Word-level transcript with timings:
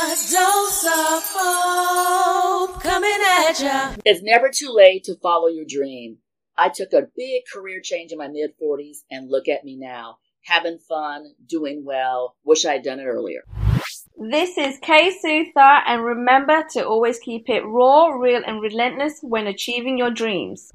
A 0.00 0.14
dose 0.30 0.84
of 0.84 1.24
hope 1.34 2.80
coming 2.80 3.18
at 3.40 3.58
ya. 3.58 3.96
It's 4.04 4.22
never 4.22 4.48
too 4.48 4.70
late 4.70 5.02
to 5.04 5.16
follow 5.16 5.48
your 5.48 5.64
dream. 5.64 6.18
I 6.56 6.68
took 6.68 6.92
a 6.92 7.08
big 7.16 7.42
career 7.52 7.80
change 7.82 8.12
in 8.12 8.18
my 8.18 8.28
mid 8.28 8.52
40s, 8.62 8.98
and 9.10 9.28
look 9.28 9.48
at 9.48 9.64
me 9.64 9.76
now. 9.76 10.18
Having 10.44 10.78
fun, 10.88 11.34
doing 11.44 11.84
well. 11.84 12.36
Wish 12.44 12.64
I 12.64 12.74
had 12.74 12.84
done 12.84 13.00
it 13.00 13.06
earlier. 13.06 13.42
This 14.16 14.56
is 14.56 14.78
Kay 14.82 15.10
Suthar, 15.24 15.82
and 15.84 16.04
remember 16.04 16.62
to 16.74 16.86
always 16.86 17.18
keep 17.18 17.48
it 17.48 17.64
raw, 17.66 18.06
real, 18.10 18.42
and 18.46 18.62
relentless 18.62 19.18
when 19.22 19.48
achieving 19.48 19.98
your 19.98 20.12
dreams. 20.12 20.72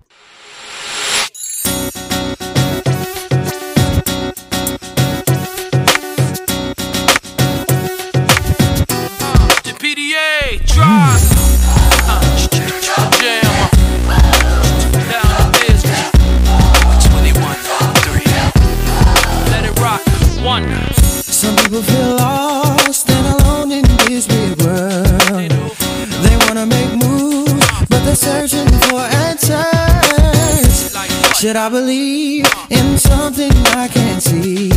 Should 31.43 31.57
I 31.57 31.67
believe 31.67 32.45
in 32.69 32.97
something 32.97 33.51
I 33.75 33.89
can't 33.89 34.23
see? 34.23 34.69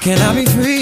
Can 0.00 0.18
I 0.18 0.34
be 0.34 0.46
free? 0.46 0.81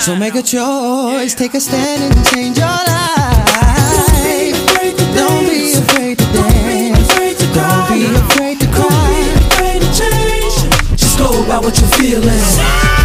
So 0.00 0.16
make 0.16 0.34
a 0.34 0.42
choice, 0.42 1.34
take 1.34 1.52
a 1.52 1.60
stand 1.60 2.02
and 2.02 2.26
change 2.28 2.56
your 2.56 2.66
life. 2.66 2.88
Don't 5.14 5.46
be 5.46 5.74
afraid 5.74 6.18
to 6.18 6.24
dance. 6.32 6.40
Don't 6.40 6.88
be 6.88 6.96
afraid 7.04 7.38
to 7.38 7.46
cry. 7.52 7.88
Don't 7.90 7.98
be 7.98 8.16
afraid 8.16 8.60
to 8.60 9.90
Change 9.92 10.96
just 10.96 11.18
go 11.18 11.28
about 11.44 11.64
what 11.64 11.78
you're 11.78 11.90
feeling. 11.90 12.99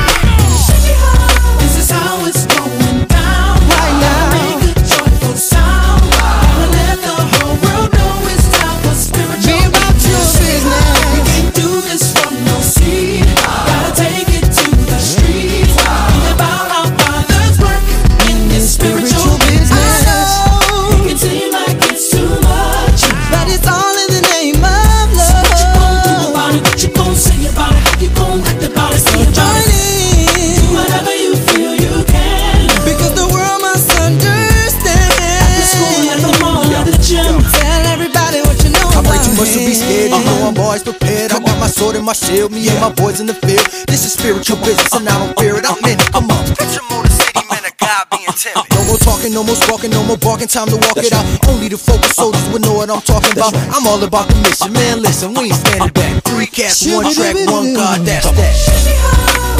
My 42.05 42.13
sword 42.13 42.51
and 42.51 42.51
my 42.51 42.51
shield. 42.51 42.51
Me 42.51 42.69
and 42.69 42.79
my 42.81 42.93
boys 42.93 43.19
in 43.19 43.27
the 43.27 43.33
field. 43.33 43.65
This 43.87 44.05
is 44.05 44.13
spiritual 44.13 44.57
business, 44.61 44.93
and 44.93 45.07
I 45.09 45.17
don't 45.17 45.33
fear 45.39 45.57
it. 45.57 45.65
I'm 45.65 45.77
in 45.89 45.97
it. 45.97 46.09
I'm 46.13 46.29
up. 46.29 46.45
Picture 46.57 46.85
Motor 46.89 47.09
City, 47.09 47.41
man, 47.49 47.65
a 47.65 47.73
God 47.81 48.05
being 48.11 48.29
timid. 48.37 48.65
No 48.73 48.81
more 48.85 48.97
talking, 49.01 49.33
no 49.33 49.43
more 49.43 49.55
squawking, 49.55 49.91
no 49.91 50.03
more 50.03 50.17
barking. 50.17 50.47
Time 50.47 50.69
to 50.69 50.77
walk 50.77 50.97
it 50.97 51.13
out. 51.13 51.25
Only 51.49 51.67
the 51.67 51.77
focused 51.77 52.15
soldiers 52.15 52.45
will 52.49 52.61
know 52.61 52.75
what 52.77 52.89
I'm 52.89 53.01
talking 53.01 53.33
about. 53.33 53.53
I'm 53.73 53.85
all 53.87 54.01
about 54.03 54.29
the 54.29 54.37
mission, 54.45 54.71
man. 54.73 55.01
Listen, 55.01 55.33
we 55.33 55.49
ain't 55.49 55.59
standing 55.65 55.93
back. 55.93 56.23
Three 56.23 56.47
cats, 56.47 56.85
one 56.85 57.09
track, 57.13 57.35
one 57.49 57.73
God. 57.73 58.05
That's 58.05 58.29
that. 58.29 58.55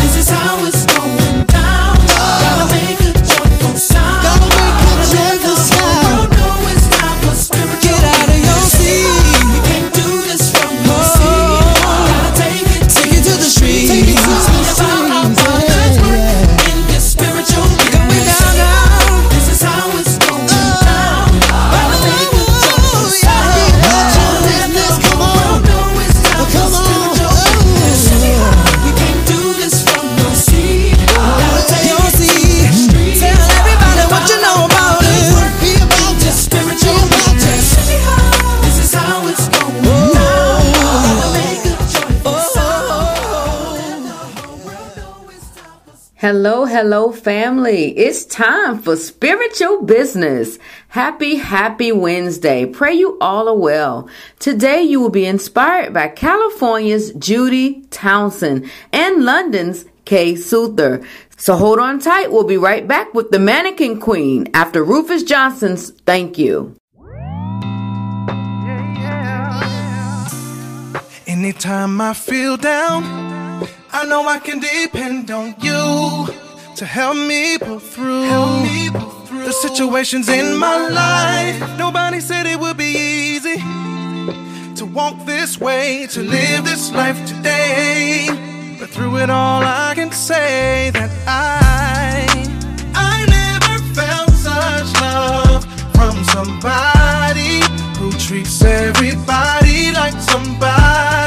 This 0.02 0.16
is 0.22 0.30
how 0.30 0.62
it's 0.66 0.75
Hello, 46.28 46.66
hello, 46.66 47.12
family. 47.12 47.96
It's 47.96 48.26
time 48.26 48.80
for 48.80 48.96
spiritual 48.96 49.84
business. 49.84 50.58
Happy, 50.88 51.36
happy 51.36 51.92
Wednesday. 51.92 52.66
Pray 52.66 52.96
you 52.96 53.20
all 53.22 53.48
are 53.48 53.56
well. 53.56 54.10
Today 54.40 54.82
you 54.82 55.00
will 55.00 55.12
be 55.12 55.28
inspired 55.28 55.94
by 55.94 56.08
California's 56.08 57.14
Judi 57.14 57.86
Townsend 57.92 58.72
and 58.92 59.24
London's 59.24 59.86
Kay 60.06 60.34
Suthar. 60.34 61.06
So 61.38 61.58
hold 61.58 61.78
on 61.78 62.00
tight. 62.00 62.32
We'll 62.32 62.44
be 62.44 62.58
right 62.58 62.88
back 62.88 63.14
with 63.14 63.30
the 63.30 63.38
Mannequin 63.38 64.00
Queen 64.00 64.48
after 64.56 64.84
Rufus 64.84 65.22
Johnson's 65.22 65.92
Thank 65.92 66.40
You. 66.40 66.76
Anytime 71.28 72.02
I 72.02 72.16
feel 72.16 72.58
down, 72.58 73.25
I 73.98 74.04
know 74.04 74.28
I 74.28 74.40
can 74.40 74.60
depend 74.60 75.32
on 75.32 75.56
you 75.62 76.28
to 76.76 76.86
help 76.86 77.16
me 77.16 77.58
pull 77.58 77.80
through. 77.80 78.66
The 79.46 79.54
situations 79.54 80.28
in 80.28 80.58
my 80.58 80.90
life, 80.90 81.78
nobody 81.78 82.20
said 82.20 82.46
it 82.46 82.60
would 82.60 82.76
be 82.76 82.94
easy 82.94 83.56
to 84.76 84.86
walk 84.86 85.26
this 85.26 85.62
way, 85.62 86.08
to 86.08 86.20
live 86.20 86.66
this 86.66 86.92
life 86.92 87.26
today. 87.26 88.28
But 88.78 88.90
through 88.90 89.16
it 89.20 89.30
all, 89.30 89.64
I 89.64 89.94
can 89.96 90.12
say 90.12 90.90
that 90.90 91.10
I, 91.26 92.28
I 92.96 93.26
never 93.40 93.76
felt 93.96 94.30
such 94.32 94.90
love 95.00 95.64
from 95.96 96.22
somebody 96.36 97.62
who 97.98 98.12
treats 98.20 98.62
everybody 98.62 99.94
like 99.94 100.20
somebody. 100.20 101.25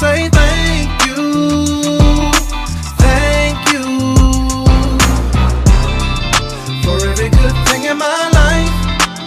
say 0.00 0.30
thank 0.30 0.88
you, 1.06 2.32
thank 2.96 3.58
you 3.70 3.84
for 6.82 6.96
every 7.10 7.28
good 7.28 7.56
thing 7.68 7.84
in 7.84 7.98
my 7.98 8.22
life. 8.40 8.72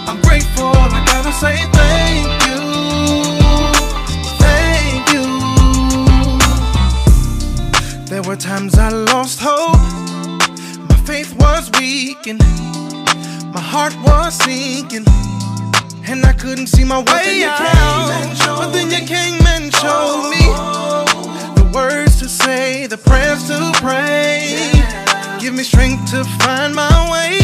I'm 0.08 0.20
grateful. 0.22 0.72
I 0.74 1.00
gotta 1.06 1.32
say 1.44 1.56
thank 1.78 2.26
you, 2.48 2.60
thank 4.44 5.04
you. 5.14 5.26
There 8.06 8.22
were 8.24 8.36
times 8.36 8.76
I 8.76 8.88
lost 8.88 9.38
hope, 9.40 9.78
my 10.88 10.96
faith 11.06 11.36
was 11.38 11.70
weakened, 11.78 12.42
my 13.54 13.60
heart 13.60 13.94
was 14.02 14.34
sinking, 14.34 15.06
and 16.08 16.26
I 16.26 16.32
couldn't 16.32 16.66
see 16.66 16.82
my 16.82 16.98
way 16.98 17.44
out. 17.44 18.10
But 18.58 18.72
then 18.72 18.90
you 18.90 19.06
came 19.06 19.43
say, 22.44 22.86
the 22.86 22.98
prayers 22.98 23.48
to 23.48 23.72
pray. 23.80 24.70
Give 25.40 25.54
me 25.54 25.62
strength 25.62 26.10
to 26.10 26.24
find 26.44 26.74
my 26.74 27.10
way. 27.10 27.43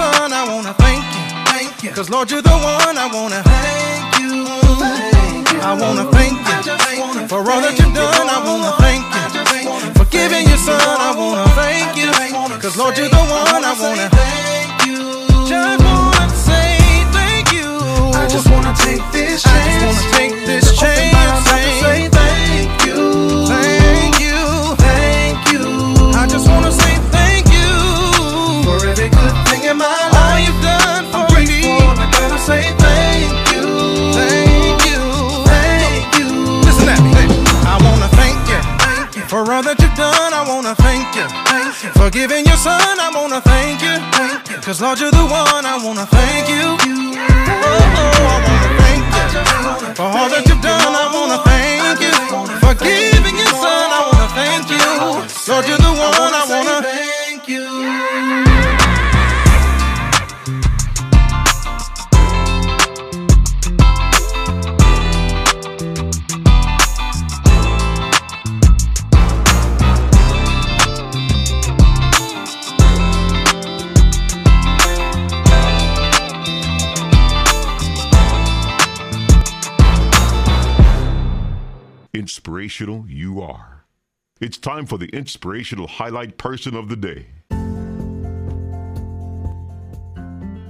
Son. 0.00 0.32
I 0.32 0.42
wanna 0.48 0.72
thank 0.84 1.04
you, 1.16 1.24
thank 1.52 1.82
you, 1.84 1.90
cause 1.90 2.08
Lord, 2.10 2.30
you're 2.30 2.42
the 2.42 2.56
one. 2.72 2.96
I 3.04 3.06
wanna 3.16 3.42
thank 3.42 4.20
you, 4.22 4.30
thank 4.80 5.52
you. 5.52 5.60
I 5.60 5.72
wanna 5.82 6.04
thank 6.16 6.36
you 6.40 7.28
for 7.28 7.40
all 7.50 7.60
that 7.64 7.74
you've 7.78 7.94
done. 7.94 8.28
I 8.36 8.38
wanna 8.48 8.72
thank 8.84 9.04
you 9.04 9.92
for 9.98 10.06
giving 10.16 10.44
your 10.48 10.60
son. 10.68 10.80
I 10.80 11.12
wanna 11.20 11.46
thank 11.60 11.88
you, 12.00 12.10
cause 12.62 12.76
Lord, 12.80 12.96
you're 12.98 13.12
the 13.16 13.24
one. 13.40 13.62
I 13.70 13.74
wanna 13.82 14.08
thank 14.20 14.70
you. 14.88 15.00
Just 15.52 15.84
wanna 15.84 16.26
say 16.48 16.70
thank 17.16 17.46
you. 17.56 17.68
I 18.20 18.24
just 18.34 18.48
wanna 18.52 18.72
take 18.86 19.04
this 19.12 19.42
chance. 19.42 19.56
I 19.56 19.68
just 19.68 19.84
wanna 19.84 20.16
take 20.18 20.34
this 20.48 20.66
chance. 20.80 21.49
For 42.10 42.18
giving 42.18 42.44
your 42.44 42.56
son, 42.56 42.98
I 42.98 43.08
wanna 43.14 43.40
thank 43.40 43.82
you. 43.86 43.94
Cause 44.62 44.80
Lord, 44.80 44.98
you're 44.98 45.12
the 45.12 45.26
one, 45.30 45.64
I 45.64 45.78
wanna 45.80 46.06
thank 46.06 46.48
you. 46.48 46.66
Oh, 46.66 47.70
oh, 47.70 48.26
I 48.26 48.38
wanna 48.46 48.70
thank 48.82 49.02
you. 49.14 49.94
For 49.94 50.02
all 50.02 50.28
that 50.28 50.42
you've 50.44 50.60
done, 50.60 50.90
I 50.90 51.06
wanna 51.14 51.38
thank 51.46 52.00
you. 52.02 52.10
For 52.58 52.74
giving 52.74 53.36
your 53.38 53.54
son, 53.54 53.86
I 53.94 54.10
wanna 54.10 54.28
thank 54.34 54.70
you. 54.74 55.52
Lord, 55.52 55.68
you're 55.68 55.78
the 55.78 55.92
one, 55.94 56.34
I 56.34 56.44
wanna 56.50 56.82
thank 56.82 57.46
you. 57.46 58.49
Inspirational 82.40 83.04
you 83.06 83.42
are. 83.42 83.84
It's 84.40 84.56
time 84.56 84.86
for 84.86 84.96
the 84.96 85.08
inspirational 85.08 85.86
highlight 85.86 86.38
person 86.38 86.74
of 86.74 86.88
the 86.88 86.96
day. 86.96 87.26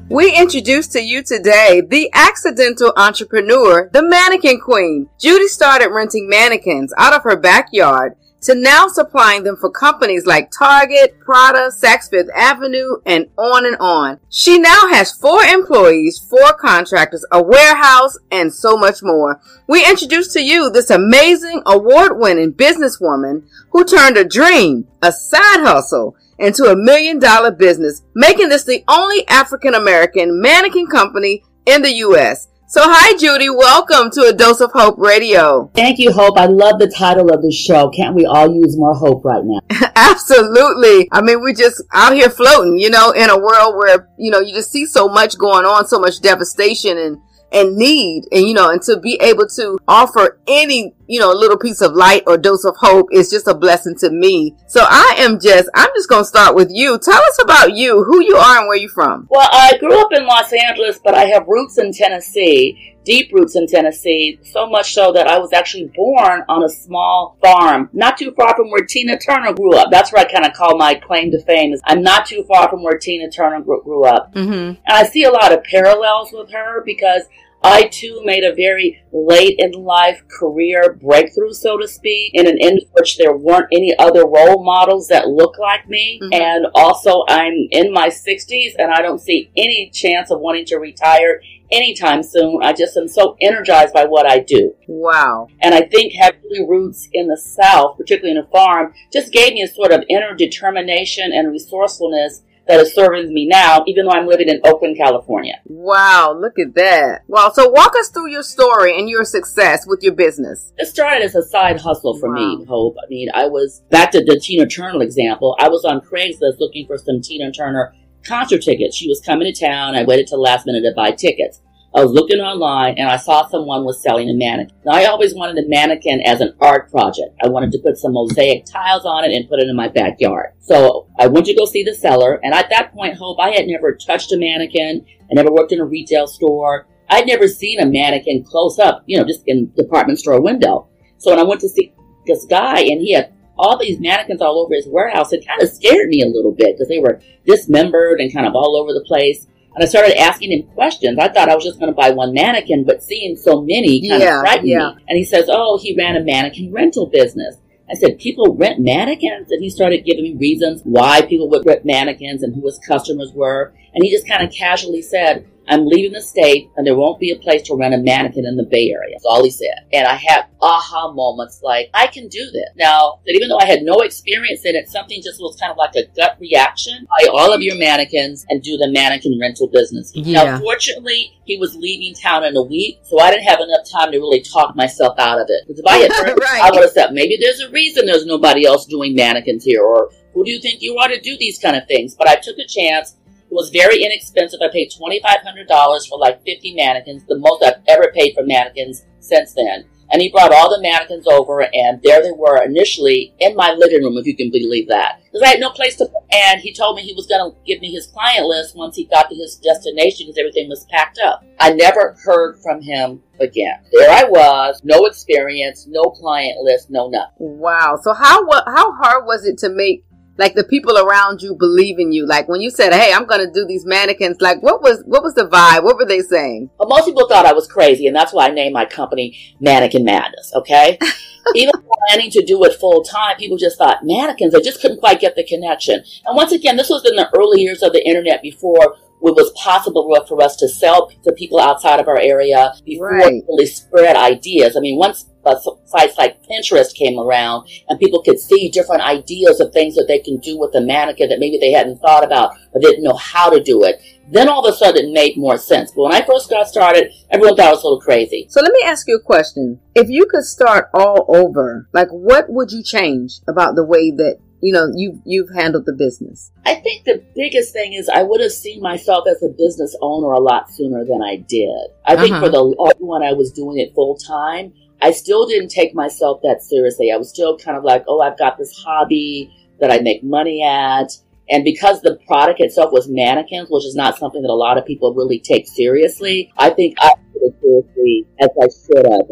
We 0.09 0.37
introduce 0.37 0.89
to 0.89 1.01
you 1.01 1.23
today 1.23 1.81
the 1.89 2.11
accidental 2.13 2.93
entrepreneur, 2.97 3.89
the 3.93 4.03
mannequin 4.03 4.59
queen. 4.61 5.09
Judi 5.21 5.47
started 5.47 5.91
renting 5.91 6.29
mannequins 6.29 6.93
out 6.99 7.15
of 7.15 7.23
her 7.23 7.37
backyard 7.37 8.17
to 8.43 8.55
now 8.55 8.89
supplying 8.89 9.45
them 9.45 9.57
for 9.57 9.71
companies 9.71 10.27
like 10.27 10.51
Target, 10.51 11.19
Prada, 11.21 11.71
Saks 11.71 12.09
Fifth 12.09 12.31
Avenue, 12.35 12.97
and 13.05 13.29
on 13.37 13.67
and 13.67 13.77
on. 13.79 14.19
She 14.29 14.59
now 14.59 14.89
has 14.91 15.13
four 15.13 15.43
employees, 15.43 16.19
four 16.19 16.55
contractors, 16.55 17.25
a 17.31 17.43
warehouse, 17.43 18.19
and 18.31 18.53
so 18.53 18.77
much 18.77 19.03
more. 19.03 19.41
We 19.67 19.89
introduce 19.89 20.33
to 20.35 20.43
you 20.43 20.71
this 20.71 20.91
amazing 20.91 21.63
award-winning 21.67 22.55
businesswoman 22.55 23.47
who 23.71 23.85
turned 23.85 24.17
a 24.17 24.25
dream, 24.25 24.89
a 25.03 25.13
side 25.13 25.61
hustle, 25.61 26.17
into 26.39 26.65
a 26.65 26.77
million 26.77 27.19
dollar 27.19 27.51
business, 27.51 28.03
making 28.15 28.49
this 28.49 28.65
the 28.65 28.83
only 28.89 29.29
African 29.29 29.75
American 29.75 30.41
mannequin 30.41 30.87
company 30.87 31.45
in 31.67 31.83
the 31.83 31.93
U.S. 31.97 32.49
So, 32.73 32.81
hi, 32.85 33.15
Judi. 33.15 33.53
Welcome 33.53 34.13
to 34.13 34.29
A 34.29 34.33
Dose 34.33 34.61
of 34.61 34.71
Hope 34.71 34.95
Radio. 34.97 35.69
Thank 35.75 35.99
you, 35.99 36.13
Hope. 36.13 36.39
I 36.39 36.47
love 36.47 36.79
the 36.79 36.87
title 36.87 37.35
of 37.35 37.43
the 37.43 37.51
show. 37.51 37.91
Can't 37.91 38.15
we 38.15 38.27
all 38.27 38.47
use 38.55 38.77
more 38.77 38.95
hope 38.95 39.25
right 39.25 39.43
now? 39.45 39.59
Absolutely. 39.97 41.09
I 41.11 41.21
mean, 41.21 41.41
we're 41.41 41.53
just 41.53 41.83
out 41.93 42.13
here 42.13 42.31
floating, 42.31 42.79
you 42.79 42.89
know, 42.89 43.11
in 43.11 43.29
a 43.29 43.37
world 43.37 43.75
where, 43.75 44.09
you 44.17 44.31
know, 44.31 44.39
you 44.39 44.55
just 44.55 44.71
see 44.71 44.87
so 44.87 45.09
much 45.09 45.37
going 45.37 45.67
on, 45.67 45.89
so 45.89 45.99
much 45.99 46.21
devastation 46.21 46.97
and, 46.97 47.19
and 47.51 47.77
need. 47.77 48.29
And, 48.31 48.47
you 48.47 48.55
know, 48.55 48.71
and 48.71 48.81
to 48.83 49.01
be 49.01 49.19
able 49.21 49.49
to 49.57 49.77
offer 49.89 50.39
any, 50.47 50.95
you 51.11 51.19
know, 51.19 51.33
a 51.33 51.35
little 51.35 51.59
piece 51.59 51.81
of 51.81 51.93
light 51.93 52.23
or 52.29 52.39
dose 52.39 52.65
of 52.65 52.77
hope 52.77 53.09
is 53.11 53.29
just 53.29 53.49
a 53.49 53.55
blessing 53.55 53.97
to 53.97 54.11
me. 54.11 54.55
So 54.69 54.85
I 54.89 55.17
am 55.19 55.41
just, 55.41 55.69
I'm 55.75 55.91
just 55.97 56.09
going 56.09 56.23
to 56.23 56.29
start 56.29 56.55
with 56.55 56.69
you. 56.71 57.01
Tell 57.01 57.21
us 57.21 57.43
about 57.43 57.75
you, 57.75 58.05
who 58.05 58.23
you 58.23 58.37
are 58.37 58.59
and 58.59 58.69
where 58.69 58.77
you're 58.77 58.91
from. 58.91 59.27
Well, 59.29 59.49
I 59.51 59.77
grew 59.79 60.01
up 60.01 60.13
in 60.13 60.25
Los 60.25 60.53
Angeles, 60.53 61.01
but 61.03 61.17
I 61.17 61.25
have 61.25 61.49
roots 61.49 61.79
in 61.79 61.93
Tennessee, 61.93 62.95
deep 63.05 63.33
roots 63.33 63.57
in 63.57 63.67
Tennessee, 63.67 64.39
so 64.45 64.71
much 64.71 64.95
so 64.95 65.11
that 65.11 65.27
I 65.27 65.41
was 65.41 65.53
actually 65.53 65.91
born 65.97 66.45
on 66.49 66.63
a 66.63 66.69
small 66.69 67.37
farm, 67.43 67.91
not 67.93 68.17
too 68.17 68.31
far 68.31 68.55
from 68.55 68.71
where 68.71 68.85
Tina 68.85 69.19
Turner 69.19 69.53
grew 69.53 69.75
up. 69.75 69.91
That's 69.91 70.13
where 70.13 70.25
I 70.25 70.31
kind 70.31 70.47
of 70.47 70.53
call 70.53 70.79
my 70.79 70.95
claim 70.95 71.33
to 71.33 71.43
fame 71.43 71.73
is 71.73 71.83
I'm 71.87 72.03
not 72.03 72.27
too 72.27 72.45
far 72.45 72.71
from 72.71 72.85
where 72.85 72.99
Tina 72.99 73.29
Turner 73.29 73.61
grew, 73.63 74.05
up. 74.05 74.33
Mm-hmm. 74.33 74.53
And 74.53 74.79
I 74.87 75.05
see 75.07 75.25
a 75.25 75.33
lot 75.33 75.53
of 75.53 75.65
parallels 75.65 76.31
with 76.33 76.53
her 76.53 76.85
because 76.85 77.25
I 77.63 77.89
too 77.89 78.23
made 78.25 78.45
a 78.45 78.55
very 78.55 79.03
late 79.13 79.57
in 79.59 79.73
life 79.73 80.23
career 80.29 80.99
breakthrough, 81.01 81.53
so 81.53 81.77
to 81.77 81.87
speak, 81.87 82.33
in 82.35 82.47
an 82.47 82.59
industry 82.59 82.91
which 82.93 83.19
there 83.19 83.37
weren't 83.37 83.69
any 83.73 83.95
other 83.99 84.27
role 84.27 84.65
models 84.65 85.09
that 85.09 85.29
look 85.29 85.59
like 85.59 85.89
me. 85.89 86.21
Mhm. 86.23 86.35
And 86.35 86.67
also, 86.75 87.25
I'm 87.29 87.69
in 87.71 87.93
my 87.93 88.09
60s 88.09 88.75
and 88.79 88.91
I 88.91 89.03
don't 89.03 89.21
see 89.21 89.51
any 89.57 89.91
chance 89.93 90.31
of 90.31 90.41
wanting 90.41 90.65
to 90.67 90.79
retire 90.79 91.41
anytime 91.71 92.23
soon. 92.23 92.61
I 92.63 92.73
just 92.73 92.97
am 92.97 93.09
so 93.09 93.37
energized 93.41 93.95
by 93.95 94.05
what 94.05 94.27
I 94.27 94.39
do. 94.39 94.75
Wow. 94.89 95.49
And 95.61 95.75
I 95.75 95.83
think 95.83 96.15
having 96.15 96.67
roots 96.69 97.09
in 97.13 97.29
the 97.29 97.37
South, 97.37 97.97
particularly 97.97 98.39
in 98.39 98.45
a 98.45 98.49
farm, 98.49 98.93
just 99.13 99.33
gave 99.33 99.53
me 99.55 99.63
a 99.63 99.69
sort 99.69 99.93
of 99.93 100.05
inner 100.09 100.35
determination 100.35 101.33
and 101.33 101.53
resourcefulness 101.53 102.43
that 102.71 102.81
is 102.81 102.95
serving 102.95 103.33
me 103.35 103.47
now, 103.47 103.83
even 103.89 104.05
though 104.05 104.13
I'm 104.13 104.27
living 104.27 104.49
in 104.49 104.61
Oakland, 104.65 104.97
California. 104.97 105.55
Wow. 105.65 106.37
Look 106.41 106.59
at 106.59 106.75
that. 106.77 107.23
Wow. 107.27 107.51
So 107.53 107.69
walk 107.69 107.95
us 107.99 108.09
through 108.11 108.31
your 108.31 108.45
story 108.45 108.97
and 108.99 109.09
your 109.09 109.25
success 109.25 109.87
with 109.87 110.03
your 110.03 110.13
business. 110.15 110.73
It 110.79 110.87
started 110.87 111.25
as 111.25 111.35
a 111.35 111.43
side 111.43 111.81
hustle 111.81 112.17
for 112.19 112.29
Wow. 112.29 112.35
me, 112.59 112.65
Hope. 112.67 112.97
I 113.05 113.09
mean, 113.11 113.29
I 113.35 113.49
was 113.49 113.83
back 113.91 114.13
to 114.13 114.25
the 114.25 114.39
Tina 114.41 114.67
Turner 114.67 115.03
example. 115.03 115.57
I 115.59 115.69
was 115.69 115.85
on 115.85 116.01
Craigslist 116.01 116.61
looking 116.61 116.87
for 116.87 116.97
some 116.97 117.21
Tina 117.21 117.51
Turner 117.51 117.93
concert 118.25 118.63
tickets. 118.63 118.97
She 118.97 119.09
was 119.09 119.21
coming 119.21 119.53
to 119.53 119.67
town. 119.67 119.95
I 119.97 120.05
waited 120.05 120.29
till 120.29 120.39
the 120.39 120.43
last 120.43 120.65
minute 120.67 120.83
to 120.89 120.93
buy 120.95 121.11
tickets. 121.11 121.61
I 121.93 122.05
was 122.05 122.13
looking 122.13 122.39
online 122.39 122.95
and 122.99 123.09
I 123.09 123.17
saw 123.17 123.49
someone 123.49 123.85
was 123.85 124.01
selling 124.01 124.31
a 124.31 124.35
mannequin. 124.35 124.77
Now 124.85 124.93
I 124.93 125.07
always 125.07 125.35
wanted 125.35 125.65
a 125.65 125.69
mannequin 125.69 126.21
as 126.21 126.41
an 126.41 126.55
art 126.61 126.89
project. 126.89 127.35
I 127.43 127.49
wanted 127.49 127.73
to 127.73 127.81
put 127.81 127.99
some 127.99 128.13
mosaic 128.13 128.65
tiles 128.65 129.05
on 129.05 129.25
it 129.25 129.33
and 129.33 129.49
put 129.49 129.59
it 129.59 129.69
in 129.69 129.75
my 129.75 129.89
backyard. 129.89 130.53
So 130.61 131.09
I 131.19 131.27
went 131.27 131.47
to 131.47 131.55
go 131.55 131.65
see 131.65 131.83
the 131.83 131.95
seller 131.95 132.39
and 132.45 132.55
at 132.55 132.71
that 132.71 132.93
point, 132.93 133.17
Hope, 133.17 133.41
I 133.41 133.51
had 133.51 133.67
never 133.67 133.97
touched 133.97 134.31
a 134.31 134.39
mannequin. 134.39 135.05
I 135.31 135.35
never 135.35 135.51
worked 135.51 135.73
in 135.73 135.81
a 135.81 135.85
retail 135.85 136.29
store. 136.29 136.87
I'd 137.09 137.27
never 137.27 137.49
seen 137.49 137.81
a 137.81 137.87
mannequin 137.87 138.45
close 138.45 138.79
up, 138.79 139.03
you 139.07 139.19
know, 139.19 139.25
just 139.25 139.43
in 139.49 139.73
department 139.73 140.21
store 140.21 140.41
window. 140.41 140.89
So 141.19 141.31
when 141.31 141.41
I 141.41 141.45
went 141.45 141.61
to 141.63 141.69
see 141.69 141.93
this 142.25 142.47
guy 142.47 142.83
and 142.83 143.01
he 143.01 143.15
had 143.15 143.33
all 143.59 143.77
these 143.77 143.99
mannequins 143.99 144.41
all 144.41 144.59
over 144.59 144.75
his 144.75 144.87
warehouse, 144.89 145.33
it 145.33 145.47
kind 145.47 145.61
of 145.61 145.69
scared 145.69 146.09
me 146.09 146.23
a 146.23 146.29
little 146.29 146.53
bit 146.53 146.77
because 146.77 146.89
they 146.89 147.01
were 147.01 147.21
dismembered 147.45 148.21
and 148.21 148.33
kind 148.33 148.47
of 148.47 148.55
all 148.55 148.77
over 148.77 148.93
the 148.93 149.05
place. 149.07 149.47
And 149.75 149.85
I 149.85 149.87
started 149.87 150.19
asking 150.19 150.53
him 150.53 150.63
questions. 150.75 151.19
I 151.19 151.29
thought 151.29 151.49
I 151.49 151.55
was 151.55 151.65
just 151.65 151.79
going 151.79 151.93
to 151.93 151.97
buy 151.97 152.11
one 152.11 152.33
mannequin, 152.33 152.85
but 152.85 153.03
seeing 153.03 153.37
so 153.37 153.61
many 153.61 154.09
kind 154.09 154.21
Yeah, 154.23 154.37
of 154.39 154.41
frightened 154.41 154.69
yeah. 154.69 154.91
me. 154.97 155.05
And 155.09 155.17
he 155.17 155.25
says, 155.25 155.47
Oh, 155.49 155.79
he 155.81 155.95
ran 155.97 156.17
a 156.17 156.25
mannequin 156.25 156.73
rental 156.73 157.07
business. 157.07 157.57
I 157.89 157.95
said, 157.95 158.19
People 158.19 158.55
rent 158.57 158.81
mannequins? 158.81 159.51
And 159.51 159.63
he 159.63 159.71
started 159.71 160.05
giving 160.05 160.25
me 160.25 160.35
reasons 160.35 160.83
why 160.85 161.23
people 161.23 161.49
would 161.51 161.65
rent 161.67 161.85
mannequins 161.85 162.43
and 162.43 162.55
who 162.55 162.67
his 162.67 162.81
customers 162.87 163.33
were. 163.33 163.73
And 163.95 164.03
he 164.05 164.11
just 164.11 164.27
kind 164.29 164.43
of 164.47 164.53
casually 164.53 165.03
said, 165.03 165.47
I'm 165.71 165.87
leaving 165.87 166.13
the 166.13 166.21
state 166.21 166.71
and 166.77 166.87
there 166.87 166.97
won't 166.97 167.21
be 167.21 167.31
a 167.31 167.37
place 167.37 167.63
to 167.63 167.77
rent 167.77 167.95
a 167.95 167.99
mannequin 167.99 168.45
in 168.45 168.57
the 168.57 168.65
Bay 168.65 168.91
Area. 168.91 169.15
That's 169.15 169.25
all 169.25 169.45
he 169.45 169.51
said. 169.51 169.87
And 169.93 170.07
I 170.07 170.15
had 170.15 170.47
aha 170.61 171.13
moments 171.13 171.61
like, 171.63 171.89
I 171.95 172.07
can 172.09 172.29
do 172.29 172.45
this. 172.51 172.69
Now, 172.77 173.21
that 173.25 173.33
even 173.35 173.49
though 173.49 173.59
I 173.59 173.67
had 173.67 173.83
no 173.83 174.01
experience 174.01 174.65
in 174.65 174.75
it, 174.75 174.89
something 174.89 175.21
just 175.23 175.41
was 175.41 175.57
kind 175.61 175.71
of 175.71 175.79
like 175.79 175.95
a 175.97 176.07
gut 176.17 176.37
reaction. 176.41 177.07
Buy 177.19 177.29
all 177.33 177.53
of 177.53 177.63
your 177.63 177.77
mannequins 177.77 178.45
and 178.49 178.63
do 178.63 178.77
the 178.77 178.91
mannequin 178.91 179.39
rental 179.41 179.69
business. 179.69 180.13
Yeah. 180.15 180.45
Now, 180.45 180.59
fortunately, 180.61 181.33
he 181.45 181.57
was 181.57 181.75
leaving 181.77 182.15
town 182.15 182.45
in 182.45 182.57
a 182.57 182.63
week, 182.63 183.01
so 183.05 183.19
I 183.21 183.31
didn't 183.31 183.45
have 183.45 183.61
enough 183.61 183.89
time 183.91 184.13
to 184.13 184.19
really 184.19 184.41
talk 184.43 184.77
myself 184.77 185.19
out 185.19 185.41
of 185.41 185.47
it. 185.49 185.65
Because 185.67 185.81
if 185.81 185.87
I 185.87 185.97
had 185.97 186.13
heard, 186.27 186.39
Right. 186.41 186.61
I 186.63 186.71
would 186.71 186.83
have 186.83 186.93
said, 186.93 187.13
maybe 187.13 187.37
there's 187.41 187.61
a 187.61 187.71
reason 187.71 188.07
there's 188.07 188.27
nobody 188.27 188.67
else 188.67 188.87
doing 188.87 189.15
mannequins 189.15 189.65
here, 189.65 189.83
or 189.83 190.11
who 190.35 190.45
do 190.45 190.51
you 190.51 190.61
think 190.61 190.81
you 190.81 190.97
are 190.99 191.09
to 191.09 191.21
do 191.21 191.37
these 191.39 191.59
kind 191.59 191.77
of 191.77 191.87
things? 191.87 192.15
But 192.15 192.29
I 192.29 192.37
took 192.37 192.57
a 192.59 192.67
chance. 192.67 193.17
It 193.51 193.55
was 193.55 193.71
very 193.71 194.05
inexpensive. 194.05 194.61
I 194.63 194.69
paid 194.69 194.93
$2,500 194.93 196.09
for 196.09 196.19
like 196.19 196.45
50 196.45 196.75
mannequins, 196.77 197.25
the 197.27 197.39
most 197.39 197.65
I've 197.65 197.83
ever 197.89 198.13
paid 198.15 198.35
for 198.35 198.45
mannequins 198.45 199.05
since 199.19 199.55
then. 199.55 199.87
And 200.13 200.21
he 200.21 200.31
brought 200.31 200.53
all 200.53 200.71
the 200.71 200.83
mannequins 200.83 201.27
over, 201.29 201.63
and 201.63 202.01
there 202.03 202.21
they 202.23 202.33
were 202.33 202.63
initially 202.65 203.33
in 203.39 203.55
my 203.55 203.73
living 203.73 204.03
room, 204.03 204.17
if 204.17 204.27
you 204.27 204.37
can 204.37 204.51
believe 204.51 204.89
that. 204.89 205.21
Because 205.25 205.47
I 205.47 205.51
had 205.51 205.61
no 205.61 205.71
place 205.71 205.97
to. 205.97 206.11
And 206.33 206.61
he 206.61 206.75
told 206.75 206.97
me 206.97 207.03
he 207.03 207.15
was 207.15 207.27
going 207.27 207.49
to 207.49 207.57
give 207.65 207.81
me 207.81 207.93
his 207.93 208.09
client 208.09 208.47
list 208.47 208.77
once 208.77 208.97
he 208.97 209.05
got 209.05 209.31
to 209.31 209.37
his 209.37 209.57
destination 209.57 210.27
because 210.27 210.39
everything 210.39 210.69
was 210.69 210.85
packed 210.91 211.21
up. 211.25 211.45
I 211.61 211.73
never 211.73 212.17
heard 212.25 212.61
from 212.61 212.83
him 212.83 213.23
again. 213.39 213.85
There 213.93 214.11
I 214.11 214.25
was, 214.25 214.81
no 214.83 215.07
experience, 215.07 215.87
no 215.89 216.11
client 216.11 216.59
list, 216.61 216.91
no 216.91 217.09
nothing. 217.09 217.33
Wow. 217.39 218.01
So 218.03 218.13
how 218.13 218.49
how 218.67 218.93
hard 218.93 219.27
was 219.27 219.45
it 219.45 219.59
to 219.59 219.69
make 219.69 220.05
like 220.41 220.55
the 220.55 220.65
people 220.65 220.99
around 220.99 221.43
you 221.43 221.55
believe 221.55 221.99
in 222.01 222.11
you? 222.13 222.27
Like 222.27 222.49
when 222.49 222.61
you 222.61 222.71
said, 222.71 222.93
"Hey, 222.93 223.13
I'm 223.13 223.27
going 223.27 223.47
to 223.47 223.53
do 223.53 223.65
these 223.67 223.85
mannequins," 223.87 224.41
like 224.41 224.61
what 224.63 224.83
was 224.83 225.03
what 225.07 225.23
was 225.23 225.35
the 225.35 225.47
vibe? 225.47 225.85
What 225.85 225.97
were 225.97 226.07
they 226.07 226.21
saying? 226.21 226.71
But 226.79 226.89
most 226.89 227.05
people 227.05 227.29
thought 227.29 227.47
I 227.47 227.53
was 227.53 227.69
crazy, 227.69 228.07
and 228.09 228.17
that's 228.17 228.33
why 228.33 228.49
I 228.49 228.51
named 228.51 228.73
my 228.73 228.87
company 228.87 229.37
Mannequin 229.61 230.05
Madness, 230.05 230.53
okay? 230.57 230.99
Even 231.55 231.73
planning 232.09 232.31
to 232.33 232.45
do 232.45 232.63
it 232.65 232.75
full 232.75 233.03
time, 233.03 233.37
people 233.37 233.57
just 233.57 233.79
thought 233.79 233.99
mannequins, 234.03 234.53
they 234.53 234.61
just 234.61 234.81
couldn't 234.81 234.99
quite 235.01 235.21
get 235.21 235.37
the 235.37 235.45
connection. 235.45 236.03
And 236.27 236.37
once 236.37 236.53
again, 236.53 236.77
this 236.77 236.91
was 236.91 237.05
in 237.09 237.17
the 237.17 237.29
early 237.39 237.61
years 237.63 237.83
of 237.83 237.93
the 237.93 238.07
internet 238.07 238.43
before 238.43 238.97
it 239.23 239.35
was 239.37 239.51
possible 239.53 240.09
for 240.27 240.43
us 240.43 240.57
to 240.57 240.69
sell 240.69 241.11
to 241.25 241.33
people 241.33 241.61
outside 241.61 242.01
of 242.01 242.09
our 242.09 242.19
area, 242.19 242.73
before 242.85 243.13
Right. 243.13 243.33
it 243.35 243.45
really 243.49 243.67
spread 243.67 244.17
ideas. 244.17 244.77
I 244.77 244.81
mean, 244.81 244.97
once 244.99 245.27
uh, 245.45 245.57
sites 245.87 246.19
like 246.19 246.43
Pinterest 246.45 246.95
came 246.95 247.19
around 247.19 247.69
and 247.89 247.99
people 247.99 248.23
could 248.23 248.39
see 248.39 248.69
different 248.71 249.03
ideas 249.03 249.61
of 249.61 249.73
things 249.73 249.95
that 249.97 250.07
they 250.09 250.19
can 250.19 250.39
do 250.39 250.59
with 250.59 250.75
a 250.75 250.81
mannequin 250.81 251.29
that 251.31 251.39
maybe 251.39 251.59
they 251.59 251.73
hadn't 251.73 251.99
thought 251.99 252.25
about 252.25 252.53
or 252.73 252.81
didn't 252.81 253.03
know 253.03 253.17
how 253.17 253.51
to 253.51 253.63
do 253.63 253.83
it, 253.85 254.01
then 254.31 254.49
all 254.49 254.67
of 254.67 254.73
a 254.73 254.77
sudden 254.77 255.07
it 255.07 255.13
made 255.13 255.37
more 255.37 255.57
sense. 255.59 255.93
But 255.95 256.03
when 256.03 256.13
I 256.13 256.25
first 256.25 256.51
got 256.51 256.69
started, 256.69 257.13
everyone 257.31 257.57
thought 257.57 257.69
I 257.69 257.71
was 257.71 257.83
a 257.83 257.87
little 257.87 258.01
crazy. 258.01 258.47
So 258.51 258.61
let 258.61 258.73
me 258.73 258.83
ask 258.85 259.09
you 259.09 259.17
a 259.17 259.23
question. 259.23 259.81
If 259.95 260.09
you 260.09 260.27
could 260.31 260.45
start 260.45 260.89
all 260.95 261.25
over, 261.29 261.89
like 261.93 262.09
what 262.11 262.47
would 262.51 262.71
you 262.71 262.83
change 262.83 263.41
about 263.49 263.75
the 263.77 263.85
way 263.85 264.11
that, 264.11 264.39
you 264.63 264.75
know, 264.75 264.89
you 264.95 265.23
you've 265.25 265.49
handled 265.55 265.87
the 265.87 265.95
business? 265.95 266.53
I 266.67 266.75
think 266.75 267.05
the 267.05 267.25
biggest 267.35 267.73
thing 267.73 267.95
is 267.95 268.11
I 268.11 268.23
would 268.23 268.43
have 268.43 268.53
seen 268.53 268.83
myself 268.83 269.25
as 269.27 269.43
a 269.43 269.49
business 269.49 269.97
owner 270.03 270.33
a 270.33 270.39
lot 270.39 270.71
sooner 270.71 271.03
than 271.05 271.23
I 271.23 271.37
did. 271.37 271.87
I 272.05 272.15
think 272.17 272.35
Uh-huh. 272.35 272.45
for 272.45 272.51
the 272.51 272.61
long 272.63 272.93
when 272.99 273.23
I 273.23 273.33
was 273.33 273.51
doing 273.53 273.79
it 273.79 273.95
full 273.95 274.17
time, 274.17 274.75
I 275.03 275.13
still 275.13 275.47
didn't 275.47 275.71
take 275.71 275.95
myself 275.95 276.41
that 276.43 276.63
seriously. 276.63 277.11
I 277.13 277.17
was 277.17 277.31
still 277.31 277.57
kind 277.57 277.77
of 277.77 277.85
like, 277.85 278.05
oh, 278.09 278.21
I've 278.21 278.39
got 278.39 278.59
this 278.59 278.73
hobby 278.85 279.53
that 279.81 279.91
I 279.91 279.99
make 280.01 280.23
money 280.23 280.63
at. 280.65 281.11
And 281.49 281.65
because 281.65 282.01
the 282.01 282.17
product 282.27 282.61
itself 282.61 282.93
was 282.93 283.09
mannequins, 283.09 283.69
which 283.71 283.85
is 283.85 283.97
not 283.97 284.19
something 284.19 284.41
that 284.43 284.51
a 284.51 284.55
lot 284.55 284.79
of 284.79 284.87
people 284.87 285.15
really 285.15 285.41
take 285.41 285.67
seriously, 285.67 286.53
I 286.57 286.71
think 286.71 286.95
I 287.01 287.09
took 287.33 287.43
it 287.43 287.55
seriously 287.61 288.27
as 288.39 288.51
I 288.61 288.67
should 288.69 289.07
have. 289.11 289.27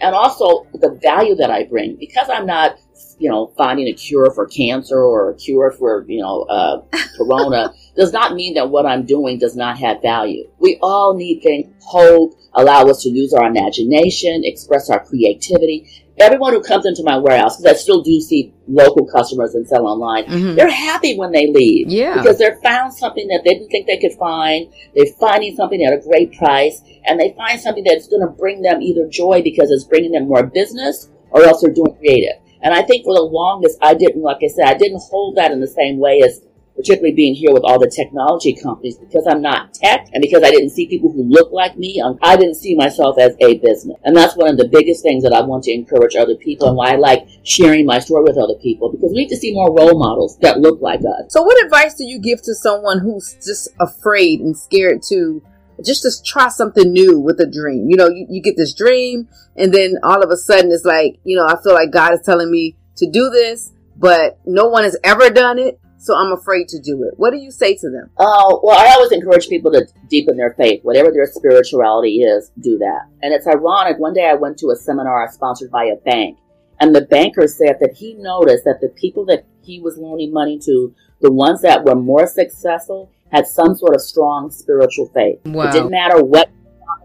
And 0.00 0.14
also 0.14 0.66
the 0.74 0.98
value 1.02 1.34
that 1.36 1.50
I 1.50 1.64
bring, 1.64 1.96
because 1.96 2.28
I'm 2.30 2.46
not, 2.46 2.76
you 3.18 3.28
know, 3.28 3.52
finding 3.56 3.88
a 3.88 3.92
cure 3.92 4.30
for 4.32 4.46
cancer 4.46 4.98
or 4.98 5.30
a 5.30 5.34
cure 5.34 5.72
for, 5.72 6.04
you 6.06 6.20
know, 6.20 6.42
uh, 6.42 6.82
corona, 7.16 7.72
does 7.96 8.12
not 8.12 8.34
mean 8.34 8.54
that 8.54 8.70
what 8.70 8.86
I'm 8.86 9.06
doing 9.06 9.38
does 9.38 9.56
not 9.56 9.78
have 9.78 10.02
value. 10.02 10.48
We 10.58 10.78
all 10.82 11.14
need 11.14 11.40
things, 11.42 11.72
hope, 11.84 12.34
allow 12.52 12.84
us 12.84 13.02
to 13.02 13.08
use 13.10 13.32
our 13.32 13.46
imagination, 13.46 14.42
express 14.44 14.90
our 14.90 15.04
creativity. 15.04 15.88
Everyone 16.16 16.52
who 16.52 16.62
comes 16.62 16.86
into 16.86 17.02
my 17.02 17.18
warehouse, 17.18 17.56
because 17.56 17.72
I 17.72 17.76
still 17.76 18.02
do 18.02 18.20
see 18.20 18.52
local 18.68 19.04
customers 19.06 19.54
and 19.54 19.66
sell 19.66 19.86
online, 19.86 20.24
Mhm. 20.26 20.54
they're 20.54 20.70
happy 20.70 21.16
when 21.16 21.32
they 21.32 21.48
leave. 21.48 21.88
Yeah. 21.88 22.20
Because 22.22 22.38
they've 22.38 22.58
found 22.62 22.94
something 22.94 23.26
that 23.28 23.42
they 23.44 23.54
didn't 23.54 23.70
think 23.70 23.86
they 23.86 23.96
could 23.96 24.12
find. 24.12 24.68
They're 24.94 25.06
finding 25.18 25.56
something 25.56 25.82
at 25.84 25.92
a 25.92 25.98
great 25.98 26.32
price, 26.34 26.82
and 27.04 27.18
they 27.18 27.34
find 27.36 27.60
something 27.60 27.84
that's 27.84 28.06
going 28.06 28.22
to 28.22 28.32
bring 28.32 28.62
them 28.62 28.80
either 28.80 29.08
joy 29.08 29.42
because 29.42 29.72
it's 29.72 29.84
bringing 29.84 30.12
them 30.12 30.28
more 30.28 30.44
business, 30.44 31.10
or 31.32 31.42
else 31.42 31.62
they're 31.62 31.72
doing 31.72 31.94
creative. 31.98 32.36
And 32.62 32.72
I 32.72 32.82
think 32.82 33.04
for 33.04 33.14
the 33.14 33.22
longest, 33.22 33.76
I 33.82 33.94
didn't, 33.94 34.22
like 34.22 34.38
I 34.42 34.46
said, 34.46 34.66
I 34.66 34.74
didn't 34.74 35.02
hold 35.10 35.36
that 35.36 35.50
in 35.50 35.60
the 35.60 35.66
same 35.66 35.98
way 35.98 36.20
as 36.24 36.40
particularly 36.76 37.14
being 37.14 37.34
here 37.34 37.52
with 37.52 37.62
all 37.64 37.78
the 37.78 37.90
technology 37.90 38.54
companies 38.54 38.98
because 38.98 39.26
I'm 39.28 39.40
not 39.40 39.74
tech 39.74 40.08
and 40.12 40.20
because 40.20 40.42
I 40.42 40.50
didn't 40.50 40.70
see 40.70 40.88
people 40.88 41.12
who 41.12 41.22
look 41.22 41.52
like 41.52 41.78
me, 41.78 42.00
um, 42.00 42.18
I 42.22 42.36
didn't 42.36 42.56
see 42.56 42.74
myself 42.74 43.18
as 43.18 43.36
a 43.40 43.58
business. 43.58 43.96
And 44.04 44.16
that's 44.16 44.36
one 44.36 44.50
of 44.50 44.56
the 44.56 44.68
biggest 44.68 45.02
things 45.02 45.22
that 45.22 45.32
I 45.32 45.40
want 45.40 45.64
to 45.64 45.72
encourage 45.72 46.16
other 46.16 46.34
people 46.34 46.68
and 46.68 46.76
why 46.76 46.92
I 46.92 46.96
like 46.96 47.28
sharing 47.44 47.86
my 47.86 48.00
story 48.00 48.24
with 48.24 48.36
other 48.36 48.54
people 48.60 48.90
because 48.90 49.10
we 49.10 49.18
need 49.22 49.28
to 49.28 49.36
see 49.36 49.54
more 49.54 49.74
role 49.74 49.98
models 49.98 50.36
that 50.38 50.60
look 50.60 50.80
like 50.80 51.00
us. 51.00 51.32
So 51.32 51.42
what 51.42 51.64
advice 51.64 51.94
do 51.94 52.04
you 52.04 52.18
give 52.18 52.42
to 52.42 52.54
someone 52.54 52.98
who's 52.98 53.34
just 53.34 53.68
afraid 53.80 54.40
and 54.40 54.56
scared 54.56 55.02
to 55.08 55.42
just 55.84 56.02
to 56.02 56.10
try 56.24 56.48
something 56.48 56.92
new 56.92 57.20
with 57.20 57.38
a 57.40 57.46
dream? 57.46 57.88
You 57.88 57.96
know, 57.96 58.08
you, 58.08 58.26
you 58.28 58.42
get 58.42 58.56
this 58.56 58.74
dream 58.74 59.28
and 59.56 59.72
then 59.72 59.94
all 60.02 60.22
of 60.22 60.30
a 60.30 60.36
sudden 60.36 60.72
it's 60.72 60.84
like, 60.84 61.18
you 61.24 61.36
know, 61.36 61.46
I 61.46 61.56
feel 61.62 61.74
like 61.74 61.92
God 61.92 62.14
is 62.14 62.22
telling 62.24 62.50
me 62.50 62.76
to 62.96 63.08
do 63.08 63.30
this, 63.30 63.72
but 63.96 64.38
no 64.44 64.66
one 64.66 64.84
has 64.84 64.96
ever 65.04 65.30
done 65.30 65.58
it. 65.58 65.80
So 66.04 66.14
I'm 66.14 66.32
afraid 66.32 66.68
to 66.68 66.78
do 66.78 67.02
it. 67.04 67.14
What 67.16 67.30
do 67.30 67.38
you 67.38 67.50
say 67.50 67.76
to 67.76 67.88
them? 67.88 68.10
Oh, 68.18 68.60
well, 68.62 68.78
I 68.78 68.92
always 68.92 69.10
encourage 69.10 69.48
people 69.48 69.72
to 69.72 69.86
deepen 70.10 70.36
their 70.36 70.52
faith. 70.52 70.80
Whatever 70.82 71.10
their 71.10 71.24
spirituality 71.24 72.20
is, 72.20 72.52
do 72.60 72.76
that. 72.76 73.08
And 73.22 73.32
it's 73.32 73.46
ironic. 73.46 73.98
One 73.98 74.12
day 74.12 74.28
I 74.28 74.34
went 74.34 74.58
to 74.58 74.68
a 74.68 74.76
seminar 74.76 75.26
sponsored 75.32 75.70
by 75.70 75.84
a 75.84 75.96
bank, 75.96 76.36
and 76.78 76.94
the 76.94 77.06
banker 77.06 77.48
said 77.48 77.78
that 77.80 77.94
he 77.94 78.12
noticed 78.18 78.64
that 78.66 78.82
the 78.82 78.90
people 78.90 79.24
that 79.26 79.46
he 79.62 79.80
was 79.80 79.96
loaning 79.96 80.30
money 80.30 80.58
to, 80.66 80.94
the 81.22 81.32
ones 81.32 81.62
that 81.62 81.86
were 81.86 81.94
more 81.94 82.26
successful, 82.26 83.10
had 83.32 83.46
some 83.46 83.74
sort 83.74 83.94
of 83.94 84.02
strong 84.02 84.50
spiritual 84.50 85.08
faith. 85.14 85.40
Wow. 85.46 85.70
It 85.70 85.72
didn't 85.72 85.90
matter 85.90 86.22
what 86.22 86.50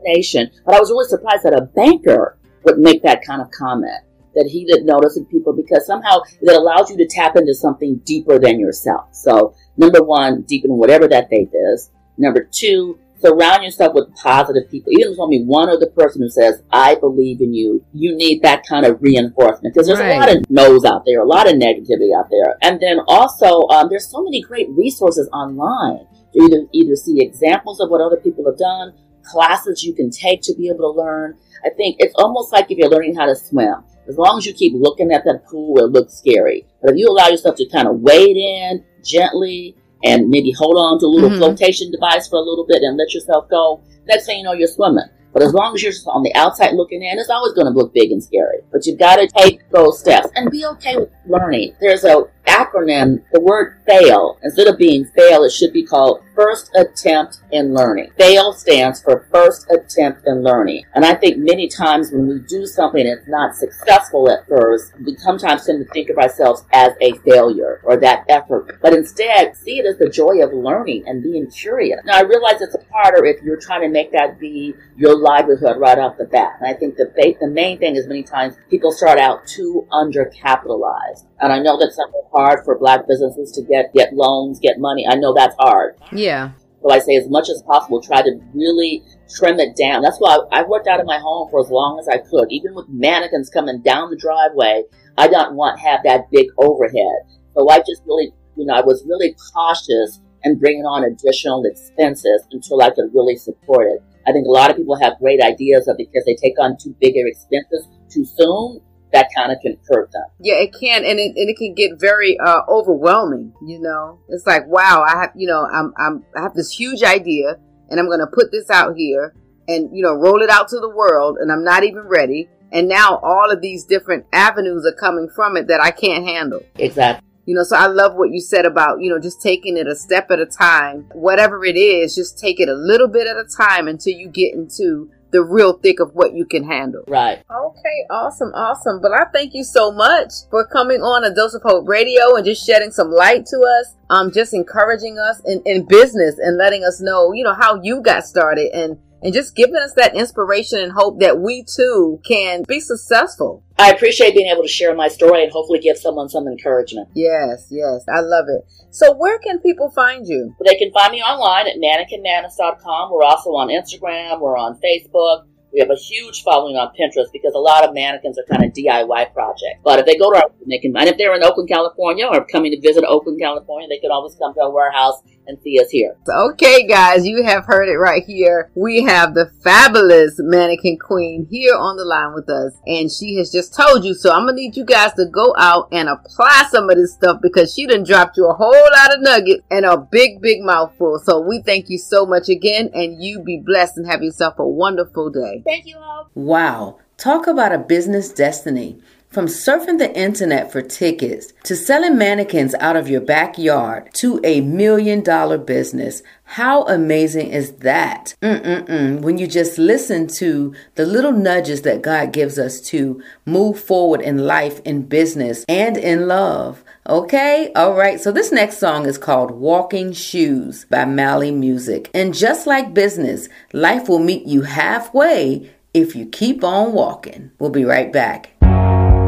denomination, 0.03 0.51
but 0.65 0.75
I 0.75 0.79
was 0.81 0.91
really 0.91 1.07
surprised 1.07 1.43
that 1.43 1.53
a 1.53 1.61
banker 1.61 2.37
would 2.63 2.77
make 2.77 3.01
that 3.03 3.23
kind 3.23 3.41
of 3.41 3.49
comment. 3.51 4.03
That 4.39 4.49
he 4.49 4.63
didn't 4.63 4.85
notice 4.85 5.17
in 5.17 5.25
people 5.25 5.51
because 5.53 5.85
somehow 5.85 6.21
it 6.41 6.55
allows 6.55 6.89
you 6.89 6.95
to 6.97 7.07
tap 7.07 7.35
into 7.35 7.53
something 7.53 7.99
deeper 8.05 8.39
than 8.39 8.57
yourself. 8.57 9.09
So 9.11 9.53
number 9.75 10.01
one, 10.01 10.43
deepen 10.43 10.77
whatever 10.77 11.09
that 11.09 11.27
faith 11.29 11.49
is. 11.73 11.91
Number 12.17 12.47
two, 12.49 12.97
surround 13.19 13.63
yourself 13.63 13.93
with 13.93 14.15
positive 14.15 14.69
people. 14.71 14.93
Even 14.93 15.07
if 15.07 15.11
it's 15.11 15.19
only 15.19 15.43
one 15.43 15.69
other 15.69 15.87
person 15.87 16.21
who 16.21 16.29
says, 16.29 16.61
I 16.71 16.95
believe 16.95 17.41
in 17.41 17.53
you, 17.53 17.83
you 17.93 18.15
need 18.15 18.41
that 18.43 18.65
kind 18.65 18.85
of 18.85 19.01
reinforcement. 19.01 19.73
Because 19.73 19.87
there's 19.87 19.99
Right. 19.99 20.15
a 20.15 20.19
lot 20.19 20.35
of 20.35 20.49
no's 20.49 20.85
out 20.85 21.03
there, 21.05 21.19
a 21.19 21.25
lot 21.27 21.47
of 21.47 21.55
negativity 21.55 22.17
out 22.17 22.29
there. 22.31 22.57
And 22.61 22.79
then 22.79 22.99
also, 23.07 23.67
um, 23.67 23.89
there's 23.89 24.09
so 24.09 24.23
many 24.23 24.41
great 24.41 24.69
resources 24.69 25.29
online. 25.33 26.07
You 26.33 26.45
either, 26.45 26.67
either 26.71 26.95
see 26.95 27.17
examples 27.21 27.81
of 27.81 27.89
what 27.89 27.99
other 27.99 28.17
people 28.17 28.45
have 28.45 28.57
done, 28.57 28.93
classes 29.23 29.83
you 29.83 29.93
can 29.93 30.09
take 30.09 30.41
to 30.43 30.53
be 30.55 30.69
able 30.69 30.93
to 30.93 30.97
learn. 30.97 31.35
I 31.65 31.69
think 31.69 31.97
it's 31.99 32.13
almost 32.15 32.51
like 32.53 32.69
if 32.71 32.77
you're 32.77 32.89
learning 32.89 33.15
how 33.15 33.25
to 33.25 33.35
swim. 33.35 33.75
As 34.07 34.17
long 34.17 34.37
as 34.39 34.45
you 34.45 34.53
keep 34.53 34.73
looking 34.75 35.11
at 35.11 35.23
that 35.25 35.45
pool, 35.45 35.77
it 35.79 35.91
looks 35.91 36.15
scary. 36.15 36.65
But 36.81 36.91
if 36.91 36.97
you 36.97 37.07
allow 37.09 37.27
yourself 37.27 37.55
to 37.57 37.65
kind 37.69 37.87
of 37.87 37.99
wade 37.99 38.37
in 38.37 38.83
gently 39.03 39.75
and 40.03 40.29
maybe 40.29 40.51
hold 40.51 40.77
on 40.77 40.99
to 40.99 41.05
a 41.05 41.07
little 41.07 41.29
Mhm. 41.29 41.37
flotation 41.37 41.91
device 41.91 42.27
for 42.27 42.37
a 42.37 42.41
little 42.41 42.65
bit 42.65 42.81
and 42.81 42.97
let 42.97 43.13
yourself 43.13 43.47
go. 43.49 43.81
Next 44.07 44.25
thing 44.25 44.39
you 44.39 44.43
know, 44.45 44.53
you're 44.53 44.67
swimming. 44.67 45.05
But 45.31 45.43
as 45.43 45.53
long 45.53 45.75
as 45.75 45.83
you're 45.83 45.91
just 45.91 46.07
on 46.07 46.23
the 46.23 46.33
outside 46.33 46.73
looking 46.73 47.03
in, 47.03 47.19
it's 47.19 47.29
always 47.29 47.53
going 47.53 47.67
to 47.71 47.77
look 47.77 47.93
big 47.93 48.11
and 48.11 48.23
scary. 48.23 48.61
But 48.71 48.87
you've 48.87 48.97
got 48.97 49.17
to 49.17 49.27
take 49.27 49.59
those 49.69 49.99
steps 49.99 50.29
and 50.35 50.49
be 50.49 50.65
okay 50.65 50.97
with 50.97 51.09
learning. 51.27 51.73
There's 51.79 52.03
a 52.03 52.23
acronym, 52.49 53.23
the 53.31 53.39
word 53.39 53.79
FAIL. 53.87 54.39
Instead 54.43 54.67
of 54.67 54.77
being 54.77 55.05
fail, 55.15 55.43
it 55.43 55.51
should 55.51 55.71
be 55.71 55.85
called 55.85 56.21
First 56.35 56.71
Attempt 56.75 57.41
in 57.51 57.73
Learning. 57.73 58.09
FAIL 58.17 58.53
stands 58.53 59.01
for 59.01 59.27
First 59.31 59.69
Attempt 59.69 60.21
in 60.25 60.43
Learning. 60.43 60.83
And 60.95 61.05
I 61.05 61.13
think 61.13 61.37
many 61.37 61.67
times 61.67 62.11
when 62.11 62.27
we 62.27 62.39
do 62.47 62.65
something 62.65 63.05
it's 63.05 63.27
not 63.27 63.55
successful 63.55 64.29
at 64.29 64.47
first, 64.47 64.93
we 65.05 65.15
sometimes 65.17 65.65
tend 65.65 65.85
to 65.85 65.93
think 65.93 66.09
of 66.09 66.17
ourselves 66.17 66.65
as 66.71 66.93
a 67.01 67.13
failure 67.19 67.81
or 67.83 67.97
that 67.97 68.25
effort. 68.29 68.79
But 68.81 68.93
instead, 68.93 69.55
see 69.55 69.79
it 69.79 69.85
as 69.85 69.97
the 69.97 70.09
joy 70.09 70.41
of 70.41 70.53
learning 70.53 71.03
and 71.07 71.21
being 71.21 71.49
curious. 71.51 71.99
Now, 72.05 72.17
I 72.17 72.21
realize 72.21 72.61
it's 72.61 72.75
harder 72.91 73.25
if 73.25 73.43
you're 73.43 73.59
trying 73.59 73.81
to 73.81 73.89
make 73.89 74.11
that 74.13 74.39
be 74.39 74.75
your 74.95 75.15
livelihood 75.17 75.77
right 75.77 75.99
off 75.99 76.17
the 76.17 76.25
bat. 76.25 76.53
And 76.59 76.67
I 76.67 76.77
think 76.77 76.95
the, 76.95 77.11
the 77.39 77.47
main 77.47 77.79
thing 77.79 77.95
is 77.95 78.07
many 78.07 78.23
times 78.23 78.55
people 78.69 78.91
start 78.91 79.19
out 79.19 79.45
too 79.45 79.87
undercapitalized. 79.91 81.25
And 81.41 81.53
I 81.53 81.59
know 81.59 81.77
that's 81.79 81.95
something 81.95 82.21
hard 82.33 82.65
for 82.65 82.77
black 82.77 83.07
businesses 83.07 83.51
to 83.53 83.61
get, 83.61 83.93
get 83.93 84.13
loans, 84.13 84.59
get 84.59 84.79
money. 84.79 85.07
I 85.07 85.15
know 85.15 85.33
that's 85.33 85.55
hard. 85.59 85.95
Yeah. 86.11 86.51
So 86.81 86.91
I 86.91 86.99
say 86.99 87.15
as 87.15 87.29
much 87.29 87.49
as 87.49 87.61
possible, 87.63 88.01
try 88.01 88.21
to 88.21 88.39
really 88.53 89.03
trim 89.35 89.59
it 89.59 89.75
down. 89.75 90.01
That's 90.01 90.17
why 90.19 90.39
I, 90.51 90.59
I 90.59 90.63
worked 90.63 90.87
out 90.87 90.99
of 90.99 91.05
my 91.05 91.19
home 91.19 91.49
for 91.49 91.59
as 91.59 91.69
long 91.69 91.99
as 91.99 92.07
I 92.07 92.17
could. 92.17 92.47
Even 92.51 92.73
with 92.73 92.87
mannequins 92.89 93.49
coming 93.49 93.81
down 93.81 94.09
the 94.09 94.17
driveway, 94.17 94.83
I 95.17 95.27
don't 95.27 95.55
want 95.55 95.77
to 95.77 95.83
have 95.83 96.01
that 96.03 96.31
big 96.31 96.47
overhead. 96.57 97.27
So 97.55 97.69
I 97.69 97.79
just 97.79 98.01
really, 98.05 98.31
you 98.55 98.65
know, 98.65 98.75
I 98.75 98.81
was 98.81 99.03
really 99.05 99.35
cautious 99.53 100.21
and 100.43 100.59
bringing 100.59 100.85
on 100.85 101.03
additional 101.03 101.63
expenses 101.65 102.47
until 102.51 102.81
I 102.81 102.91
could 102.91 103.13
really 103.13 103.35
support 103.35 103.87
it. 103.87 104.01
I 104.27 104.31
think 104.31 104.45
a 104.45 104.51
lot 104.51 104.69
of 104.69 104.77
people 104.77 104.95
have 104.95 105.19
great 105.19 105.41
ideas 105.41 105.87
of 105.87 105.97
because 105.97 106.23
they 106.25 106.35
take 106.35 106.59
on 106.59 106.77
too 106.81 106.95
bigger 107.01 107.25
expenses 107.25 107.87
too 108.09 108.25
soon, 108.25 108.81
that 109.13 109.29
kind 109.35 109.51
of 109.51 109.57
can 109.61 109.77
hurt 109.89 110.11
them. 110.11 110.23
Yeah, 110.39 110.55
it 110.55 110.73
can, 110.79 111.03
and 111.03 111.19
it, 111.19 111.35
and 111.35 111.49
it 111.49 111.57
can 111.57 111.73
get 111.73 111.99
very 111.99 112.39
uh, 112.39 112.61
overwhelming. 112.67 113.53
You 113.65 113.79
know, 113.79 114.19
it's 114.29 114.45
like, 114.45 114.67
wow, 114.67 115.03
I 115.07 115.21
have, 115.21 115.31
you 115.35 115.47
know, 115.47 115.65
I'm, 115.65 115.93
I'm, 115.97 116.23
I 116.35 116.41
have 116.41 116.53
this 116.53 116.71
huge 116.71 117.03
idea, 117.03 117.57
and 117.89 117.99
I'm 117.99 118.07
going 118.07 118.19
to 118.19 118.27
put 118.27 118.51
this 118.51 118.69
out 118.69 118.95
here, 118.95 119.33
and 119.67 119.95
you 119.95 120.03
know, 120.03 120.13
roll 120.13 120.41
it 120.41 120.49
out 120.49 120.67
to 120.69 120.79
the 120.79 120.89
world, 120.89 121.37
and 121.39 121.51
I'm 121.51 121.63
not 121.63 121.83
even 121.83 122.01
ready. 122.01 122.49
And 122.71 122.87
now 122.87 123.17
all 123.23 123.49
of 123.49 123.61
these 123.61 123.83
different 123.83 124.27
avenues 124.31 124.85
are 124.85 124.95
coming 124.95 125.27
from 125.27 125.57
it 125.57 125.67
that 125.67 125.81
I 125.81 125.89
can't 125.89 126.23
handle. 126.23 126.61
Exactly. 126.75 127.27
You 127.45 127.55
know, 127.55 127.63
so 127.63 127.75
I 127.75 127.87
love 127.87 128.13
what 128.13 128.29
you 128.29 128.41
said 128.41 128.67
about, 128.67 129.01
you 129.01 129.09
know, 129.09 129.19
just 129.19 129.41
taking 129.41 129.75
it 129.75 129.87
a 129.87 129.95
step 129.95 130.29
at 130.29 130.39
a 130.39 130.45
time. 130.45 131.09
Whatever 131.13 131.65
it 131.65 131.75
is, 131.75 132.13
just 132.13 132.37
take 132.37 132.59
it 132.59 132.69
a 132.69 132.75
little 132.75 133.07
bit 133.07 133.25
at 133.25 133.37
a 133.37 133.45
time 133.57 133.87
until 133.87 134.13
you 134.13 134.27
get 134.27 134.53
into 134.53 135.09
the 135.31 135.43
real 135.43 135.73
thick 135.73 135.99
of 135.99 136.13
what 136.13 136.33
you 136.33 136.45
can 136.45 136.63
handle. 136.63 137.03
Right. 137.07 137.43
Okay, 137.49 138.05
awesome, 138.09 138.51
awesome. 138.53 139.01
But 139.01 139.11
I 139.13 139.25
thank 139.33 139.53
you 139.53 139.63
so 139.63 139.91
much 139.91 140.31
for 140.49 140.65
coming 140.65 141.01
on 141.01 141.23
a 141.23 141.33
Dose 141.33 141.53
of 141.53 141.61
Hope 141.61 141.87
Radio 141.87 142.35
and 142.35 142.45
just 142.45 142.65
shedding 142.65 142.91
some 142.91 143.11
light 143.11 143.45
to 143.47 143.57
us. 143.57 143.95
Um, 144.09 144.31
just 144.31 144.53
encouraging 144.53 145.19
us 145.19 145.41
in, 145.45 145.61
in 145.65 145.85
business 145.85 146.39
and 146.39 146.57
letting 146.57 146.83
us 146.83 146.99
know, 146.99 147.31
you 147.31 147.43
know, 147.43 147.53
how 147.53 147.81
you 147.81 148.01
got 148.01 148.25
started 148.25 148.71
and 148.73 148.97
and 149.21 149.33
just 149.33 149.55
giving 149.55 149.75
us 149.75 149.93
that 149.95 150.15
inspiration 150.15 150.79
and 150.79 150.91
hope 150.91 151.19
that 151.19 151.39
we 151.39 151.63
too 151.63 152.19
can 152.25 152.63
be 152.67 152.79
successful. 152.79 153.63
I 153.77 153.91
appreciate 153.91 154.35
being 154.35 154.51
able 154.51 154.63
to 154.63 154.69
share 154.69 154.95
my 154.95 155.07
story 155.07 155.43
and 155.43 155.51
hopefully 155.51 155.79
give 155.79 155.97
someone 155.97 156.29
some 156.29 156.47
encouragement. 156.47 157.09
Yes, 157.13 157.67
yes, 157.69 158.03
I 158.07 158.21
love 158.21 158.45
it. 158.47 158.65
So 158.91 159.13
where 159.15 159.39
can 159.39 159.59
people 159.59 159.91
find 159.91 160.27
you? 160.27 160.55
They 160.65 160.75
can 160.75 160.91
find 160.91 161.11
me 161.11 161.21
online 161.21 161.67
at 161.67 161.75
mannequinmadness.com. 161.77 163.11
We're 163.11 163.23
also 163.23 163.51
on 163.51 163.69
Instagram. 163.69 164.41
We're 164.41 164.57
on 164.57 164.79
Facebook. 164.79 165.45
We 165.71 165.79
have 165.79 165.91
a 165.91 165.95
huge 165.95 166.41
following 166.41 166.75
on 166.75 166.89
Pinterest 166.99 167.31
because 167.31 167.53
a 167.53 167.59
lot 167.59 167.85
of 167.85 167.93
mannequins 167.93 168.39
are 168.39 168.45
kind 168.49 168.65
of 168.65 168.73
DIY 168.73 169.33
projects. 169.33 169.79
But 169.83 169.99
if 169.99 170.07
they 170.07 170.17
go 170.17 170.33
to 170.33 170.37
our, 170.37 170.49
they 170.67 170.79
can, 170.79 170.97
and 170.97 171.07
if 171.07 171.17
they're 171.17 171.35
in 171.35 171.43
Oakland, 171.43 171.69
California 171.69 172.25
or 172.25 172.43
coming 172.45 172.71
to 172.71 172.81
visit 172.81 173.03
Oakland, 173.05 173.39
California, 173.39 173.87
they 173.87 173.99
can 173.99 174.09
always 174.09 174.35
come 174.35 174.55
to 174.55 174.61
our 174.61 174.71
warehouse 174.73 175.21
and 175.49 175.59
see 175.61 175.79
us 175.81 175.89
here. 175.89 176.15
Okay, 176.29 176.87
guys, 176.87 177.25
you 177.25 177.43
have 177.43 177.65
heard 177.65 177.89
it 177.89 177.97
right 177.97 178.23
here. 178.23 178.71
We 178.75 179.03
have 179.03 179.33
the 179.33 179.51
fabulous 179.63 180.35
mannequin 180.37 180.97
queen 180.99 181.47
here 181.49 181.75
on 181.75 181.97
the 181.97 182.05
line 182.05 182.33
with 182.33 182.49
us, 182.49 182.73
and 182.85 183.11
she 183.11 183.35
has 183.35 183.51
just 183.51 183.75
told 183.75 184.05
you. 184.05 184.13
So 184.13 184.31
I'm 184.31 184.45
gonna 184.45 184.53
need 184.53 184.77
you 184.77 184.85
guys 184.85 185.13
to 185.13 185.25
go 185.25 185.53
out 185.57 185.89
and 185.91 186.07
apply 186.07 186.67
some 186.69 186.89
of 186.89 186.95
this 186.95 187.13
stuff 187.13 187.41
because 187.41 187.73
she 187.73 187.87
done 187.87 188.03
dropped 188.03 188.37
you 188.37 188.47
a 188.47 188.53
whole 188.53 188.71
lot 188.71 189.13
of 189.13 189.21
nuggets 189.21 189.63
and 189.71 189.85
a 189.85 189.97
big, 189.97 190.41
big 190.41 190.61
mouthful. 190.61 191.19
So 191.19 191.41
we 191.41 191.61
thank 191.61 191.89
you 191.89 191.97
so 191.97 192.25
much 192.25 192.47
again, 192.47 192.91
and 192.93 193.21
you 193.21 193.41
be 193.43 193.57
blessed 193.57 193.97
and 193.97 194.07
have 194.07 194.23
yourself 194.23 194.59
a 194.59 194.67
wonderful 194.67 195.31
day. 195.31 195.63
Thank 195.65 195.85
you 195.85 195.97
all. 195.97 196.29
Wow. 196.35 196.99
Talk 197.17 197.47
about 197.47 197.73
a 197.73 197.77
business 197.79 198.31
destiny. 198.31 199.01
From 199.29 199.45
surfing 199.45 199.99
the 199.99 200.11
internet 200.17 200.71
for 200.71 200.81
tickets 200.81 201.53
to 201.65 201.75
selling 201.75 202.17
mannequins 202.17 202.73
out 202.79 202.95
of 202.95 203.07
your 203.07 203.21
backyard 203.21 204.09
to 204.15 204.41
a 204.43 204.61
million 204.61 205.21
dollar 205.21 205.59
business. 205.59 206.23
How 206.45 206.81
amazing 206.87 207.51
is 207.51 207.73
that? 207.73 208.33
Mm-mm-mm. 208.41 209.21
When 209.21 209.37
you 209.37 209.45
just 209.45 209.77
listen 209.77 210.25
to 210.39 210.73
the 210.95 211.05
little 211.05 211.31
nudges 211.31 211.83
that 211.83 212.01
God 212.01 212.33
gives 212.33 212.57
us 212.57 212.81
to 212.89 213.21
move 213.45 213.79
forward 213.79 214.21
in 214.21 214.39
life, 214.39 214.81
in 214.83 215.03
business, 215.03 215.63
and 215.69 215.95
in 215.95 216.27
love. 216.27 216.83
Okay? 217.07 217.71
All 217.75 217.93
right. 217.93 218.19
So 218.19 218.31
this 218.31 218.51
next 218.51 218.79
song 218.79 219.05
is 219.05 219.19
called 219.19 219.51
Walking 219.51 220.11
Shoes 220.11 220.85
by 220.89 221.05
Mali 221.05 221.51
Music. 221.51 222.09
And 222.15 222.33
just 222.33 222.65
like 222.65 222.95
business, 222.95 223.47
life 223.73 224.09
will 224.09 224.17
meet 224.17 224.47
you 224.47 224.63
halfway 224.63 225.69
if 225.93 226.15
you 226.15 226.25
keep 226.25 226.63
on 226.63 226.93
walking. 226.93 227.51
We'll 227.59 227.69
be 227.69 227.85
right 227.85 228.11
back. 228.11 228.58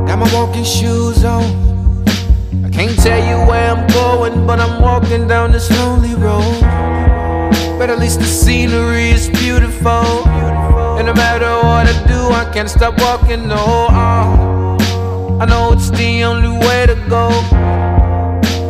Got 0.08 0.20
my 0.20 0.34
walking 0.34 0.64
shoes 0.64 1.24
on. 1.24 1.44
I 2.66 2.70
can't 2.70 2.98
tell 2.98 3.20
you 3.20 3.38
where 3.50 3.72
I'm 3.72 3.88
going, 3.88 4.46
but 4.46 4.60
I'm 4.60 4.82
walking 4.82 5.28
down 5.28 5.52
this 5.52 5.70
lonely 5.72 6.16
road. 6.16 6.62
But 7.78 7.90
at 7.90 8.00
least 8.00 8.20
the 8.20 8.26
scenery 8.26 9.10
is 9.10 9.30
beautiful. 9.30 10.28
And 10.98 11.08
no 11.08 11.14
matter 11.14 11.52
what 11.68 11.88
I 11.88 12.08
do, 12.08 12.20
I 12.32 12.50
can't 12.54 12.70
stop 12.70 13.00
walking. 13.00 13.48
No, 13.48 13.88
uh, 13.90 14.78
I 15.42 15.46
know 15.46 15.74
it's 15.74 15.90
the 15.90 16.24
only 16.24 16.50
way 16.50 16.86
to 16.86 16.96
go. 17.10 17.30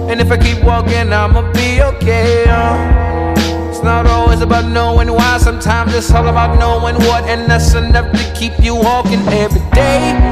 And 0.09 0.21
if 0.21 0.31
I 0.31 0.37
keep 0.37 0.63
walking, 0.63 1.11
I'ma 1.11 1.51
be 1.53 1.81
okay. 1.81 2.45
Uh, 2.47 3.69
it's 3.69 3.83
not 3.83 4.05
always 4.05 4.41
about 4.41 4.65
knowing 4.71 5.11
why, 5.11 5.37
sometimes 5.37 5.93
it's 5.93 6.11
all 6.11 6.27
about 6.27 6.59
knowing 6.59 6.95
what, 7.07 7.23
and 7.25 7.49
that's 7.49 7.73
enough 7.73 8.11
to 8.11 8.33
keep 8.33 8.53
you 8.59 8.75
walking 8.75 9.21
every 9.27 9.61
day. 9.71 10.30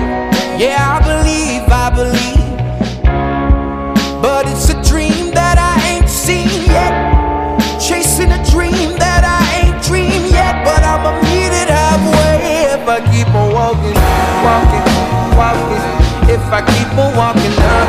Yeah, 0.59 0.75
I 0.75 0.99
believe, 0.99 1.63
I 1.71 1.87
believe. 1.87 2.51
But 4.19 4.43
it's 4.43 4.67
a 4.67 4.75
dream 4.83 5.31
that 5.31 5.55
I 5.55 5.79
ain't 5.87 6.11
seen 6.11 6.51
yet. 6.67 6.91
Chasing 7.79 8.27
a 8.27 8.43
dream 8.51 8.99
that 8.99 9.23
I 9.23 9.39
ain't 9.63 9.79
dreamed 9.87 10.27
yet. 10.27 10.59
But 10.67 10.83
I'ma 10.83 11.15
meet 11.31 11.55
it 11.55 11.71
halfway 11.71 12.75
if 12.75 12.83
I 12.91 12.99
keep 13.07 13.31
on 13.31 13.55
walking, 13.55 13.95
walking, 14.43 14.83
walking. 15.39 15.79
If 16.27 16.43
I 16.51 16.59
keep 16.59 16.91
on 16.99 17.15
walking 17.15 17.55
up. 17.55 17.87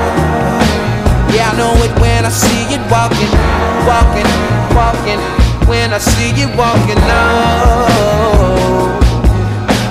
Yeah, 1.35 1.51
I 1.51 1.59
know 1.59 1.75
it 1.83 1.91
when 1.99 2.23
I 2.23 2.31
see 2.31 2.71
it 2.71 2.83
walking, 2.87 3.35
walking, 3.83 4.31
walking. 4.79 5.19
When 5.67 5.91
I 5.91 5.99
see 5.99 6.31
you 6.39 6.47
walking 6.55 7.03
up. 7.03 7.91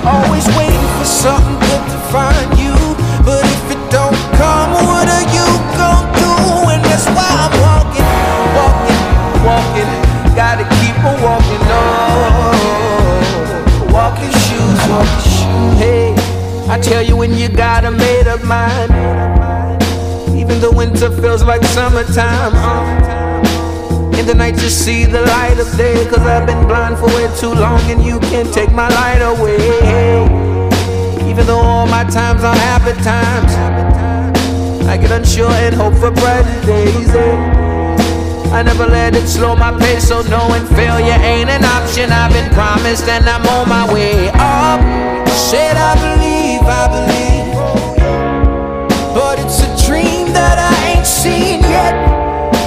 Always 0.00 0.48
waiting 0.56 0.88
for 0.96 1.04
something 1.04 1.60
good 1.60 1.84
to 1.92 1.98
find 2.08 2.49
Hey, 15.78 16.14
I 16.68 16.78
tell 16.78 17.02
you 17.02 17.16
when 17.16 17.34
you 17.34 17.48
got 17.48 17.84
a 17.84 17.90
made 17.90 18.26
up 18.28 18.42
mind. 18.44 18.90
Even 20.36 20.60
the 20.60 20.70
winter 20.70 21.10
feels 21.20 21.42
like 21.44 21.62
summertime. 21.64 22.52
Uh. 22.54 24.16
In 24.18 24.26
the 24.26 24.34
night, 24.34 24.54
you 24.62 24.68
see 24.68 25.04
the 25.06 25.22
light 25.22 25.58
of 25.58 25.74
day. 25.76 26.04
Cause 26.08 26.20
I've 26.20 26.46
been 26.46 26.66
blind 26.66 26.98
for 26.98 27.06
way 27.06 27.28
too 27.38 27.52
long, 27.54 27.80
and 27.90 28.02
you 28.04 28.20
can't 28.20 28.52
take 28.52 28.70
my 28.72 28.88
light 28.88 29.22
away. 29.22 29.58
Even 31.30 31.46
though 31.46 31.60
all 31.60 31.86
my 31.86 32.04
times 32.04 32.44
are 32.44 32.54
happy 32.54 32.92
times, 33.02 33.52
I 34.86 34.96
get 34.96 35.10
unsure 35.10 35.50
and 35.50 35.74
hope 35.74 35.94
for 35.94 36.10
brighter 36.10 36.66
days. 36.66 37.14
eh. 37.14 37.59
I 38.52 38.64
never 38.64 38.84
let 38.84 39.14
it 39.14 39.28
slow 39.28 39.54
my 39.54 39.70
pace, 39.78 40.08
so 40.08 40.22
knowing 40.22 40.66
failure 40.74 41.18
ain't 41.22 41.48
an 41.48 41.64
option. 41.64 42.10
I've 42.10 42.32
been 42.32 42.50
promised 42.50 43.06
and 43.06 43.24
I'm 43.28 43.46
on 43.46 43.68
my 43.68 43.86
way 43.94 44.28
up. 44.34 44.82
Shit, 45.30 45.78
I 45.78 45.94
believe, 46.02 46.60
I 46.66 46.84
believe. 46.90 47.46
But 49.14 49.38
it's 49.38 49.62
a 49.62 49.70
dream 49.86 50.34
that 50.34 50.58
I 50.58 50.74
ain't 50.90 51.06
seen 51.06 51.62
yet. 51.62 51.94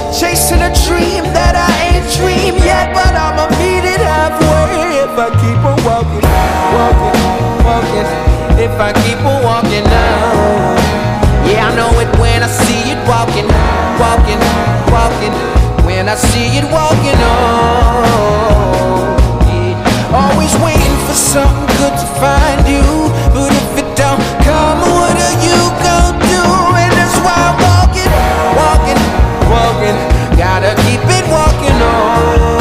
Chasing 0.08 0.64
a 0.64 0.72
dream 0.88 1.28
that 1.36 1.52
I 1.52 1.68
ain't 1.92 2.08
dreamed 2.16 2.64
yet, 2.64 2.88
but 2.96 3.12
I'ma 3.12 3.52
meet 3.60 3.84
it 3.84 4.00
halfway 4.00 5.04
if 5.04 5.12
I 5.20 5.28
keep 5.36 5.60
on 5.68 5.78
walking, 5.84 6.24
walking, 6.72 7.16
walking. 7.60 8.08
If 8.56 8.72
I 8.80 8.90
keep 9.04 9.20
on 9.20 9.44
walking 9.44 9.84
now. 9.84 10.80
Yeah, 11.44 11.68
I 11.68 11.76
know 11.76 11.92
it 12.00 12.08
when 12.18 12.42
I 12.42 12.48
see 12.48 12.88
it 12.88 13.00
walking, 13.04 13.44
walking, 14.00 14.40
walking. 14.88 15.53
When 16.04 16.12
I 16.12 16.16
see 16.16 16.60
it 16.60 16.64
walking 16.70 17.16
on. 17.16 18.04
Yeah. 19.48 20.12
Always 20.12 20.52
waiting 20.60 20.96
for 21.08 21.16
something 21.16 21.64
good 21.80 21.96
to 21.96 22.06
find 22.20 22.60
you. 22.68 22.84
But 23.32 23.48
if 23.48 23.78
it 23.80 23.88
don't 23.96 24.20
come, 24.44 24.84
what 24.84 25.16
are 25.16 25.38
you 25.40 25.56
gonna 25.80 26.20
do? 26.28 26.44
And 26.76 26.92
that's 26.92 27.16
why 27.24 27.32
I'm 27.48 27.56
walking, 27.56 28.12
walking, 28.60 29.00
walking. 29.48 29.96
Gotta 30.36 30.76
keep 30.84 31.00
it 31.08 31.24
walking 31.32 31.78
on. 31.80 32.52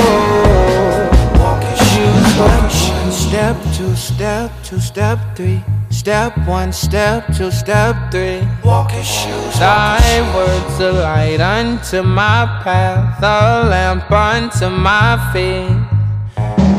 Walking 1.43 1.77
shoes, 1.91 2.27
walking 2.39 2.71
shoes. 2.71 3.27
Step 3.27 3.57
two, 3.75 3.93
step 3.93 4.51
two, 4.63 4.79
step 4.79 5.19
three. 5.35 5.59
Step 6.03 6.37
one, 6.45 6.73
step 6.73 7.33
two, 7.33 7.49
step 7.49 7.95
three. 8.11 8.45
Walking 8.61 9.03
shoes. 9.03 9.57
Thy 9.57 10.19
words 10.35 10.77
a 10.81 10.91
light 10.91 11.39
unto 11.39 12.03
my 12.03 12.45
path, 12.61 13.23
a 13.23 13.63
lamp 13.69 14.11
unto 14.11 14.67
my 14.67 15.15
feet. 15.31 15.71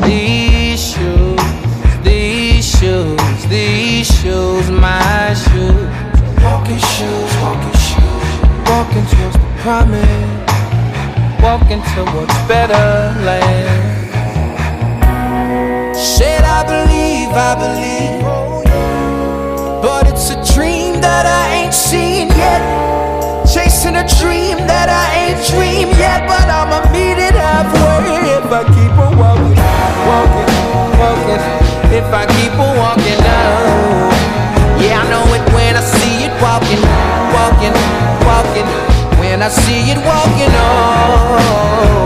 These 0.05 0.91
shoes, 0.91 1.41
these 2.03 2.69
shoes, 2.77 3.45
these 3.49 4.05
shoes, 4.21 4.69
my 4.69 5.33
shoes. 5.33 5.89
Walking 6.45 6.77
shoes, 6.93 7.31
walking 7.41 7.77
shoes. 7.81 8.29
Walking 8.69 9.05
towards 9.09 9.37
the 9.41 9.49
promise. 9.63 10.29
Walking 11.41 11.81
towards 11.95 12.35
better 12.47 12.85
land. 13.25 14.05
Said 15.97 16.43
I 16.43 16.61
believe, 16.63 17.33
I 17.33 17.55
believe. 17.55 18.44
But 19.85 20.07
it's 20.07 20.31
a 20.31 20.37
dream 20.55 20.99
that 21.05 21.29
I 21.29 21.61
ain't 21.61 21.71
seen 21.71 22.33
yet. 22.33 22.57
Chasing 23.45 23.93
a 23.93 24.05
dream 24.17 24.57
that 24.65 24.89
I 24.89 25.05
ain't 25.29 25.37
dreamed 25.45 25.93
yet. 26.01 26.25
But 26.25 26.49
I'ma 26.49 26.89
meet 26.89 27.21
it 27.21 27.37
halfway 27.37 28.33
if 28.33 28.49
I 28.49 28.65
keep 28.65 28.97
on 28.97 29.13
walking, 29.13 29.53
walking, 30.09 30.49
walking. 30.97 31.41
If 31.93 32.09
I 32.09 32.25
keep 32.33 32.57
on 32.57 32.73
walking 32.81 33.19
now. 33.21 34.09
Yeah, 34.81 35.05
I 35.05 35.09
know 35.13 35.21
it 35.37 35.45
when 35.53 35.77
I 35.77 35.85
see 35.85 36.25
it 36.25 36.33
walking, 36.41 36.81
walking, 37.29 37.75
walking. 38.25 38.65
When 39.21 39.45
I 39.45 39.49
see 39.53 39.93
it 39.93 40.01
walking 40.01 40.49
on. 40.49 42.04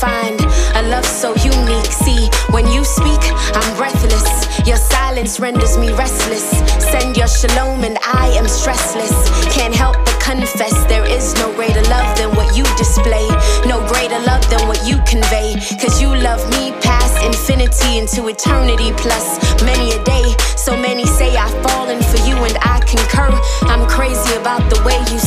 Find 0.00 0.40
a 0.76 0.82
love 0.88 1.04
so 1.04 1.34
unique. 1.44 1.92
See, 1.92 2.30
when 2.50 2.66
you 2.72 2.84
speak, 2.84 3.20
I'm 3.52 3.76
breathless. 3.76 4.26
Your 4.66 4.78
silence 4.78 5.38
renders 5.38 5.76
me 5.76 5.92
restless. 5.92 6.48
Send 6.90 7.16
your 7.16 7.28
shalom 7.28 7.84
and 7.84 7.98
I 8.02 8.28
am 8.40 8.46
stressless. 8.46 9.12
Can't 9.52 9.74
help 9.74 9.96
but 10.04 10.18
confess 10.20 10.72
there 10.88 11.04
is 11.04 11.34
no 11.34 11.52
greater 11.54 11.82
love 11.92 12.16
than 12.16 12.34
what 12.34 12.56
you 12.56 12.64
display. 12.76 13.28
No 13.66 13.84
greater 13.92 14.18
love 14.24 14.48
than 14.48 14.66
what 14.66 14.80
you 14.88 14.96
convey. 15.06 15.54
Cause 15.80 16.00
you 16.00 16.08
love 16.08 16.40
me 16.50 16.72
past 16.80 17.22
infinity 17.22 17.98
into 17.98 18.26
eternity 18.28 18.92
plus 18.96 19.36
many 19.62 19.92
a 19.92 20.02
day. 20.04 20.34
So 20.56 20.76
many 20.76 21.04
say 21.04 21.36
I've 21.36 21.52
fallen 21.62 22.02
for 22.02 22.18
you 22.28 22.36
and 22.36 22.56
I 22.62 22.80
concur. 22.88 23.30
I'm 23.68 23.86
crazy 23.88 24.34
about 24.36 24.64
the 24.72 24.80
way 24.82 24.98
you 25.12 25.18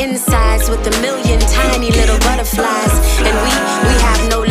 insides 0.00 0.70
with 0.70 0.86
a 0.86 1.00
million 1.02 1.40
tiny 1.40 1.90
little 1.90 2.18
butterflies. 2.20 2.94
And 3.18 3.34
we, 3.44 3.50
we 3.88 3.94
have 4.00 4.28
no 4.30 4.47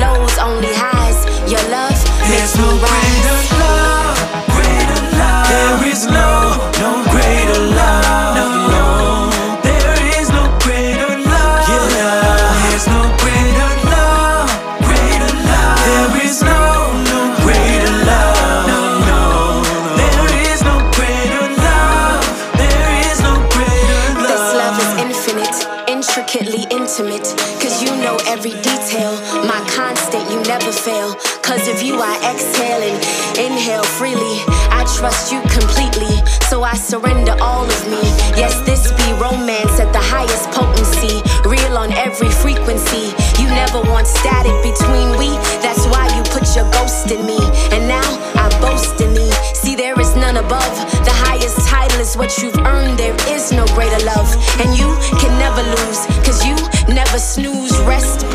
Cause 31.57 31.69
of 31.69 31.81
you, 31.81 31.97
I 31.97 32.13
exhale 32.21 32.85
and 32.85 33.01
inhale 33.33 33.83
freely. 33.97 34.45
I 34.69 34.85
trust 34.93 35.33
you 35.33 35.41
completely. 35.49 36.21
So 36.53 36.61
I 36.61 36.75
surrender 36.75 37.33
all 37.41 37.65
of 37.65 37.81
me. 37.89 38.03
Yes, 38.37 38.61
this 38.61 38.91
be 38.93 39.09
romance 39.17 39.79
at 39.81 39.91
the 39.91 39.97
highest 39.97 40.53
potency. 40.53 41.17
Real 41.49 41.75
on 41.75 41.91
every 41.93 42.29
frequency. 42.29 43.09
You 43.41 43.49
never 43.49 43.81
want 43.89 44.05
static 44.05 44.53
between 44.61 45.17
we. 45.17 45.33
That's 45.65 45.89
why 45.89 46.05
you 46.13 46.21
put 46.29 46.45
your 46.53 46.69
ghost 46.77 47.09
in 47.09 47.25
me. 47.25 47.41
And 47.73 47.89
now 47.89 48.05
I 48.37 48.53
boast 48.61 49.01
in 49.01 49.17
me. 49.17 49.31
See, 49.57 49.73
there 49.73 49.99
is 49.99 50.15
none 50.15 50.37
above. 50.37 50.75
The 51.09 51.15
highest 51.25 51.57
title 51.65 51.99
is 51.99 52.15
what 52.15 52.37
you've 52.37 52.57
earned. 52.69 52.99
There 52.99 53.17
is 53.33 53.51
no 53.51 53.65
greater 53.73 54.05
love. 54.05 54.29
And 54.61 54.77
you 54.77 54.93
can 55.17 55.33
never 55.41 55.65
lose. 55.65 56.05
Cause 56.21 56.45
you 56.45 56.53
never 56.93 57.17
snooze. 57.17 57.73
Rest 57.81 58.27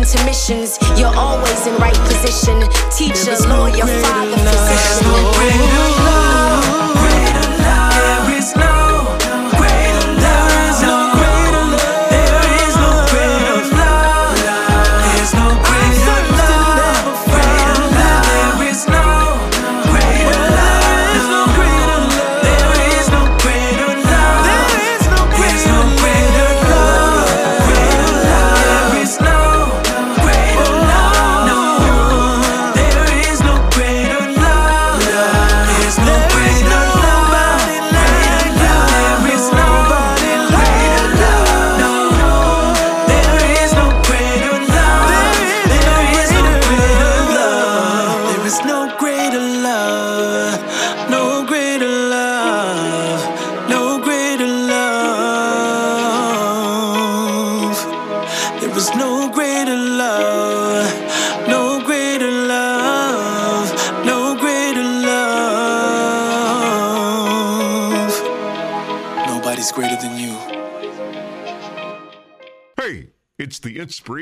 intermissions. 0.00 0.50
You're 0.50 0.79
always 0.79 0.79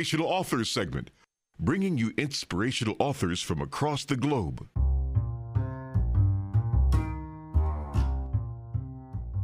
Inspirational 0.09 0.33
Authors 0.33 0.71
segment, 0.71 1.11
bringing 1.61 1.99
you 1.99 2.15
inspirational 2.17 2.97
authors 2.99 3.43
from 3.43 3.61
across 3.61 4.07
the 4.07 4.17
globe. 4.17 4.67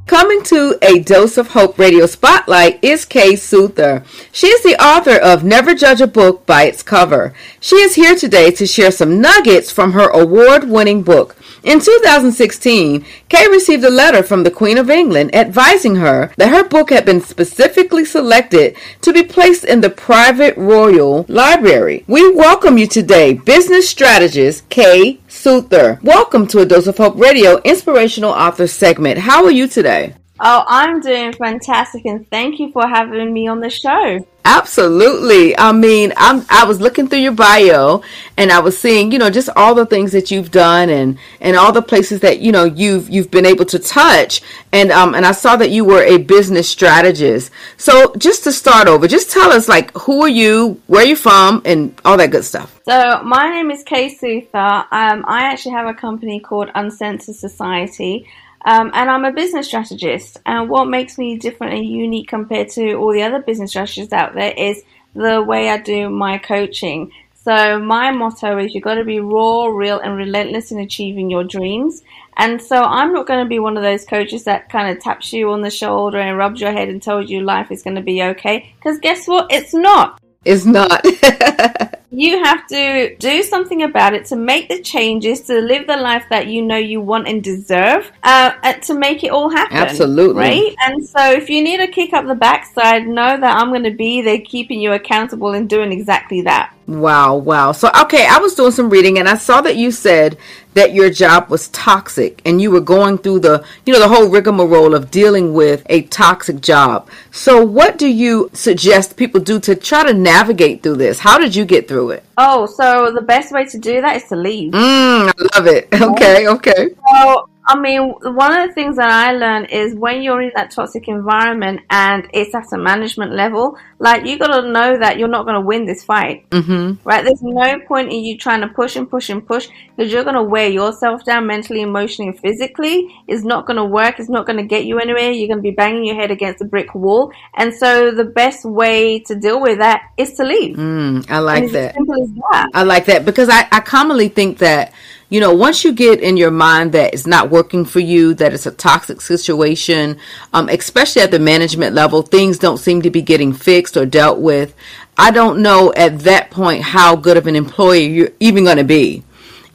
Coming 0.07 0.43
to 0.45 0.79
a 0.81 1.01
Dose 1.01 1.37
of 1.37 1.49
Hope 1.49 1.79
Radio 1.79 2.07
Spotlight 2.07 2.83
is 2.83 3.05
Kay 3.05 3.35
Suthar. 3.35 4.07
She 4.35 4.49
is 4.49 4.65
the 4.65 4.75
author 4.85 5.15
of 5.15 5.45
Never 5.45 5.77
Judge 5.77 6.01
a 6.01 6.09
Book 6.09 6.45
by 6.45 6.65
Its 6.65 6.83
Cover. 6.83 7.33
She 7.61 7.77
is 7.77 7.95
here 7.95 8.17
today 8.17 8.51
to 8.51 8.67
share 8.67 8.91
some 8.91 9.21
nuggets 9.21 9.71
from 9.71 9.93
her 9.93 10.09
award 10.09 10.65
winning 10.69 11.05
book. 11.05 11.37
In 11.63 11.79
2016, 11.79 13.05
Kay 13.29 13.47
received 13.47 13.85
a 13.85 13.91
letter 13.91 14.25
from 14.25 14.43
the 14.43 14.51
Queen 14.51 14.77
of 14.77 14.91
England 14.91 15.33
advising 15.33 15.95
her 15.95 16.33
that 16.37 16.49
her 16.49 16.69
book 16.69 16.91
had 16.91 17.05
been 17.05 17.21
specifically 17.21 18.05
selected 18.05 18.77
to 19.03 19.13
be 19.13 19.23
placed 19.23 19.63
in 19.63 19.83
the 19.83 19.89
private 19.89 20.57
royal 20.57 21.25
library. 21.29 22.03
We 22.09 22.35
welcome 22.35 22.77
you 22.77 22.89
today, 22.89 23.35
business 23.35 23.89
strategist 23.89 24.69
Kay 24.69 25.21
Suthar. 25.29 26.03
Welcome 26.03 26.49
to 26.49 26.59
a 26.59 26.67
Dose 26.67 26.89
of 26.89 26.97
Hope 26.97 27.21
Radio 27.21 27.63
inspirational 27.63 28.33
author 28.33 28.67
segment. 28.67 29.21
How 29.21 29.45
are 29.45 29.53
you 29.53 29.69
today? 29.69 30.17
Oh, 30.47 30.63
I'm 30.69 31.01
doing 31.01 31.33
fantastic, 31.33 32.05
and 32.05 32.29
thank 32.29 32.61
you 32.61 32.71
for 32.71 32.87
having 32.87 33.33
me 33.33 33.49
on 33.49 33.61
the 33.61 33.71
show. 33.71 34.27
Absolutely. 34.47 35.57
I 35.57 35.73
mean, 35.73 36.13
I'm 36.19 36.45
I 36.51 36.67
was 36.67 36.79
looking 36.79 37.09
through 37.09 37.21
your 37.21 37.33
bio 37.33 38.03
and 38.37 38.53
I 38.53 38.59
was 38.59 38.77
seeing, 38.77 39.11
you 39.11 39.19
know, 39.19 39.31
just 39.31 39.49
all 39.57 39.75
the 39.75 39.87
things 39.87 40.13
that 40.13 40.31
you've 40.31 40.51
done 40.51 40.91
and 40.91 41.19
and 41.41 41.57
all 41.57 41.73
the 41.73 41.81
places 41.81 42.21
that, 42.21 42.41
you 42.41 42.53
know, 42.53 42.65
you've 42.65 43.09
you've 43.09 43.31
been 43.31 43.47
able 43.47 43.65
to 43.65 43.79
touch 43.79 44.43
and 44.71 44.93
um 44.93 45.15
and 45.15 45.25
I 45.25 45.33
saw 45.33 45.57
that 45.57 45.71
you 45.71 45.87
were 45.87 46.03
a 46.03 46.19
business 46.19 46.69
strategist. 46.69 47.51
So, 47.79 48.15
just 48.19 48.45
to 48.45 48.53
start 48.53 48.87
over, 48.87 49.09
just 49.09 49.31
tell 49.31 49.51
us 49.51 49.67
like 49.67 49.97
who 49.97 50.21
are 50.23 50.29
you, 50.29 50.79
where 50.89 51.05
are 51.05 51.09
you 51.09 51.17
from 51.17 51.63
and 51.65 51.99
all 52.05 52.19
that 52.19 52.31
good 52.31 52.45
stuff. 52.45 52.79
So, 52.87 53.23
my 53.23 53.49
name 53.49 53.71
is 53.71 53.83
Kay 53.83 54.15
Suthar. 54.15 54.85
Um, 54.93 55.25
I 55.27 55.45
actually 55.45 55.73
have 55.73 55.87
a 55.87 55.95
company 55.95 56.39
called 56.39 56.69
Uncensored 56.75 57.37
Society. 57.37 58.27
Um, 58.65 58.91
and 58.95 59.11
I'm 59.11 59.25
a 59.25 59.33
business 59.33 59.67
strategist. 59.67 60.39
And 60.47 60.69
what 60.69 60.87
makes 60.87 61.19
me 61.19 61.37
different 61.37 61.75
and 61.75 61.87
unique 61.87 62.29
compared 62.29 62.71
to 62.71 62.95
all 62.95 63.13
the 63.13 63.23
other 63.23 63.41
business 63.41 63.71
strategists 63.71 64.13
out 64.13 64.35
there 64.35 64.53
is 64.57 64.83
the 65.15 65.43
way 65.43 65.69
I 65.69 65.79
do 65.79 66.09
my 66.11 66.39
coaching. 66.39 67.13
So 67.45 67.79
my 67.79 68.11
motto 68.11 68.57
is 68.59 68.75
you've 68.75 68.85
got 68.85 68.95
to 68.95 69.05
be 69.05 69.21
raw, 69.21 69.67
real, 69.67 70.01
and 70.01 70.17
relentless 70.17 70.73
in 70.73 70.79
achieving 70.79 71.29
your 71.29 71.45
dreams. 71.45 72.03
And 72.39 72.61
so 72.61 72.83
I'm 72.83 73.13
not 73.13 73.27
going 73.27 73.45
to 73.45 73.49
be 73.49 73.59
one 73.59 73.77
of 73.77 73.83
those 73.83 74.07
coaches 74.07 74.45
that 74.45 74.71
kind 74.71 74.97
of 74.97 75.03
taps 75.03 75.31
you 75.31 75.51
on 75.51 75.61
the 75.61 75.71
shoulder 75.71 76.19
and 76.19 76.39
rubs 76.39 76.63
your 76.63 76.73
head 76.73 76.89
and 76.89 77.03
tells 77.03 77.29
you 77.29 77.43
life 77.43 77.71
is 77.71 77.83
going 77.83 77.97
to 77.97 78.03
be 78.03 78.23
okay. 78.23 78.73
Because 78.79 78.99
guess 78.99 79.29
what? 79.29 79.47
It's 79.51 79.75
not. 79.75 80.19
It's 80.45 80.65
not. 80.65 81.05
You 82.17 82.45
have 82.45 82.67
to 82.69 83.17
do 83.17 83.43
something 83.43 83.83
about 83.83 84.15
it 84.15 84.27
to 84.27 84.37
make 84.37 84.69
the 84.69 84.81
changes 84.81 85.41
to 85.43 85.61
live 85.61 85.89
the 85.89 85.97
life 85.97 86.25
that 86.31 86.47
you 86.47 86.63
know 86.63 86.77
you 86.77 87.01
want 87.01 87.27
and 87.27 87.43
deserve 87.43 88.13
uh, 88.23 88.53
and 88.63 88.81
to 88.85 88.95
make 88.95 89.25
it 89.25 89.33
all 89.33 89.51
happen. 89.51 89.77
Absolutely. 89.77 90.43
Right? 90.43 90.75
And 90.87 91.05
so 91.05 91.33
if 91.33 91.51
you 91.51 91.61
need 91.61 91.81
a 91.81 91.89
kick 91.89 92.13
up 92.13 92.25
the 92.27 92.37
backside, 92.37 93.09
know 93.09 93.37
that 93.37 93.57
I'm 93.57 93.71
going 93.71 93.83
to 93.83 93.91
be 93.91 94.23
there 94.23 94.41
keeping 94.41 94.81
you 94.81 94.93
accountable 94.93 95.55
and 95.55 95.69
doing 95.69 95.91
exactly 95.91 96.43
that. 96.43 96.75
Wow, 96.87 97.37
wow. 97.37 97.73
So, 97.73 97.91
okay, 98.03 98.27
I 98.27 98.39
was 98.39 98.55
doing 98.55 98.71
some 98.71 98.91
reading 98.91 99.19
and 99.19 99.27
I 99.27 99.37
saw 99.37 99.63
that 99.63 99.77
you 99.77 99.91
said 99.91 100.37
that 100.75 100.93
your 100.93 101.09
job 101.09 101.49
was 101.49 101.69
toxic 101.69 102.43
and 102.45 102.61
you 102.61 102.71
were 102.71 102.81
going 102.81 103.17
through 103.17 103.41
the, 103.41 103.65
you 103.87 103.93
know, 103.93 104.01
the 104.01 104.09
whole 104.09 104.29
rigmarole 104.29 104.95
of 104.95 105.11
dealing 105.11 105.55
with 105.55 105.83
a 105.89 106.03
toxic 106.03 106.61
job. 106.61 107.09
So, 107.31 107.65
what 107.65 107.97
do 107.97 108.07
you 108.07 108.51
suggest 108.53 109.17
people 109.17 109.41
do 109.41 109.59
to 109.61 109.75
try 109.75 110.05
to 110.05 110.13
navigate 110.13 110.83
through 110.83 110.97
this? 110.97 111.21
How 111.21 111.39
did 111.39 111.57
you 111.57 111.65
get 111.65 111.89
through 111.89 112.04
it? 112.11 112.25
Oh, 112.37 112.67
so 112.67 113.13
the 113.13 113.23
best 113.23 113.53
way 113.53 113.65
to 113.67 113.79
do 113.79 114.01
that 114.01 114.17
is 114.17 114.25
to 114.29 114.37
leave. 114.37 114.73
Mm, 114.73 115.31
I 115.31 115.57
love 115.57 115.67
it. 115.67 115.89
Okay, 116.05 116.49
okay. 116.49 116.89
So, 117.09 117.49
I 117.67 117.79
mean, 117.79 118.11
one 118.21 118.59
of 118.61 118.69
the 118.69 118.75
things 118.75 118.97
that 118.97 119.09
I 119.11 119.33
learned 119.33 119.71
is 119.71 119.95
when 119.95 120.21
you're 120.23 120.43
in 120.43 120.53
that 120.55 120.71
toxic 120.71 121.09
environment 121.09 121.81
and 121.89 122.29
it's 122.35 122.55
at 122.55 122.71
a 122.73 122.77
management 122.79 123.33
level, 123.33 123.79
like 123.99 124.27
you 124.27 124.39
got 124.39 124.49
to 124.61 124.71
know 124.71 124.99
that 124.99 125.19
you're 125.19 125.29
not 125.29 125.45
going 125.47 125.55
to 125.55 125.63
win 125.63 125.87
this 125.87 126.05
fight, 126.05 126.49
Mm-hmm. 126.51 127.09
right? 127.09 127.25
There's 127.25 127.43
no 127.43 127.79
point 127.87 128.13
in 128.13 128.23
you 128.23 128.37
trying 128.37 128.61
to 128.61 128.69
push 128.69 128.97
and 128.97 129.09
push 129.09 129.31
and 129.31 129.47
push 129.47 129.69
because 129.97 130.13
you're 130.13 130.25
going 130.25 130.37
to 130.37 130.43
wear 130.43 130.69
yourself 130.69 131.25
down 131.25 131.47
mentally, 131.47 131.81
emotionally, 131.81 132.29
and 132.33 132.39
physically. 132.39 133.09
It's 133.29 133.45
not 133.45 133.67
going 133.67 133.79
to 133.79 133.85
work. 133.85 134.21
It's 134.21 134.29
not 134.29 134.45
going 134.45 134.59
to 134.59 134.65
get 134.65 134.85
you 134.85 134.99
anywhere. 134.99 135.31
You're 135.31 135.49
going 135.49 135.59
to 135.59 135.63
be 135.63 135.71
banging 135.71 136.05
your 136.05 136.17
head 136.17 136.31
against 136.31 136.61
a 136.61 136.67
brick 136.67 136.95
wall. 136.95 137.33
And 137.55 137.73
so 137.75 138.11
the 138.11 138.25
best 138.27 138.67
way 138.67 139.21
to 139.21 139.35
deal 139.35 139.61
with 139.63 139.79
that 139.79 140.03
is 140.19 140.35
to 140.35 140.45
leave. 140.45 140.77
Mm, 140.77 141.31
I 141.31 141.39
like 141.39 141.65
it's 141.65 141.73
that. 141.73 141.89
as 141.91 141.95
simple 141.95 142.23
as 142.23 142.31
that. 142.35 142.69
I 142.75 142.83
like 142.83 143.07
that 143.07 143.25
because 143.25 143.49
I, 143.49 143.67
I 143.73 143.81
commonly 143.81 144.29
think 144.29 144.59
that, 144.59 144.93
you 145.35 145.41
know, 145.41 145.53
once 145.53 145.83
you 145.83 145.93
get 145.93 146.21
in 146.21 146.37
your 146.37 146.53
mind 146.53 146.93
that 146.93 147.13
it's 147.13 147.27
not 147.27 147.51
working 147.51 147.85
for 147.85 147.99
you, 147.99 148.35
that 148.35 148.55
it's 148.55 148.67
a 148.67 148.71
toxic 148.71 149.21
situation, 149.21 150.17
um, 150.53 150.69
especially 150.69 151.23
at 151.23 151.33
the 151.33 151.41
management 151.41 151.93
level, 151.93 152.23
things 152.23 152.57
don't 152.57 152.79
seem 152.79 153.03
to 153.03 153.11
be 153.11 153.21
getting 153.21 153.53
fixed 153.53 153.97
or 153.97 154.07
dealt 154.07 154.39
with. 154.39 154.77
I 155.19 155.33
don't 155.33 155.61
know 155.61 155.93
at 155.97 156.21
that 156.21 156.53
point 156.53 156.83
how 156.83 157.17
good 157.17 157.37
of 157.37 157.49
an 157.49 157.57
employee 157.57 158.07
you're 158.07 158.31
even 158.39 158.63
going 158.63 158.77
to 158.77 158.85
be. 158.85 159.25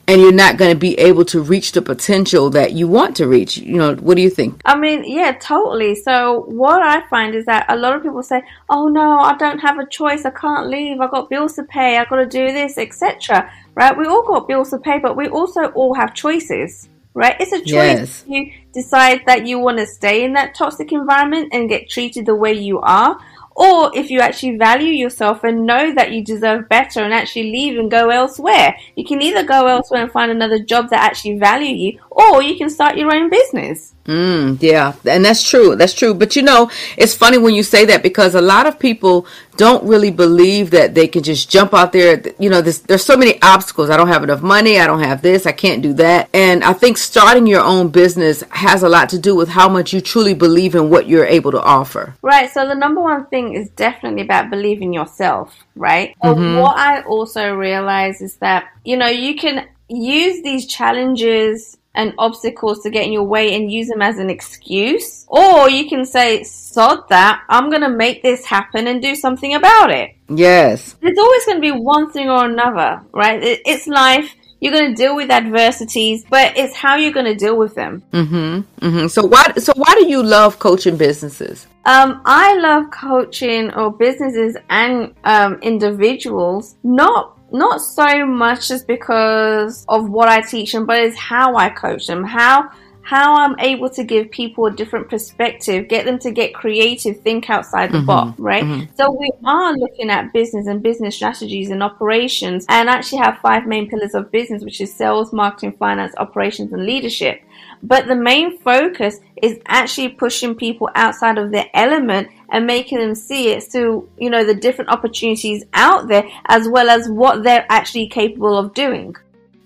And 0.07 0.21
you're 0.21 0.31
not 0.31 0.57
going 0.57 0.71
to 0.71 0.79
be 0.79 0.97
able 0.97 1.23
to 1.25 1.39
reach 1.41 1.73
the 1.73 1.83
potential 1.83 2.49
that 2.51 2.71
you 2.71 2.87
want 2.87 3.15
to 3.17 3.27
reach. 3.27 3.57
You 3.57 3.77
know, 3.77 3.95
what 3.95 4.15
do 4.15 4.23
you 4.23 4.29
think? 4.31 4.59
I 4.65 4.75
mean, 4.75 5.03
yeah, 5.03 5.33
totally. 5.33 5.93
So 5.93 6.45
what 6.47 6.81
I 6.81 7.07
find 7.09 7.35
is 7.35 7.45
that 7.45 7.67
a 7.69 7.75
lot 7.75 7.95
of 7.95 8.01
people 8.01 8.23
say, 8.23 8.41
"Oh 8.69 8.87
no, 8.87 9.19
I 9.19 9.37
don't 9.37 9.59
have 9.59 9.77
a 9.77 9.85
choice. 9.85 10.25
I 10.25 10.31
can't 10.31 10.67
leave. 10.67 10.99
I've 10.99 11.11
got 11.11 11.29
bills 11.29 11.53
to 11.57 11.63
pay. 11.63 11.99
I've 11.99 12.09
got 12.09 12.15
to 12.15 12.25
do 12.25 12.51
this, 12.51 12.79
etc." 12.79 13.51
Right? 13.79 13.97
We 13.97 14.05
all 14.07 14.23
got 14.27 14.49
bills 14.49 14.71
to 14.71 14.77
pay, 14.77 14.99
but 14.99 15.15
we 15.15 15.29
also 15.29 15.67
all 15.67 15.93
have 15.93 16.13
choices. 16.13 16.89
Right? 17.13 17.37
It's 17.39 17.53
a 17.53 17.59
choice. 17.59 17.69
Yes. 17.71 18.25
You 18.27 18.51
decide 18.73 19.21
that 19.25 19.47
you 19.47 19.57
want 19.57 19.77
to 19.77 19.85
stay 19.85 20.25
in 20.25 20.33
that 20.33 20.53
toxic 20.53 20.91
environment 20.91 21.53
and 21.53 21.69
get 21.69 21.89
treated 21.89 22.25
the 22.25 22.35
way 22.35 22.51
you 22.51 22.79
are, 22.81 23.17
or 23.55 23.91
if 23.95 24.11
you 24.11 24.19
actually 24.19 24.57
value 24.57 24.91
yourself 24.91 25.45
and 25.45 25.65
know 25.65 25.93
that 25.93 26.11
you 26.11 26.23
deserve 26.23 26.67
better 26.69 26.99
and 27.01 27.13
actually 27.13 27.51
leave 27.51 27.79
and 27.79 27.89
go 27.89 28.09
elsewhere. 28.09 28.75
You 28.97 29.05
can 29.05 29.21
either 29.21 29.43
go 29.43 29.67
elsewhere 29.67 30.03
and 30.03 30.11
find 30.11 30.29
another 30.29 30.59
job 30.59 30.89
that 30.89 31.01
actually 31.01 31.39
value 31.39 31.75
you, 31.75 31.99
or 32.11 32.43
you 32.43 32.57
can 32.57 32.69
start 32.69 32.97
your 32.97 33.13
own 33.15 33.29
business. 33.29 33.95
Mm, 34.05 34.61
yeah, 34.61 34.93
and 35.05 35.23
that's 35.23 35.47
true. 35.47 35.75
That's 35.75 35.93
true. 35.93 36.13
But 36.13 36.35
you 36.35 36.41
know, 36.41 36.71
it's 36.97 37.13
funny 37.13 37.37
when 37.37 37.53
you 37.53 37.61
say 37.63 37.85
that 37.85 38.01
because 38.01 38.33
a 38.33 38.41
lot 38.41 38.65
of 38.65 38.79
people 38.79 39.27
don't 39.57 39.83
really 39.83 40.09
believe 40.09 40.71
that 40.71 40.95
they 40.95 41.07
can 41.07 41.21
just 41.21 41.51
jump 41.51 41.73
out 41.73 41.91
there. 41.91 42.23
You 42.39 42.49
know, 42.49 42.61
there's, 42.61 42.79
there's 42.79 43.03
so 43.03 43.17
many 43.17 43.39
obstacles. 43.41 43.89
I 43.89 43.97
don't 43.97 44.07
have 44.07 44.23
enough 44.23 44.41
money. 44.41 44.79
I 44.79 44.87
don't 44.87 45.03
have 45.03 45.21
this. 45.21 45.45
I 45.45 45.51
can't 45.51 45.81
do 45.83 45.93
that. 45.93 46.29
And 46.33 46.63
I 46.63 46.73
think 46.73 46.97
starting 46.97 47.45
your 47.45 47.61
own 47.61 47.89
business 47.89 48.41
has 48.51 48.83
a 48.83 48.89
lot 48.89 49.09
to 49.09 49.19
do 49.19 49.35
with 49.35 49.49
how 49.49 49.67
much 49.69 49.93
you 49.93 50.01
truly 50.01 50.33
believe 50.33 50.75
in 50.75 50.89
what 50.89 51.07
you're 51.07 51.25
able 51.25 51.51
to 51.51 51.61
offer. 51.61 52.15
Right. 52.21 52.49
So 52.49 52.67
the 52.67 52.75
number 52.75 53.01
one 53.01 53.25
thing 53.27 53.53
is 53.53 53.69
definitely 53.71 54.21
about 54.21 54.49
believing 54.49 54.93
yourself, 54.93 55.53
right? 55.75 56.15
But 56.21 56.37
Mhm. 56.37 56.61
what 56.61 56.77
I 56.77 57.01
also 57.01 57.53
realize 57.53 58.21
is 58.21 58.37
that, 58.37 58.63
you 58.85 58.95
know, 58.97 59.07
you 59.07 59.35
can 59.35 59.67
use 59.89 60.41
these 60.41 60.67
challenges 60.67 61.75
and 61.99 62.13
obstacles 62.17 62.79
to 62.79 62.89
get 62.89 63.05
in 63.05 63.11
your 63.11 63.25
way 63.25 63.55
and 63.55 63.69
use 63.69 63.89
them 63.89 64.01
as 64.01 64.17
an 64.19 64.29
excuse. 64.29 65.25
Or 65.27 65.69
you 65.69 65.89
can 65.89 66.05
say, 66.05 66.43
sod 66.43 67.09
that, 67.09 67.43
I'm 67.49 67.69
going 67.69 67.81
to 67.81 67.89
make 67.89 68.23
this 68.23 68.45
happen 68.45 68.87
and 68.87 69.01
do 69.01 69.15
something 69.15 69.53
about 69.53 69.91
it. 69.91 70.15
Yes. 70.29 70.95
There's 71.01 71.17
always 71.17 71.45
going 71.45 71.57
to 71.57 71.61
be 71.61 71.71
one 71.71 72.09
thing 72.09 72.29
or 72.29 72.45
another, 72.45 73.03
right? 73.13 73.39
It's 73.43 73.85
life. 73.85 74.33
You're 74.61 74.73
going 74.73 74.93
to 74.93 74.95
deal 74.95 75.15
with 75.15 75.29
adversities, 75.29 76.25
but 76.29 76.57
it's 76.57 76.75
how 76.75 76.95
you're 76.95 77.13
going 77.13 77.25
to 77.25 77.35
deal 77.35 77.57
with 77.57 77.75
them. 77.75 78.03
Mm-hmm. 78.11 78.85
Mm-hmm. 78.85 79.07
So 79.07 79.25
why 79.25 79.53
so 79.57 79.71
why 79.75 79.93
do 79.95 80.05
you 80.07 80.21
love 80.21 80.59
coaching 80.59 80.97
businesses? 80.97 81.65
Um, 81.85 82.21
I 82.25 82.57
love 82.59 82.91
coaching 82.91 83.73
or 83.73 83.91
businesses 83.91 84.57
and 84.69 85.13
um, 85.23 85.59
individuals, 85.61 86.75
not 86.83 87.38
not 87.51 87.81
so 87.81 88.25
much 88.25 88.67
just 88.67 88.87
because 88.87 89.85
of 89.87 90.09
what 90.09 90.29
I 90.29 90.41
teach 90.41 90.71
them, 90.71 90.85
but 90.85 90.99
it's 90.99 91.17
how 91.17 91.55
I 91.55 91.69
coach 91.69 92.07
them, 92.07 92.23
how 92.23 92.69
how 93.01 93.33
I'm 93.33 93.59
able 93.59 93.89
to 93.89 94.03
give 94.03 94.29
people 94.29 94.67
a 94.67 94.71
different 94.71 95.09
perspective, 95.09 95.87
get 95.87 96.05
them 96.05 96.19
to 96.19 96.29
get 96.29 96.53
creative, 96.53 97.19
think 97.21 97.49
outside 97.49 97.91
the 97.91 97.97
Mhm, 97.97 98.05
box, 98.05 98.39
right? 98.39 98.63
mhm. 98.63 98.87
So 98.95 99.09
we 99.09 99.31
are 99.43 99.73
looking 99.75 100.11
at 100.11 100.31
business 100.31 100.67
and 100.67 100.83
business 100.83 101.15
strategies 101.15 101.71
and 101.71 101.81
operations, 101.81 102.67
and 102.69 102.87
actually 102.87 103.17
have 103.23 103.39
five 103.39 103.65
main 103.65 103.89
pillars 103.89 104.13
of 104.13 104.31
business, 104.31 104.63
which 104.63 104.79
is 104.79 104.93
sales, 104.93 105.33
marketing, 105.33 105.73
finance, 105.79 106.13
operations, 106.17 106.71
and 106.71 106.85
leadership. 106.85 107.41
But 107.81 108.07
the 108.07 108.15
main 108.15 108.57
focus 108.59 109.19
is 109.41 109.59
actually 109.67 110.09
pushing 110.09 110.55
people 110.55 110.89
outside 110.95 111.37
of 111.37 111.51
their 111.51 111.67
element 111.73 112.27
and 112.49 112.67
making 112.67 112.99
them 112.99 113.15
see 113.15 113.49
it 113.49 113.63
through, 113.63 114.09
you 114.17 114.29
know, 114.29 114.43
the 114.43 114.53
different 114.53 114.91
opportunities 114.91 115.63
out 115.73 116.07
there 116.07 116.27
as 116.47 116.67
well 116.67 116.89
as 116.89 117.09
what 117.09 117.43
they're 117.43 117.65
actually 117.69 118.07
capable 118.07 118.57
of 118.57 118.73
doing. 118.73 119.15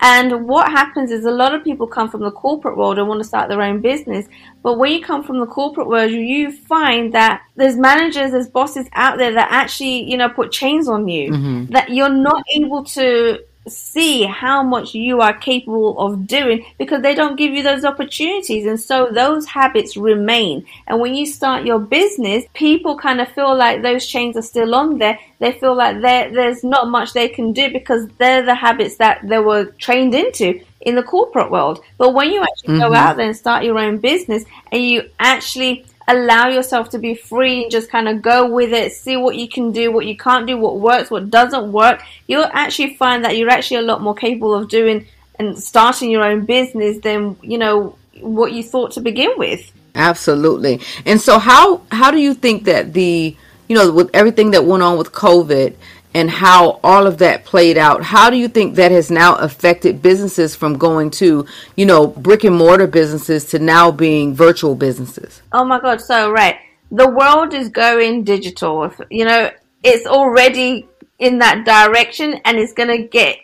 And 0.05 0.49
what 0.49 0.69
happens 0.69 1.11
is 1.11 1.23
a 1.23 1.31
lot 1.31 1.55
of 1.55 1.63
people 1.63 1.87
come 1.87 2.09
from 2.09 2.21
the 2.21 2.31
corporate 2.31 2.75
world 2.75 2.99
and 2.99 3.07
want 3.07 3.21
to 3.21 3.27
start 3.27 3.47
their 3.47 3.61
own 3.61 3.79
business. 3.79 4.27
But 4.61 4.77
when 4.77 4.91
you 4.91 5.01
come 5.01 5.23
from 5.23 5.39
the 5.39 5.45
corporate 5.45 5.87
world, 5.87 6.11
you 6.11 6.51
find 6.51 7.13
that 7.13 7.41
there's 7.55 7.77
managers, 7.77 8.31
there's 8.31 8.49
bosses 8.49 8.85
out 8.93 9.17
there 9.17 9.31
that 9.33 9.47
actually, 9.49 10.03
you 10.03 10.17
know, 10.17 10.27
put 10.27 10.51
chains 10.51 10.89
on 10.89 11.07
you. 11.07 11.31
Mhm. 11.31 11.69
That 11.69 11.89
you're 11.89 12.09
not 12.09 12.43
able 12.53 12.83
to 12.83 13.39
see 13.67 14.23
how 14.23 14.61
much 14.63 14.93
you 14.93 15.21
are 15.21 15.33
capable 15.33 15.97
of 15.99 16.27
doing 16.27 16.65
because 16.77 17.01
they 17.01 17.15
don't 17.15 17.37
give 17.37 17.53
you 17.53 17.63
those 17.63 17.85
opportunities. 17.85 18.65
And 18.65 18.79
so 18.79 19.09
those 19.11 19.45
habits 19.45 19.95
remain. 19.95 20.65
And 20.87 20.99
when 20.99 21.15
you 21.15 21.25
start 21.25 21.65
your 21.65 21.79
business, 21.79 22.45
people 22.53 22.97
kind 22.97 23.21
of 23.21 23.29
feel 23.29 23.55
like 23.55 23.81
those 23.81 24.05
chains 24.05 24.35
are 24.37 24.41
still 24.41 24.75
on 24.75 24.97
there. 24.97 25.17
They 25.39 25.53
feel 25.53 25.75
like 25.75 26.01
there's 26.01 26.63
not 26.63 26.89
much 26.89 27.13
they 27.13 27.29
can 27.29 27.53
do 27.53 27.71
because 27.71 28.07
they're 28.17 28.43
the 28.43 28.55
habits 28.55 28.97
that 28.97 29.27
they 29.27 29.39
were 29.39 29.65
trained 29.65 30.13
into 30.13 30.59
in 30.81 30.95
the 30.95 31.03
corporate 31.03 31.49
world. 31.49 31.79
But 31.97 32.13
when 32.13 32.31
you 32.31 32.41
actually 32.41 32.77
go 32.77 32.89
Mhm. 32.89 32.95
out 32.97 33.15
there 33.17 33.27
and 33.27 33.35
start 33.35 33.63
your 33.63 33.79
own 33.79 33.97
business 33.97 34.43
and 34.71 34.83
you 34.83 35.03
actually 35.19 35.85
allow 36.07 36.47
yourself 36.47 36.89
to 36.89 36.99
be 36.99 37.15
free 37.15 37.63
and 37.63 37.71
just 37.71 37.89
kind 37.89 38.07
of 38.07 38.21
go 38.21 38.49
with 38.49 38.73
it, 38.73 38.91
see 38.91 39.17
what 39.17 39.35
you 39.35 39.47
can 39.47 39.71
do, 39.71 39.91
what 39.91 40.05
you 40.05 40.17
can't 40.17 40.47
do, 40.47 40.57
what 40.57 40.79
works, 40.79 41.09
what 41.09 41.29
doesn't 41.29 41.71
work, 41.71 42.03
you'll 42.27 42.49
actually 42.51 42.95
find 42.95 43.23
that 43.23 43.37
you're 43.37 43.49
actually 43.49 43.77
a 43.77 43.81
lot 43.81 44.01
more 44.01 44.15
capable 44.15 44.53
of 44.53 44.67
doing 44.67 45.05
and 45.39 45.57
starting 45.57 46.11
your 46.11 46.23
own 46.23 46.45
business 46.45 46.99
than, 46.99 47.37
you 47.41 47.57
know, 47.57 47.95
what 48.19 48.51
you 48.51 48.63
thought 48.63 48.91
to 48.91 49.01
begin 49.01 49.31
with. 49.37 49.71
Absolutely. 49.95 50.81
And 51.05 51.21
so 51.21 51.39
how 51.39 51.81
how 51.91 52.11
do 52.11 52.19
you 52.19 52.33
think 52.33 52.63
that 52.65 52.93
the 52.93 53.35
you 53.67 53.75
know 53.75 53.91
with 53.91 54.09
everything 54.13 54.51
that 54.51 54.65
went 54.65 54.81
on 54.81 54.97
with 54.97 55.11
COVID 55.11 55.75
and 56.13 56.29
how 56.29 56.79
all 56.83 57.07
of 57.07 57.17
that 57.19 57.45
played 57.45 57.77
out, 57.77 58.03
how 58.03 58.29
do 58.29 58.37
you 58.37 58.47
think 58.47 58.75
that 58.75 58.91
has 58.91 59.09
now 59.09 59.35
affected 59.35 60.01
businesses 60.01 60.55
from 60.55 60.77
going 60.77 61.09
to, 61.11 61.45
you 61.75 61.85
know, 61.85 62.07
brick 62.07 62.43
and 62.43 62.55
mortar 62.55 62.87
businesses 62.87 63.45
to 63.45 63.59
now 63.59 63.91
being 63.91 64.33
virtual 64.33 64.75
businesses? 64.75 65.41
Oh 65.51 65.65
my 65.65 65.79
god, 65.79 66.01
so 66.01 66.31
right. 66.31 66.57
The 66.91 67.09
world 67.09 67.53
is 67.53 67.69
going 67.69 68.23
digital. 68.23 68.93
You 69.09 69.25
know, 69.25 69.49
it's 69.83 70.05
already 70.05 70.87
in 71.19 71.39
that 71.39 71.65
direction 71.65 72.33
and 72.45 72.57
it's 72.57 72.73
going 72.73 72.89
to 72.89 73.07
get 73.07 73.37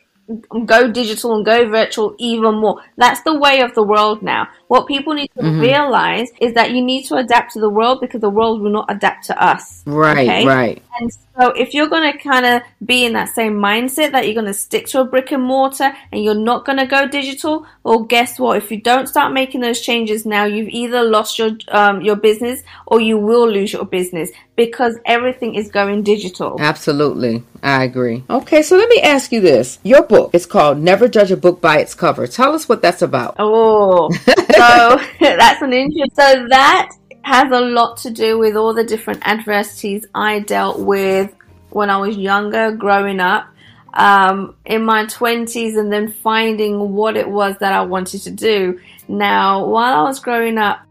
go 0.66 0.92
digital 0.92 1.36
and 1.36 1.46
go 1.46 1.68
virtual 1.70 2.16
even 2.20 2.56
more. 2.56 2.82
That's 2.98 3.22
the 3.22 3.38
way 3.38 3.62
of 3.62 3.74
the 3.74 3.84
world 3.84 4.22
now. 4.22 4.48
What 4.68 4.88
people 4.88 5.14
need 5.14 5.32
to 5.38 5.44
Mhm. 5.44 5.62
realize 5.62 6.30
is 6.40 6.54
that 6.54 6.72
you 6.72 6.82
need 6.84 7.04
to 7.06 7.16
adapt 7.16 7.54
to 7.54 7.60
the 7.60 7.70
world 7.70 8.00
because 8.02 8.22
the 8.22 8.30
world 8.30 8.62
will 8.62 8.72
not 8.72 8.86
adapt 8.90 9.26
to 9.26 9.44
us. 9.44 9.84
Right, 9.88 10.46
right. 10.46 10.82
And 11.00 11.12
so 11.12 11.50
if 11.52 11.74
you're 11.74 11.88
going 11.88 12.12
to 12.12 12.18
kind 12.20 12.46
of 12.46 12.62
be 12.86 13.06
in 13.06 13.14
that 13.14 13.30
same 13.30 13.56
mindset 13.58 14.12
that 14.12 14.26
you're 14.26 14.34
going 14.36 14.46
to 14.46 14.54
stick 14.54 14.86
to 14.88 15.02
a 15.02 15.06
brick 15.06 15.32
and 15.32 15.44
mortar 15.44 15.94
and 16.12 16.24
you're 16.24 16.36
not 16.36 16.66
going 16.66 16.78
to 16.78 16.86
go 16.86 17.08
digital, 17.08 17.66
well, 17.84 18.00
guess 18.04 18.38
what? 18.38 18.58
If 18.58 18.70
you 18.72 18.82
don't 18.82 19.08
start 19.08 19.34
making 19.34 19.62
those 19.62 19.82
changes 19.82 20.26
now, 20.26 20.44
you've 20.46 20.70
either 20.70 21.02
lost 21.02 21.40
your 21.40 21.52
um, 21.70 22.02
your 22.02 22.18
business 22.18 22.62
or 22.86 23.02
you 23.02 23.18
will 23.18 23.50
lose 23.50 23.74
your 23.74 23.86
business 23.86 24.30
because 24.60 24.98
everything 25.06 25.56
is 25.56 25.72
going 25.72 26.04
digital. 26.04 26.58
Absolutely. 26.60 27.42
I 27.64 27.86
agree. 27.86 28.26
Okay, 28.30 28.62
so 28.62 28.76
let 28.76 28.90
me 28.90 29.00
ask 29.00 29.32
you 29.32 29.40
this. 29.40 29.80
Your 29.84 30.04
book 30.04 30.36
is 30.36 30.46
called 30.46 30.80
Never 30.80 31.08
Judge 31.08 31.32
a 31.32 31.38
Book 31.38 31.62
by 31.62 31.78
Its 31.80 31.96
Cover. 31.96 32.28
Tell 32.28 32.54
us 32.54 32.68
what 32.68 32.82
that's 32.82 33.02
about. 33.02 33.38
Oh, 33.40 34.12
so 34.12 35.02
that's 35.22 35.62
an 35.62 35.72
interest. 35.72 36.14
So 36.14 36.46
that 36.50 36.92
has 37.22 37.50
a 37.54 37.62
lot 37.62 38.00
to 38.00 38.12
do 38.12 38.38
with 38.38 38.58
all 38.58 38.74
the 38.74 38.84
different 38.84 39.26
adversities 39.26 40.06
I 40.14 40.40
dealt 40.42 40.82
with 40.82 41.34
when 41.70 41.90
I 41.90 41.96
was 41.96 42.18
younger, 42.18 42.74
growing 42.74 43.22
up, 43.22 43.48
um, 43.94 44.58
in 44.66 44.84
my 44.84 45.06
twenties, 45.06 45.78
and 45.78 45.90
then 45.90 46.12
finding 46.12 46.92
what 46.92 47.16
it 47.16 47.30
was 47.30 47.56
that 47.62 47.72
I 47.72 47.84
wanted 47.84 48.24
to 48.24 48.32
do. 48.32 48.82
Now, 49.08 49.66
while 49.68 50.02
I 50.02 50.02
was 50.02 50.20
growing 50.20 50.58
up, 50.58 50.82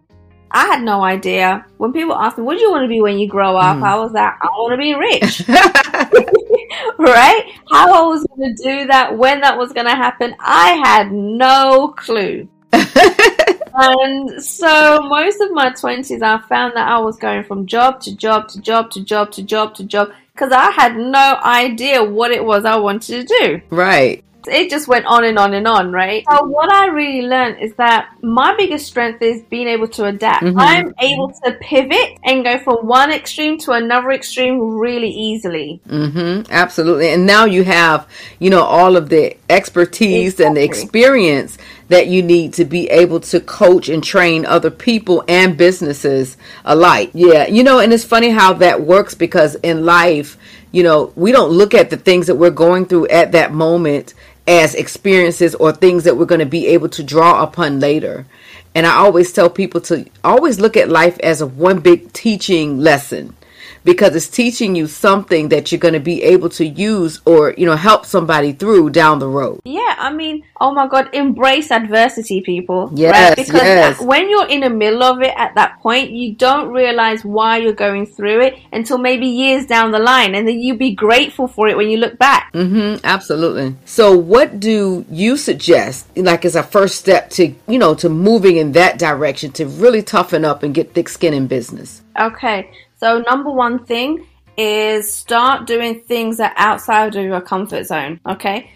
I 0.50 0.66
had 0.66 0.82
no 0.82 1.02
idea. 1.02 1.64
When 1.76 1.92
people 1.92 2.14
asked 2.14 2.38
me, 2.38 2.44
"What 2.44 2.56
do 2.56 2.62
you 2.62 2.70
want 2.70 2.84
to 2.84 2.88
be 2.88 3.00
when 3.00 3.18
you 3.18 3.28
grow 3.28 3.56
up?" 3.56 3.78
Mm. 3.78 3.82
I 3.82 3.96
was 3.96 4.12
like, 4.12 4.34
"I 4.40 4.46
want 4.46 4.72
to 4.72 4.78
be 4.78 4.94
rich." 4.94 5.42
right? 6.98 7.52
How 7.70 8.04
I 8.04 8.06
was 8.06 8.24
going 8.24 8.54
to 8.54 8.62
do 8.62 8.87
that, 8.87 9.16
when 9.16 9.40
that 9.40 9.56
was 9.56 9.72
going 9.72 9.87
to 9.87 9.94
happen, 9.94 10.34
I 10.40 10.80
had 10.84 11.12
no 11.12 11.94
clue. 11.96 12.48
and 12.72 14.42
so 14.42 15.00
most 15.02 15.40
of 15.40 15.52
my 15.52 15.70
20s, 15.70 16.22
I 16.22 16.38
found 16.46 16.76
that 16.76 16.88
I 16.88 16.98
was 16.98 17.16
going 17.16 17.44
from 17.44 17.66
job 17.66 18.00
to 18.02 18.14
job 18.14 18.48
to 18.48 18.61
job 18.61 18.90
to 18.92 19.02
job 19.02 19.30
to 19.32 19.42
job 19.42 19.74
to 19.76 19.84
job 19.84 20.12
because 20.32 20.52
I 20.52 20.70
had 20.70 20.96
no 20.96 21.38
idea 21.42 22.04
what 22.04 22.30
it 22.30 22.44
was 22.44 22.64
I 22.64 22.76
wanted 22.76 23.26
to 23.26 23.38
do 23.38 23.61
Right. 23.70 24.22
It 24.46 24.70
just 24.70 24.88
went 24.88 25.05
on 25.07 25.24
and 25.24 25.38
on 25.38 25.55
and 25.55 25.66
on, 25.66 25.90
right? 25.90 26.24
So 26.31 26.44
what 26.44 26.72
I 26.72 26.87
really 26.87 27.27
learned 27.27 27.61
is 27.61 27.74
that 27.74 28.11
my 28.22 28.55
biggest 28.57 28.87
strength 28.87 29.20
is 29.20 29.42
being 29.51 29.66
able 29.66 29.88
to 29.88 30.05
adapt. 30.05 30.44
Mhm. 30.44 30.55
I'm 30.57 30.94
able 31.01 31.33
to 31.44 31.53
pivot 31.61 32.18
and 32.24 32.44
go 32.44 32.59
from 32.59 32.87
one 32.87 33.11
extreme 33.11 33.59
to 33.59 33.72
another 33.72 34.12
extreme 34.12 34.61
really 34.79 35.11
easily. 35.11 35.81
Mm-hmm. 35.88 36.53
Absolutely. 36.53 37.09
And 37.11 37.27
now 37.27 37.44
you 37.44 37.64
have, 37.64 38.07
you 38.38 38.51
know, 38.51 38.62
all 38.62 38.96
of 38.96 39.09
the 39.09 39.37
expertise 39.51 40.38
and 40.40 40.57
the 40.57 40.62
experience 40.62 41.59
that 41.88 42.07
you 42.07 42.22
need 42.22 42.53
to 42.53 42.64
be 42.64 42.88
able 42.90 43.19
to 43.19 43.40
coach 43.40 43.88
and 43.88 44.04
train 44.04 44.44
other 44.44 44.71
people 44.71 45.25
and 45.27 45.56
businesses 45.56 46.37
alike. 46.65 47.10
Yeah. 47.15 47.48
You 47.48 47.65
know, 47.65 47.81
and 47.81 47.92
it's 47.92 48.04
funny 48.04 48.29
how 48.29 48.52
that 48.54 48.83
works 48.83 49.15
because 49.15 49.54
in 49.56 49.85
life, 49.85 50.37
you 50.71 50.83
know, 50.83 51.12
we 51.17 51.33
don't 51.33 51.50
look 51.50 51.73
at 51.73 51.88
the 51.88 51.96
things 51.96 52.27
that 52.27 52.35
we're 52.35 52.50
going 52.50 52.85
through 52.85 53.08
at 53.08 53.33
that 53.33 53.52
moment 53.52 54.12
as 54.49 54.75
experiences 54.75 55.55
or 55.57 55.73
things 55.73 56.05
that 56.05 56.17
we're 56.17 56.25
going 56.25 56.38
to 56.40 56.46
be 56.46 56.67
able 56.69 56.88
to 56.88 57.03
draw 57.03 57.42
upon 57.42 57.79
later. 57.79 58.27
And 58.75 58.87
I 58.87 58.94
always 58.94 59.33
tell 59.33 59.51
people 59.51 59.81
to 59.83 60.09
always 60.25 60.59
look 60.59 60.77
at 60.77 60.88
life 60.88 61.19
as 61.21 61.40
a 61.40 61.46
one 61.46 61.81
big 61.81 62.13
teaching 62.13 62.81
lesson 62.81 63.37
because 63.85 64.14
it's 64.14 64.29
teaching 64.29 64.74
you 64.74 64.87
something 64.87 65.48
that 65.50 65.70
you're 65.70 65.79
going 65.79 65.94
to 65.94 66.00
be 66.00 66.22
able 66.22 66.48
to 66.50 66.66
use 66.66 67.20
or, 67.24 67.54
you 67.56 67.66
know, 67.66 67.76
help 67.76 68.06
somebody 68.06 68.52
through 68.52 68.90
down 68.90 69.18
the 69.18 69.29
road. 69.29 69.60
Yeah, 69.64 69.94
I 69.98 70.12
mean, 70.12 70.44
oh 70.60 70.72
my 70.72 70.87
God, 70.87 71.08
embrace 71.12 71.70
adversity, 71.70 72.40
people. 72.40 72.90
Yes, 72.94 73.37
Because 73.37 73.62
yes. 73.62 74.00
when 74.00 74.29
you're 74.31 74.48
in 74.48 74.60
the 74.60 74.70
middle 74.70 75.02
of 75.02 75.22
it 75.22 75.35
at 75.37 75.54
that 75.54 75.81
point, 75.81 76.10
you 76.10 76.35
don't 76.35 76.70
realize 76.70 77.24
why 77.24 77.58
you're 77.58 77.72
going 77.72 78.06
through 78.06 78.40
it 78.42 78.58
until 78.72 78.98
maybe 78.98 79.26
years 79.26 79.66
down 79.66 79.90
the 79.90 79.98
line. 79.98 80.35
And 80.35 80.46
then 80.46 80.60
you 80.60 80.74
be 80.74 80.94
grateful 80.94 81.48
for 81.48 81.68
it 81.68 81.76
when 81.76 81.88
you 81.88 81.98
look 81.98 82.18
back. 82.18 82.52
Mm-hmm, 82.52 83.04
absolutely. 83.04 83.76
So, 83.85 84.16
what 84.16 84.60
do 84.60 85.04
you 85.10 85.37
suggest, 85.37 86.06
like, 86.16 86.44
as 86.44 86.56
a 86.56 86.62
first 86.62 86.96
step 86.96 87.31
to, 87.31 87.54
you 87.66 87.79
know, 87.79 87.94
to 87.96 88.08
moving 88.08 88.56
in 88.56 88.72
that 88.72 88.98
direction 88.98 89.52
to 89.52 89.66
really 89.66 90.02
toughen 90.02 90.44
up 90.44 90.62
and 90.62 90.74
get 90.74 90.94
thick 90.94 91.08
skin 91.08 91.35
in 91.35 91.46
business? 91.46 92.02
Okay, 92.18 92.70
so 92.99 93.21
number 93.21 93.51
one 93.51 93.85
thing 93.85 94.27
is 94.57 95.13
start 95.13 95.67
doing 95.67 96.01
things 96.03 96.37
that 96.38 96.53
are 96.57 96.73
outside 96.73 97.15
of 97.15 97.25
your 97.25 97.40
comfort 97.40 97.85
zone. 97.85 98.21
Okay, 98.29 98.71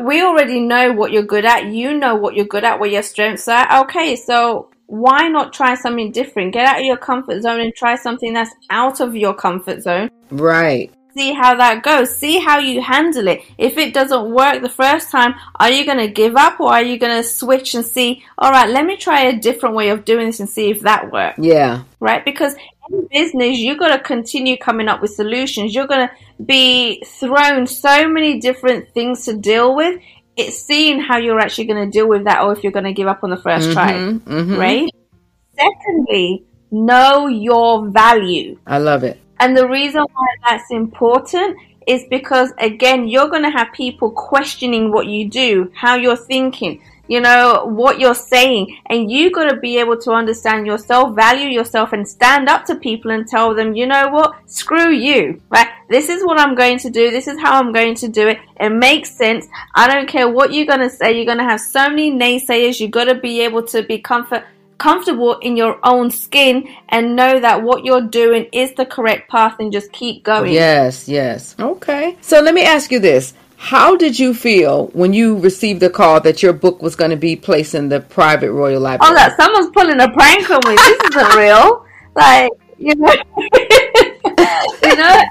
we 0.00 0.22
already 0.22 0.60
know 0.60 0.92
what 0.92 1.12
you're 1.12 1.22
good 1.22 1.44
at. 1.44 1.66
You 1.66 1.96
know 1.96 2.14
what 2.16 2.34
you're 2.34 2.44
good 2.44 2.64
at, 2.64 2.78
where 2.80 2.90
your 2.90 3.02
strengths 3.02 3.48
are. 3.48 3.82
Okay, 3.82 4.16
so 4.16 4.70
why 4.86 5.28
not 5.28 5.52
try 5.52 5.74
something 5.76 6.10
different? 6.10 6.52
Get 6.52 6.66
out 6.66 6.80
of 6.80 6.84
your 6.84 6.96
comfort 6.96 7.42
zone 7.42 7.60
and 7.60 7.74
try 7.74 7.94
something 7.94 8.32
that's 8.32 8.50
out 8.70 9.00
of 9.00 9.14
your 9.14 9.34
comfort 9.34 9.82
zone. 9.82 10.10
Right. 10.30 10.92
See 11.16 11.32
how 11.32 11.56
that 11.56 11.82
goes. 11.82 12.16
See 12.16 12.38
how 12.38 12.58
you 12.58 12.80
handle 12.80 13.28
it. 13.28 13.42
If 13.58 13.78
it 13.78 13.94
doesn't 13.94 14.30
work 14.32 14.62
the 14.62 14.68
first 14.68 15.10
time, 15.10 15.34
are 15.58 15.70
you 15.70 15.84
going 15.84 15.98
to 15.98 16.08
give 16.08 16.36
up 16.36 16.60
or 16.60 16.70
are 16.72 16.82
you 16.82 16.98
going 16.98 17.20
to 17.20 17.28
switch 17.28 17.74
and 17.74 17.84
see, 17.84 18.24
all 18.38 18.50
right, 18.50 18.68
let 18.68 18.84
me 18.84 18.96
try 18.96 19.22
a 19.22 19.38
different 19.38 19.74
way 19.74 19.90
of 19.90 20.04
doing 20.04 20.26
this 20.26 20.40
and 20.40 20.48
see 20.48 20.70
if 20.70 20.80
that 20.82 21.12
works? 21.12 21.38
Yeah. 21.38 21.82
right? 22.00 22.24
Because 22.24 22.54
in 22.92 23.06
business, 23.10 23.58
you're 23.58 23.76
going 23.76 23.92
to 23.92 24.02
continue 24.02 24.56
coming 24.56 24.88
up 24.88 25.00
with 25.00 25.12
solutions. 25.12 25.74
You're 25.74 25.86
going 25.86 26.08
to 26.08 26.44
be 26.44 27.02
thrown 27.06 27.66
so 27.66 28.08
many 28.08 28.40
different 28.40 28.92
things 28.92 29.24
to 29.24 29.36
deal 29.36 29.74
with. 29.74 30.00
It's 30.36 30.58
seeing 30.62 31.00
how 31.00 31.18
you're 31.18 31.40
actually 31.40 31.66
going 31.66 31.84
to 31.84 31.90
deal 31.90 32.08
with 32.08 32.24
that 32.24 32.42
or 32.42 32.52
if 32.52 32.62
you're 32.62 32.72
going 32.72 32.84
to 32.84 32.92
give 32.92 33.08
up 33.08 33.22
on 33.22 33.30
the 33.30 33.36
1st 33.36 33.72
try, 33.72 33.92
Mhm, 33.92 34.20
mhm. 34.20 34.58
right? 34.58 34.88
Secondly, 35.54 36.44
know 36.70 37.26
your 37.26 37.88
value. 37.88 38.58
I 38.66 38.78
love 38.78 39.04
it. 39.04 39.20
And 39.38 39.56
the 39.56 39.68
reason 39.68 40.02
why 40.12 40.26
that's 40.48 40.70
important 40.70 41.56
is 41.86 42.04
because, 42.10 42.52
again, 42.58 43.08
you're 43.08 43.28
going 43.28 43.42
to 43.42 43.50
have 43.50 43.72
people 43.72 44.10
questioning 44.10 44.92
what 44.92 45.06
you 45.06 45.28
do, 45.28 45.70
how 45.74 45.96
you're 45.96 46.16
thinking, 46.16 46.80
you 47.10 47.20
know, 47.20 47.64
what 47.64 47.98
you're 47.98 48.14
saying. 48.14 48.78
And 48.86 49.10
you 49.10 49.32
got 49.32 49.50
to 49.50 49.56
be 49.56 49.78
able 49.78 49.98
to 49.98 50.12
understand 50.12 50.64
yourself, 50.64 51.16
value 51.16 51.48
yourself, 51.48 51.92
and 51.92 52.06
stand 52.06 52.48
up 52.48 52.64
to 52.66 52.76
people 52.76 53.10
and 53.10 53.26
tell 53.26 53.52
them, 53.52 53.74
you 53.74 53.88
know 53.88 54.08
what, 54.10 54.36
screw 54.46 54.92
you, 54.92 55.42
right? 55.48 55.66
This 55.88 56.08
is 56.08 56.24
what 56.24 56.38
I'm 56.38 56.54
going 56.54 56.78
to 56.78 56.88
do. 56.88 57.10
This 57.10 57.26
is 57.26 57.36
how 57.40 57.58
I'm 57.58 57.72
going 57.72 57.96
to 57.96 58.06
do 58.06 58.28
it. 58.28 58.38
It 58.60 58.70
makes 58.70 59.10
sense. 59.10 59.48
I 59.74 59.92
don't 59.92 60.08
care 60.08 60.28
what 60.28 60.52
you're 60.52 60.66
going 60.66 60.88
to 60.88 60.88
say. 60.88 61.16
You're 61.16 61.24
going 61.24 61.38
to 61.38 61.44
have 61.44 61.60
so 61.60 61.88
many 61.88 62.12
naysayers. 62.12 62.78
You 62.78 62.86
got 62.86 63.06
to 63.06 63.16
be 63.16 63.40
able 63.40 63.64
to 63.64 63.82
be 63.82 63.98
comfort 63.98 64.44
comfortable 64.78 65.36
in 65.40 65.56
your 65.58 65.78
own 65.82 66.10
skin 66.10 66.66
and 66.88 67.14
know 67.14 67.38
that 67.38 67.62
what 67.62 67.84
you're 67.84 68.00
doing 68.00 68.48
is 68.50 68.72
the 68.74 68.86
correct 68.86 69.30
path 69.30 69.56
and 69.60 69.70
just 69.70 69.92
keep 69.92 70.24
going. 70.24 70.52
Yes, 70.52 71.06
yes. 71.06 71.54
Okay. 71.60 72.16
So 72.22 72.40
let 72.40 72.54
me 72.54 72.62
ask 72.62 72.90
you 72.90 72.98
this. 72.98 73.34
How 73.60 73.94
did 73.94 74.18
you 74.18 74.32
feel 74.32 74.86
when 74.94 75.12
you 75.12 75.38
received 75.38 75.80
the 75.80 75.90
call 75.90 76.18
that 76.22 76.42
your 76.42 76.54
book 76.54 76.80
was 76.80 76.96
going 76.96 77.10
to 77.10 77.16
be 77.16 77.36
placed 77.36 77.74
in 77.74 77.90
the 77.90 78.00
private 78.00 78.52
Royal 78.52 78.80
Library? 78.80 79.12
Oh, 79.12 79.14
that 79.14 79.36
someone's 79.36 79.68
pulling 79.68 80.00
a 80.00 80.10
prank 80.10 80.48
on 80.48 80.60
me. 80.66 80.76
This 80.76 81.00
isn't 81.10 81.34
real. 81.36 81.84
Like, 82.16 82.50
you 82.78 82.94
know, 82.94 83.12
you 84.82 84.96
know. 84.96 85.22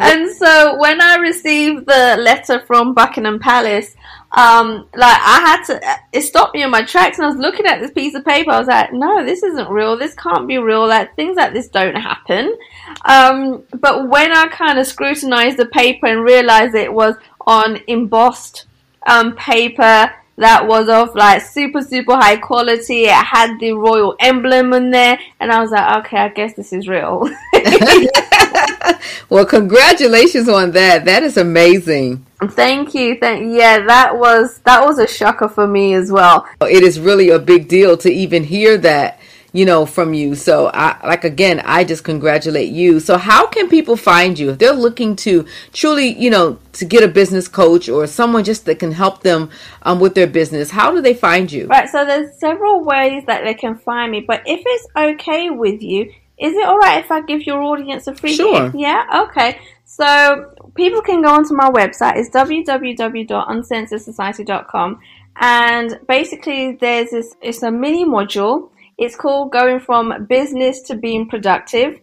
And 0.00 0.34
so 0.34 0.78
when 0.78 1.02
I 1.02 1.16
received 1.16 1.84
the 1.84 2.16
letter 2.18 2.60
from 2.60 2.94
Buckingham 2.94 3.38
Palace, 3.38 3.94
um, 4.32 4.88
like 4.94 5.18
I 5.20 5.40
had 5.40 5.64
to, 5.64 5.98
it 6.12 6.22
stopped 6.22 6.54
me 6.54 6.62
in 6.62 6.70
my 6.70 6.82
tracks, 6.82 7.18
and 7.18 7.26
I 7.26 7.30
was 7.30 7.38
looking 7.38 7.66
at 7.66 7.80
this 7.80 7.90
piece 7.90 8.14
of 8.14 8.24
paper. 8.24 8.50
I 8.50 8.58
was 8.58 8.68
like, 8.68 8.92
no, 8.92 9.24
this 9.24 9.42
isn't 9.42 9.68
real. 9.68 9.96
This 9.96 10.14
can't 10.14 10.46
be 10.46 10.58
real. 10.58 10.86
Like 10.86 11.16
things 11.16 11.36
like 11.36 11.52
this 11.52 11.68
don't 11.68 11.96
happen. 11.96 12.56
Um, 13.04 13.64
but 13.80 14.08
when 14.08 14.32
I 14.32 14.46
kind 14.48 14.78
of 14.78 14.86
scrutinized 14.86 15.56
the 15.56 15.66
paper 15.66 16.06
and 16.06 16.22
realized 16.22 16.74
it 16.74 16.92
was 16.92 17.16
on 17.46 17.80
embossed 17.88 18.66
um, 19.06 19.34
paper 19.34 20.12
that 20.36 20.66
was 20.66 20.88
of 20.88 21.14
like 21.14 21.42
super 21.42 21.82
super 21.82 22.14
high 22.14 22.36
quality. 22.36 23.04
It 23.04 23.12
had 23.12 23.58
the 23.60 23.72
royal 23.72 24.16
emblem 24.18 24.72
in 24.72 24.90
there, 24.90 25.18
and 25.38 25.52
I 25.52 25.60
was 25.60 25.70
like, 25.70 26.06
okay, 26.06 26.16
I 26.16 26.28
guess 26.28 26.54
this 26.54 26.72
is 26.72 26.88
real. 26.88 27.28
Well, 29.30 29.46
congratulations 29.46 30.48
on 30.48 30.72
that. 30.72 31.04
That 31.04 31.22
is 31.22 31.36
amazing. 31.36 32.26
Thank 32.42 32.94
you. 32.94 33.16
Thank 33.20 33.54
yeah, 33.54 33.78
that 33.86 34.18
was 34.18 34.58
that 34.64 34.84
was 34.84 34.98
a 34.98 35.06
shocker 35.06 35.48
for 35.48 35.68
me 35.68 35.94
as 35.94 36.10
well. 36.10 36.48
It 36.62 36.82
is 36.82 36.98
really 36.98 37.30
a 37.30 37.38
big 37.38 37.68
deal 37.68 37.96
to 37.98 38.10
even 38.10 38.42
hear 38.42 38.76
that, 38.78 39.20
you 39.52 39.64
know, 39.64 39.86
from 39.86 40.14
you. 40.14 40.34
So, 40.34 40.68
I 40.74 40.98
like 41.06 41.22
again, 41.22 41.62
I 41.64 41.84
just 41.84 42.02
congratulate 42.02 42.70
you. 42.70 42.98
So, 42.98 43.18
how 43.18 43.46
can 43.46 43.68
people 43.68 43.96
find 43.96 44.36
you 44.36 44.50
if 44.50 44.58
they're 44.58 44.72
looking 44.72 45.14
to 45.16 45.46
truly, 45.72 46.08
you 46.08 46.30
know, 46.30 46.58
to 46.72 46.84
get 46.84 47.04
a 47.04 47.08
business 47.08 47.46
coach 47.46 47.88
or 47.88 48.08
someone 48.08 48.42
just 48.42 48.64
that 48.64 48.80
can 48.80 48.90
help 48.90 49.22
them 49.22 49.48
um, 49.82 50.00
with 50.00 50.16
their 50.16 50.26
business? 50.26 50.70
How 50.70 50.90
do 50.90 51.00
they 51.00 51.14
find 51.14 51.52
you? 51.52 51.68
Right, 51.68 51.88
so 51.88 52.04
there's 52.04 52.36
several 52.40 52.84
ways 52.84 53.22
that 53.26 53.44
they 53.44 53.54
can 53.54 53.76
find 53.78 54.10
me, 54.10 54.24
but 54.26 54.42
if 54.44 54.60
it's 54.64 54.86
okay 54.96 55.50
with 55.50 55.82
you, 55.82 56.12
is 56.40 56.54
it 56.54 56.66
alright 56.66 57.04
if 57.04 57.10
I 57.10 57.20
give 57.20 57.46
your 57.46 57.60
audience 57.62 58.06
a 58.06 58.14
free 58.14 58.32
Sure. 58.34 58.70
gift? 58.70 58.76
Yeah, 58.78 59.04
okay. 59.28 59.58
So 59.84 60.52
people 60.74 61.02
can 61.02 61.20
go 61.22 61.28
onto 61.28 61.54
my 61.54 61.68
website, 61.70 62.16
it's 62.16 62.30
www.uncensoredsociety.com 62.30 64.98
and 65.40 65.98
basically 66.08 66.76
there's 66.80 67.10
this 67.10 67.36
it's 67.40 67.62
a 67.62 67.70
mini 67.70 68.04
module. 68.04 68.70
It's 68.98 69.16
called 69.16 69.52
going 69.52 69.80
from 69.80 70.26
business 70.28 70.82
to 70.82 70.94
being 70.94 71.26
productive. 71.28 71.98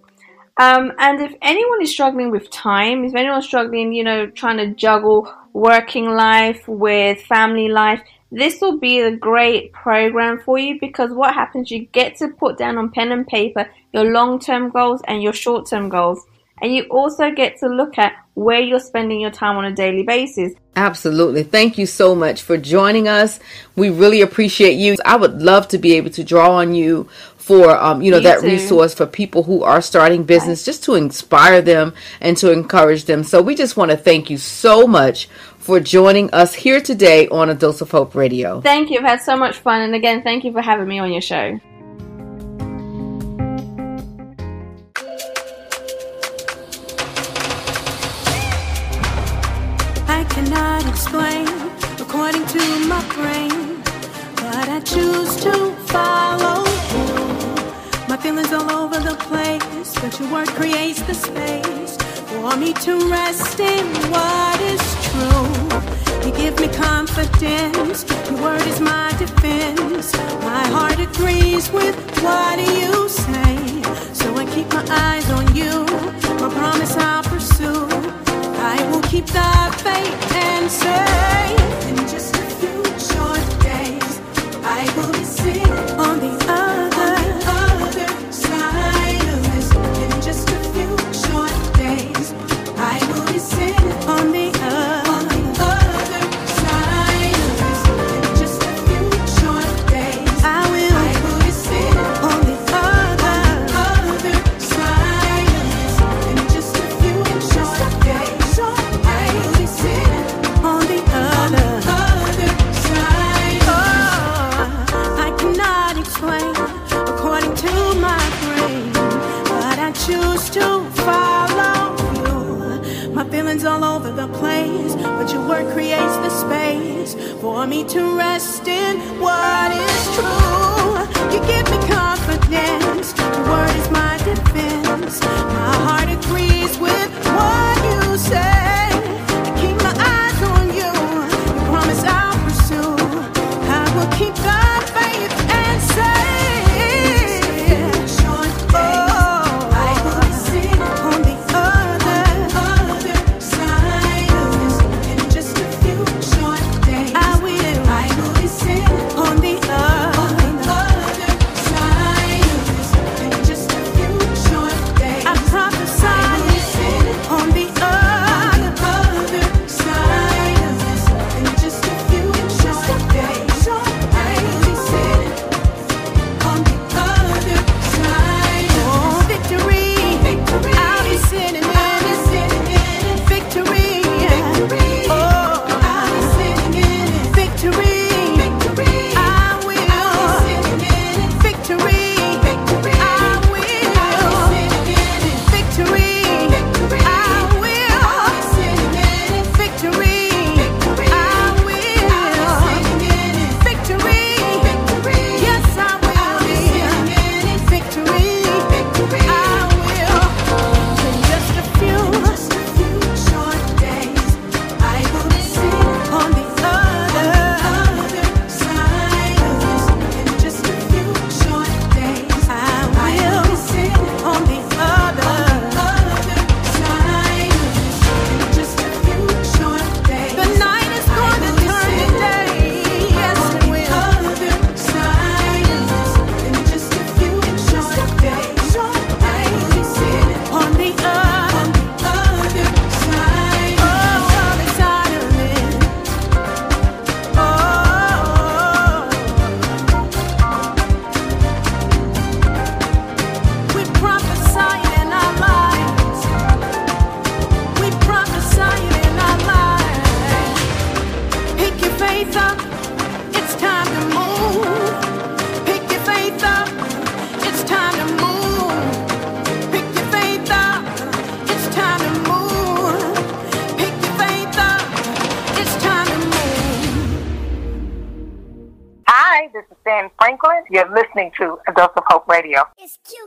Um, 0.60 0.92
and 0.98 1.22
if 1.22 1.36
anyone 1.44 1.84
is 1.84 1.92
struggling 1.92 2.32
with 2.32 2.50
time, 2.50 3.06
if 3.06 3.14
anyone's 3.14 3.46
struggling, 3.46 3.94
you 3.94 4.04
know, 4.04 4.26
trying 4.28 4.58
to 4.58 4.74
juggle 4.74 5.32
working 5.54 6.10
life 6.10 6.68
with 6.68 7.22
family 7.22 7.70
life, 7.70 8.02
this 8.32 8.60
will 8.62 8.78
be 8.78 9.00
a 9.00 9.16
great 9.16 9.72
program 9.72 10.40
for 10.40 10.58
you 10.58 10.80
because 10.80 11.12
what 11.12 11.34
happens, 11.34 11.72
you 11.72 11.86
get 11.88 12.18
to 12.18 12.30
put 12.30 12.58
down 12.58 12.78
on 12.78 12.92
pen 12.92 13.12
and 13.12 13.26
paper 13.26 13.70
your 13.94 14.12
long 14.12 14.40
term 14.40 14.70
goals 14.70 15.02
and 15.08 15.24
your 15.24 15.34
short 15.34 15.70
term 15.70 15.90
goals. 15.90 16.26
And 16.60 16.74
you 16.74 16.84
also 16.90 17.32
get 17.32 17.60
to 17.60 17.68
look 17.68 18.00
at 18.00 18.14
where 18.34 18.60
you're 18.60 18.80
spending 18.80 19.22
your 19.22 19.30
time 19.30 19.58
on 19.58 19.66
a 19.66 19.72
daily 19.72 20.02
basis. 20.02 20.54
Absolutely. 20.76 21.44
Thank 21.44 21.78
you 21.78 21.86
so 21.86 22.16
much 22.16 22.42
for 22.42 22.58
joining 22.58 23.08
us. 23.08 23.40
We 23.76 23.92
really 23.92 24.22
appreciate 24.22 24.74
you. 24.74 24.96
I 25.06 25.18
would 25.18 25.42
love 25.42 25.68
to 25.70 25.78
be 25.78 25.94
able 25.94 26.10
to 26.12 26.24
draw 26.24 26.56
on 26.56 26.74
you 26.74 27.08
for 27.48 27.70
um, 27.70 28.02
you 28.02 28.12
know 28.12 28.20
that 28.20 28.42
too. 28.42 28.48
resource 28.48 28.94
for 28.94 29.06
people 29.06 29.42
who 29.44 29.64
are 29.64 29.82
starting 29.82 30.24
business 30.26 30.66
just 30.66 30.84
to 30.84 30.96
inspire 30.96 31.62
them 31.62 31.94
and 32.20 32.36
to 32.38 32.52
encourage 32.52 33.06
them. 33.06 33.24
So 33.24 33.42
we 33.42 33.56
just 33.56 33.78
want 33.78 33.92
to 33.92 33.98
thank 33.98 34.30
you 34.30 34.38
so 34.38 34.86
much 34.86 35.30
for 35.68 35.82
joining 35.82 36.34
us 36.34 36.53
here 36.53 36.80
today 36.80 37.28
on 37.28 37.49
A 37.49 37.53
Dose 37.53 37.82
of 37.82 37.91
Hope 37.91 38.15
Radio. 38.15 38.61
Thank 38.61 38.89
you. 38.89 38.99
I've 38.99 39.03
had 39.03 39.22
so 39.22 39.36
much 39.36 39.57
fun. 39.57 39.82
And 39.82 39.93
again, 39.95 40.24
thank 40.24 40.45
you 40.45 40.53
for 40.53 40.61
having 40.61 40.88
me 40.88 40.97
on 40.97 41.11
your 41.11 41.20
show. 41.20 41.59
I 50.07 50.24
cannot 50.30 50.88
explain 50.88 51.49
according 51.99 52.45
to 52.45 52.63
my 52.88 53.03
brain, 53.13 53.84
but 54.38 54.70
I 54.70 54.80
choose 54.86 55.36
to 55.43 55.76
follow 55.91 56.63
you. 56.95 58.07
My 58.07 58.15
feelings 58.15 58.53
all 58.53 58.72
over 58.72 59.01
the 59.01 59.18
place, 59.20 59.99
but 59.99 60.18
your 60.18 60.32
word 60.32 60.47
creates 60.47 61.01
the 61.01 61.13
space 61.13 62.07
for 62.28 62.58
me 62.58 62.74
to 62.74 63.10
rest 63.10 63.60
in 63.60 63.86
what 64.12 64.60
is 64.62 64.84
true. 65.08 65.48
You 66.26 66.32
give 66.36 66.60
me 66.60 66.68
confidence, 66.68 68.06
your 68.30 68.42
word 68.42 68.62
is 68.68 68.80
my 68.82 69.14
defense. 69.18 70.14
My 70.44 70.66
heart 70.76 71.00
agrees 71.00 71.72
with 71.72 71.96
what 72.22 72.60
you 72.60 73.08
say, 73.08 73.56
so 74.14 74.36
I 74.36 74.46
keep 74.54 74.68
my 74.74 74.86
eyes 74.90 75.30
on 75.32 75.56
you. 75.56 75.86
My 76.42 76.50
promise 76.54 76.96
I'll 76.98 77.24
pursue. 77.24 77.88
I 78.60 78.78
will 78.92 79.04
keep 79.04 79.26
the 79.28 79.52
faith 79.86 80.36
and 80.36 80.70
say, 80.70 81.90
in 81.90 81.96
just 82.14 82.36
a 82.36 82.46
few 82.60 82.84
short 83.10 83.46
days, 83.62 84.20
I 84.64 84.82
will 84.96 85.12
be 85.14 85.24
sitting 85.24 85.72
on 85.98 86.20
the 86.20 86.37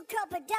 It's 0.01 0.13
Q 0.13 0.50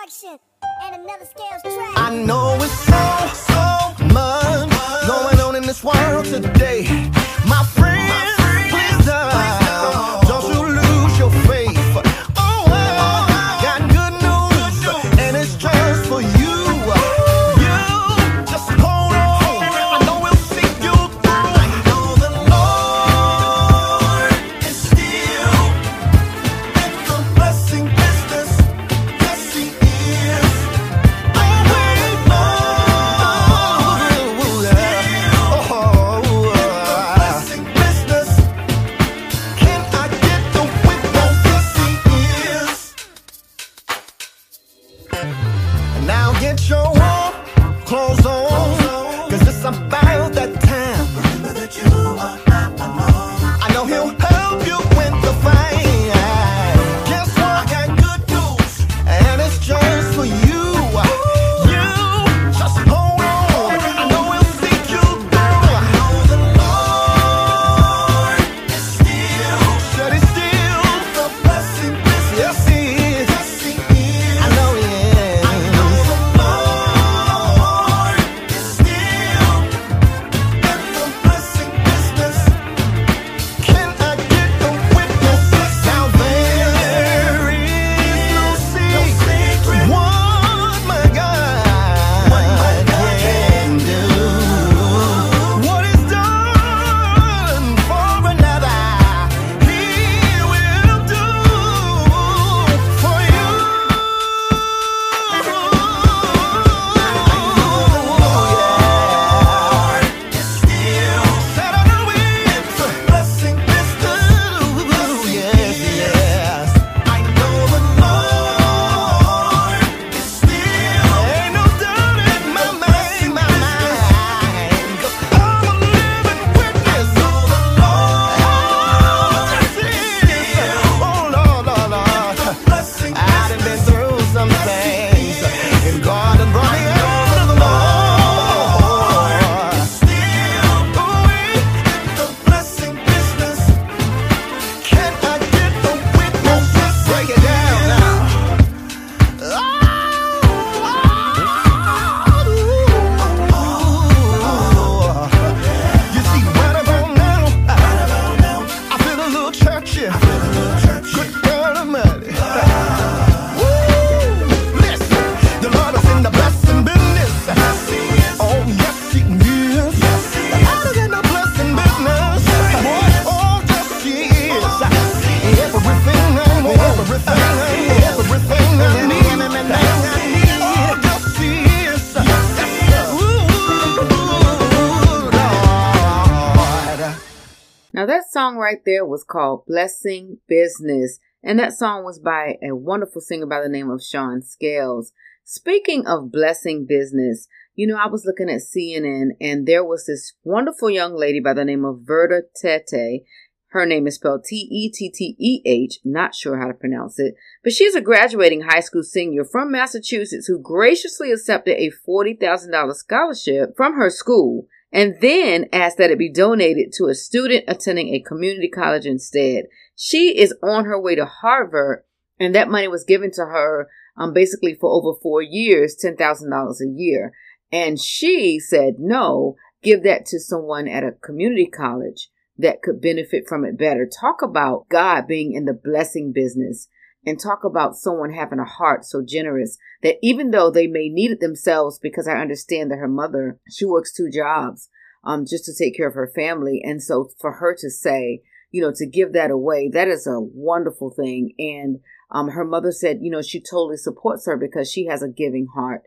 there 189.03 189.09
was 189.09 189.25
called 189.25 189.67
Blessing 189.67 190.39
Business. 190.47 191.19
And 191.43 191.59
that 191.59 191.73
song 191.73 192.05
was 192.05 192.21
by 192.21 192.57
a 192.63 192.73
wonderful 192.73 193.21
singer 193.21 193.47
by 193.47 193.61
the 193.61 193.69
name 193.69 193.91
of 193.91 194.01
Sean 194.01 194.43
Scales. 194.43 195.13
Speaking 195.43 196.07
of 196.07 196.31
blessing 196.31 196.87
business, 196.89 197.49
you 197.75 197.89
know, 197.89 197.97
I 197.97 198.07
was 198.07 198.25
looking 198.25 198.49
at 198.49 198.61
CNN 198.61 199.31
and 199.41 199.67
there 199.67 199.83
was 199.83 200.07
this 200.07 200.35
wonderful 200.45 200.89
young 200.89 201.17
lady 201.17 201.41
by 201.41 201.53
the 201.53 201.65
name 201.65 201.85
of 201.85 202.03
Verda 202.03 202.43
Tetteh. 202.63 203.25
Her 203.71 203.87
name 203.87 204.07
is 204.07 204.15
spelled 204.17 204.45
T 204.45 204.69
E 204.71 204.93
T 204.93 205.11
T 205.11 205.35
E 205.37 205.63
H, 205.67 205.99
not 206.05 206.37
sure 206.37 206.61
how 206.61 206.69
to 206.69 206.75
pronounce 206.75 207.19
it, 207.19 207.35
but 207.65 207.73
she's 207.73 207.97
a 207.97 208.01
graduating 208.01 208.61
high 208.61 208.81
school 208.81 209.03
senior 209.03 209.45
from 209.45 209.73
Massachusetts 209.73 210.47
who 210.47 210.61
graciously 210.61 211.33
accepted 211.33 211.77
a 211.77 211.91
$40,000 212.09 212.95
scholarship 212.95 213.71
from 213.77 213.95
her 213.95 214.11
school 214.11 214.69
and 214.93 215.17
then 215.21 215.67
asked 215.73 215.99
that 215.99 216.11
it 216.11 216.19
be 216.19 216.31
donated 216.31 216.93
to 216.93 217.07
a 217.07 217.15
student 217.15 217.65
attending 217.67 218.09
a 218.09 218.21
community 218.21 218.69
college 218.69 219.07
instead. 219.07 219.65
She 219.97 220.39
is 220.39 220.55
on 220.63 220.85
her 220.85 221.01
way 221.01 221.15
to 221.15 221.25
Harvard, 221.25 222.05
and 222.39 222.55
that 222.55 222.71
money 222.71 222.89
was 222.89 223.05
given 223.05 223.31
to 223.33 223.47
her 223.47 223.89
um, 224.17 224.33
basically 224.33 224.75
for 224.75 224.91
over 224.91 225.19
four 225.21 225.41
years, 225.43 225.97
$10,000 226.03 226.81
a 226.81 226.87
year. 226.89 227.33
And 227.71 227.99
she 227.99 228.61
said, 228.61 228.97
no, 228.99 229.57
give 229.83 230.03
that 230.03 230.27
to 230.27 230.39
someone 230.39 230.87
at 230.87 231.05
a 231.05 231.13
community 231.13 231.67
college 231.67 232.29
that 232.59 232.83
could 232.83 233.01
benefit 233.01 233.45
from 233.49 233.65
it 233.65 233.79
better. 233.79 234.07
Talk 234.07 234.43
about 234.43 234.89
God 234.91 235.27
being 235.27 235.55
in 235.55 235.65
the 235.65 235.73
blessing 235.73 236.33
business 236.33 236.89
and 237.25 237.39
talk 237.39 237.65
about 237.65 237.97
someone 237.97 238.33
having 238.33 238.59
a 238.59 238.65
heart 238.65 239.05
so 239.05 239.23
generous 239.27 239.79
that 240.03 240.17
even 240.23 240.51
though 240.51 240.71
they 240.71 240.87
may 240.87 241.09
need 241.09 241.31
it 241.31 241.41
themselves, 241.41 241.99
because 241.99 242.27
I 242.27 242.41
understand 242.41 242.91
that 242.91 242.99
her 242.99 243.09
mother, 243.09 243.59
she 243.71 243.85
works 243.85 244.13
two 244.13 244.29
jobs, 244.31 244.89
um, 245.25 245.45
just 245.47 245.65
to 245.67 245.75
take 245.77 245.97
care 245.97 246.09
of 246.09 246.15
her 246.15 246.31
family. 246.35 246.81
And 246.83 247.03
so 247.03 247.31
for 247.39 247.53
her 247.53 247.77
to 247.79 247.91
say, 247.91 248.43
you 248.71 248.83
know, 248.83 248.93
to 248.97 249.07
give 249.07 249.33
that 249.35 249.51
away, 249.51 249.89
that 249.93 250.09
is 250.09 250.27
a 250.27 250.41
wonderful 250.41 251.11
thing. 251.11 251.53
And, 251.59 252.01
um, 252.31 252.49
her 252.49 252.65
mother 252.65 252.91
said, 252.91 253.19
you 253.21 253.31
know, 253.31 253.43
she 253.43 253.61
totally 253.61 253.99
supports 253.99 254.47
her 254.47 254.57
because 254.57 254.91
she 254.91 255.07
has 255.07 255.23
a 255.23 255.29
giving 255.29 255.69
heart. 255.75 256.03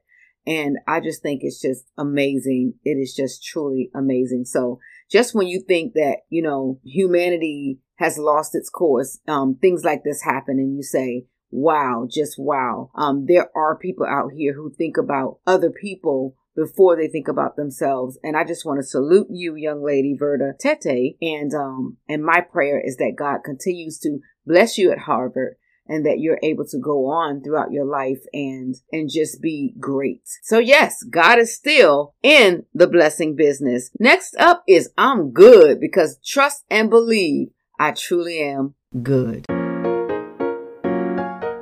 And 0.47 0.77
I 0.87 0.99
just 0.99 1.21
think 1.21 1.41
it's 1.43 1.61
just 1.61 1.85
amazing. 1.97 2.73
It 2.83 2.97
is 2.97 3.13
just 3.15 3.43
truly 3.43 3.89
amazing. 3.95 4.45
So 4.45 4.79
just 5.11 5.33
when 5.33 5.47
you 5.47 5.63
think 5.67 5.93
that, 5.93 6.17
you 6.29 6.41
know, 6.41 6.79
humanity 6.83 7.79
has 7.95 8.17
lost 8.17 8.55
its 8.55 8.69
course, 8.69 9.19
um, 9.27 9.55
things 9.55 9.83
like 9.83 10.03
this 10.03 10.23
happen 10.23 10.59
and 10.59 10.75
you 10.75 10.83
say, 10.83 11.25
wow, 11.51 12.07
just 12.09 12.35
wow. 12.37 12.91
Um, 12.95 13.25
there 13.27 13.49
are 13.55 13.77
people 13.77 14.05
out 14.05 14.31
here 14.35 14.53
who 14.53 14.73
think 14.73 14.97
about 14.97 15.39
other 15.47 15.71
people 15.71 16.35
before 16.55 16.95
they 16.95 17.07
think 17.07 17.27
about 17.27 17.55
themselves. 17.55 18.17
And 18.23 18.35
I 18.37 18.43
just 18.43 18.65
want 18.65 18.79
to 18.79 18.83
salute 18.87 19.27
you, 19.29 19.55
young 19.55 19.83
lady, 19.83 20.15
Verda 20.17 20.53
Tetteh. 20.63 21.15
And, 21.21 21.53
um, 21.53 21.97
and 22.07 22.23
my 22.23 22.41
prayer 22.41 22.81
is 22.83 22.97
that 22.97 23.15
God 23.17 23.39
continues 23.43 23.99
to 23.99 24.19
bless 24.45 24.77
you 24.77 24.91
at 24.91 24.99
Harvard 24.99 25.55
and 25.87 26.05
that 26.05 26.19
you're 26.19 26.39
able 26.41 26.65
to 26.65 26.79
go 26.79 27.07
on 27.07 27.41
throughout 27.41 27.71
your 27.71 27.85
life 27.85 28.21
and 28.33 28.75
and 28.91 29.09
just 29.09 29.41
be 29.41 29.73
great. 29.79 30.23
So 30.43 30.57
yes, 30.59 31.03
God 31.03 31.37
is 31.37 31.55
still 31.55 32.15
in 32.23 32.65
the 32.73 32.87
blessing 32.87 33.35
business. 33.35 33.91
Next 33.99 34.35
up 34.37 34.63
is 34.67 34.89
I'm 34.97 35.31
good 35.31 35.79
because 35.79 36.19
trust 36.25 36.63
and 36.69 36.89
believe 36.89 37.49
I 37.77 37.91
truly 37.91 38.39
am 38.39 38.75
good. 39.03 39.45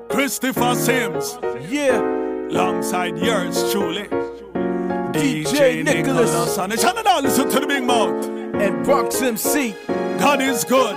Christopher 0.10 0.76
Sims, 0.76 1.40
yeah, 1.70 2.00
alongside 2.50 3.18
yours 3.18 3.72
truly. 3.72 4.08
DJ 5.14 5.84
Nicholas 5.84 6.58
and 6.58 6.72
it's 6.74 6.84
now 6.84 7.20
listen 7.20 7.50
to 7.50 7.60
the 7.60 7.68
big 7.68 7.84
mouth. 7.84 8.26
And 8.56 8.86
Brox 8.86 9.22
MC. 9.22 9.76
God 10.20 10.42
is 10.42 10.64
good. 10.64 10.96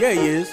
Yeah, 0.00 0.12
he 0.12 0.28
is. 0.28 0.48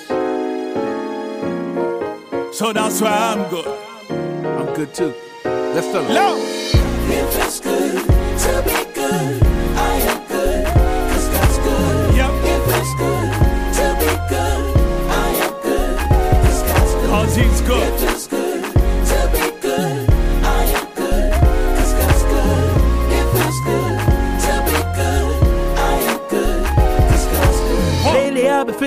So 2.58 2.72
that's 2.74 3.02
why 3.02 3.12
I'm 3.12 3.50
good. 3.50 3.68
I'm 4.10 4.74
good 4.74 4.94
too. 4.94 5.14
Let's 5.44 5.88
start. 5.88 6.08
No. 6.08 6.38
It 6.40 7.34
feels 7.34 7.60
good 7.60 8.08
to 8.08 8.64
be 8.66 8.94
good. 8.94 9.47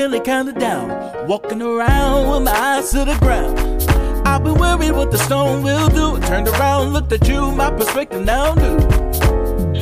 Feeling 0.01 0.23
kinda 0.23 0.53
down. 0.53 0.89
Walking 1.29 1.61
around 1.61 2.31
with 2.31 2.43
my 2.45 2.57
eyes 2.69 2.91
to 2.93 3.05
the 3.05 3.17
ground. 3.17 3.55
I've 4.27 4.43
been 4.43 4.55
worried 4.55 4.93
what 4.93 5.11
the 5.11 5.19
storm 5.19 5.63
will 5.63 5.91
do. 5.91 6.19
Turned 6.27 6.49
around, 6.49 6.95
looked 6.95 7.13
at 7.13 7.29
you, 7.29 7.51
my 7.51 7.71
perspective 7.71 8.25
now 8.25 8.55
new. 8.55 8.79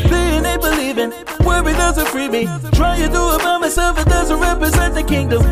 Seeing 0.09 0.45
ain't 0.45 0.61
believing, 0.61 1.13
worry 1.47 1.73
doesn't 1.75 2.09
free 2.09 2.29
me. 2.29 2.47
Trying 2.73 3.01
to 3.05 3.09
do 3.19 3.23
it 3.35 3.43
by 3.45 3.59
myself, 3.59 3.97
it 4.03 4.09
doesn't 4.09 4.41
represent 4.41 4.93
the 4.97 5.05
kingdom. 5.05 5.43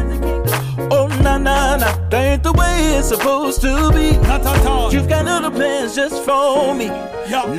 Oh, 0.90 1.06
nah, 1.22 1.38
nah, 1.38 1.76
nah, 1.76 1.94
that 2.10 2.24
ain't 2.32 2.42
the 2.42 2.52
way 2.52 2.76
it's 2.98 3.06
supposed 3.14 3.60
to 3.60 3.92
be. 3.92 4.18
You've 4.94 5.08
got 5.08 5.28
other 5.28 5.52
plans 5.52 5.94
just 5.94 6.24
for 6.24 6.74
me. 6.74 6.88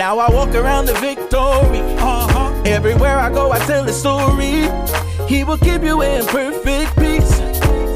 Now 0.01 0.20
I 0.20 0.30
walk 0.30 0.53
around 0.53 0.88
the 0.88 0.95
victory. 0.95 1.82
Uh-huh. 2.12 2.64
Everywhere 2.66 3.18
I 3.18 3.30
go, 3.30 3.53
I 3.53 3.60
tell 3.60 3.88
a 3.88 3.93
story. 3.93 4.68
He 5.28 5.43
will 5.43 5.57
keep 5.57 5.84
you 5.84 6.01
in 6.01 6.25
perfect 6.28 6.95
peace. 6.97 7.39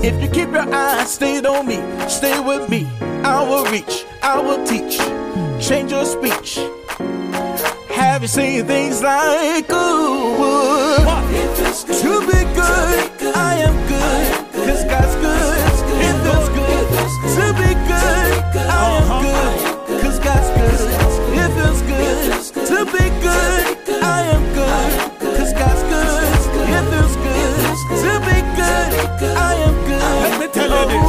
If 0.03 0.21
you 0.21 0.29
keep 0.29 0.51
your 0.51 0.67
eyes 0.73 1.13
stayed 1.13 1.45
on 1.45 1.65
me, 1.65 1.79
stay 2.09 2.39
with 2.39 2.69
me. 2.69 2.87
I 3.23 3.41
will 3.43 3.65
reach, 3.71 4.05
I 4.21 4.39
will 4.39 4.65
teach, 4.65 4.97
change 5.65 5.91
your 5.91 6.05
speech. 6.05 6.59
Have 7.89 8.21
you 8.23 8.27
seen 8.27 8.65
things 8.65 9.01
like 9.01 9.69
ooh? 9.71 10.35
It 11.33 11.55
feels 11.55 11.83
good 11.85 12.01
To 12.01 12.19
be 12.27 12.39
good, 12.53 13.35
I 13.35 13.55
am 13.67 13.75
good, 13.87 14.67
cause 14.67 14.83
God's 14.83 15.15
good. 15.23 15.57
It 16.07 16.15
feels 16.23 16.49
good 16.49 16.87
to 17.37 17.45
be 17.61 17.71
good, 17.87 18.31
I 18.67 18.99
am 18.99 19.23
good, 19.23 20.01
cause 20.01 20.19
God's 20.19 20.49
good. 20.57 20.89
It 21.39 21.49
feels 21.55 21.81
good 21.91 22.67
to 22.67 22.85
be 22.91 23.05
good, 23.21 23.60
tell 30.51 30.91
you 30.91 31.01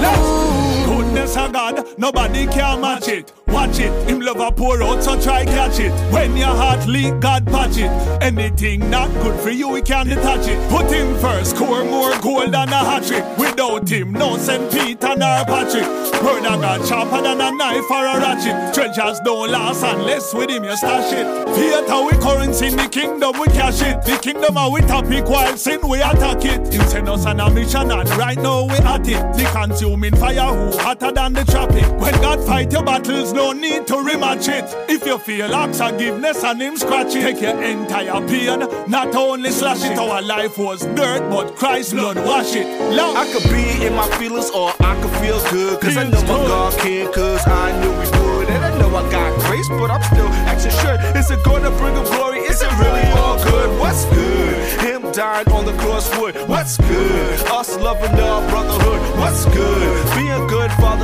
this. 0.00 0.86
Goodness 0.86 1.36
of 1.36 1.52
God, 1.52 1.98
nobody 1.98 2.46
can 2.46 2.80
match 2.80 3.08
it. 3.08 3.32
Watch 3.48 3.80
it, 3.80 3.92
him 4.08 4.20
love 4.20 4.40
a 4.40 4.52
pour 4.52 4.82
out, 4.82 5.02
so 5.02 5.20
try 5.20 5.44
catch 5.44 5.80
it. 5.80 5.90
When 6.12 6.36
your 6.36 6.48
heart 6.48 6.86
leak, 6.86 7.20
God 7.20 7.46
patch 7.46 7.76
it. 7.78 7.90
Anything 8.22 8.90
not 8.90 9.10
good 9.22 9.38
for 9.40 9.50
you, 9.50 9.68
we 9.68 9.82
can't 9.82 10.08
detach 10.08 10.46
it. 10.48 10.58
Put 10.70 10.90
him 10.92 11.16
first, 11.18 11.56
score 11.56 11.84
more 11.84 12.16
gold 12.20 12.52
than 12.52 12.68
a 12.68 12.76
hat 12.76 13.04
trick. 13.04 13.24
Without 13.38 13.88
him, 13.88 14.12
no 14.12 14.36
St. 14.36 14.70
Peter 14.70 15.16
nor 15.16 15.44
Patrick. 15.44 15.86
Word 16.22 16.44
of 16.46 16.60
God 16.60 16.86
sharper 16.86 17.22
than 17.22 17.40
a 17.40 17.50
knife 17.50 17.90
or 17.90 18.06
a 18.06 18.18
ratchet. 18.18 18.74
Treasures 18.74 19.20
don't 19.24 19.50
last 19.50 19.82
unless 19.82 20.34
with 20.34 20.50
him 20.50 20.64
you 20.64 20.76
stash 20.76 21.12
it. 21.12 21.26
Theater 21.54 22.04
we 22.04 22.12
currency 22.22 22.66
in 22.66 22.76
the 22.76 22.88
kingdom, 22.88 23.38
we 23.40 23.46
cash 23.48 23.82
it. 23.82 24.02
The 24.04 24.18
kingdom 24.18 24.56
are 24.56 24.70
we 24.70 24.80
topic 24.82 25.28
while 25.28 25.56
sin 25.56 25.80
we 25.88 25.98
attack 25.98 26.44
it. 26.44 26.72
Him 26.72 26.86
send 26.88 27.08
us 27.08 27.24
on 27.26 27.40
a 27.40 27.50
mission 27.50 27.90
and 27.90 28.08
right 28.10 28.38
now 28.38 28.64
we 28.64 28.74
at 28.76 29.08
it. 29.08 29.20
The 29.36 29.48
consuming 29.52 30.16
fire 30.16 30.54
who 30.54 30.76
hotter 30.78 31.12
than 31.12 31.32
the 31.32 31.44
traffic. 31.44 31.86
When 32.00 32.14
God 32.20 32.44
fight 32.44 32.72
your 32.72 32.82
battles, 32.82 33.32
no 33.38 33.52
need 33.52 33.86
to 33.86 33.94
rematch 33.94 34.48
it. 34.48 34.66
If 34.90 35.06
you 35.06 35.16
feel 35.16 35.54
ask 35.54 35.78
forgiveness 35.80 36.42
and 36.42 36.60
him 36.60 36.76
scratch 36.76 37.14
it, 37.14 37.22
take 37.22 37.40
your 37.40 37.62
entire 37.62 38.20
pain, 38.26 38.60
not 38.90 39.14
only 39.14 39.50
slash 39.50 39.84
it. 39.84 39.96
Our 39.96 40.20
life 40.22 40.58
was 40.58 40.80
dirt, 40.98 41.22
but 41.30 41.54
Christ's 41.54 41.92
blood 41.92 42.16
wash 42.16 42.56
it. 42.56 42.66
Love. 42.98 43.14
I 43.16 43.24
could 43.32 43.46
be 43.54 43.86
in 43.86 43.94
my 43.94 44.08
feelings 44.18 44.50
or 44.50 44.72
I 44.80 44.92
could 45.00 45.14
feel 45.22 45.40
good. 45.50 45.80
Cause 45.80 45.96
I 45.96 46.04
know 46.04 46.18
Feels 46.18 46.22
my 46.24 46.36
good. 46.36 46.48
God 46.48 46.72
can, 46.82 47.12
cause 47.12 47.46
I 47.46 47.66
knew 47.80 47.92
we 48.00 48.06
would. 48.18 48.48
And 48.54 48.64
I 48.64 48.70
know 48.80 48.90
I 48.96 49.02
got 49.10 49.30
grace, 49.46 49.68
but 49.68 49.90
I'm 49.94 50.02
still 50.02 50.30
asking 50.50 50.74
sure. 50.82 50.98
Is 51.20 51.30
it 51.30 51.40
gonna 51.44 51.70
bring 51.78 51.94
him 51.94 52.04
glory? 52.16 52.40
Is 52.40 52.60
it 52.60 52.72
really 52.82 53.06
all 53.22 53.38
good? 53.44 53.68
What's 53.78 54.04
good? 54.06 54.80
Him 54.82 55.12
dying 55.12 55.48
on 55.52 55.64
the 55.64 55.76
cross 55.82 56.06
wood. 56.18 56.34
What's 56.48 56.76
good? 56.76 57.40
Us 57.58 57.76
loving 57.78 58.18
our 58.18 58.40
brotherhood. 58.50 59.00
What's 59.20 59.44
good? 59.46 60.16
Being 60.16 60.46
good, 60.48 60.72
father, 60.82 60.97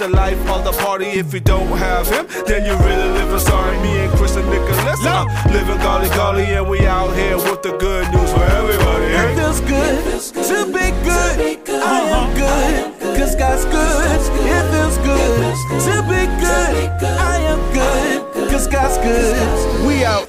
And 0.00 0.12
the 0.12 0.16
life 0.16 0.38
of 0.50 0.62
the 0.64 0.70
party. 0.84 1.06
If 1.06 1.34
you 1.34 1.40
don't 1.40 1.66
have 1.76 2.06
him, 2.06 2.26
then 2.46 2.64
you 2.64 2.72
really 2.86 3.08
living 3.18 3.40
sorry. 3.40 3.76
Me 3.78 3.98
and 3.98 4.12
Chris 4.12 4.36
and 4.36 4.48
Nicholas, 4.48 5.04
uh, 5.04 5.24
living 5.50 5.78
golly 5.78 6.08
golly, 6.10 6.44
and 6.44 6.68
we 6.68 6.86
out 6.86 7.12
here 7.16 7.36
with 7.36 7.62
the 7.62 7.76
good 7.78 8.06
news 8.12 8.30
for 8.32 8.44
everybody. 8.44 9.06
It 9.06 9.18
Hey? 9.18 9.34
feels 9.34 9.60
good 9.60 10.44
to 10.46 10.66
be 10.66 10.86
good. 11.02 11.58
I 11.82 12.00
am 12.14 12.28
good, 12.36 13.18
cause 13.18 13.34
God's 13.34 13.64
good. 13.64 14.20
It 14.46 14.64
feels 14.72 14.98
good 14.98 15.56
to 15.86 16.02
be 16.06 16.22
good. 16.44 16.74
I 17.18 17.36
am 17.52 17.60
good, 17.74 18.50
cause 18.50 18.68
God's 18.68 18.98
good. 18.98 19.86
We 19.86 20.04
out. 20.04 20.28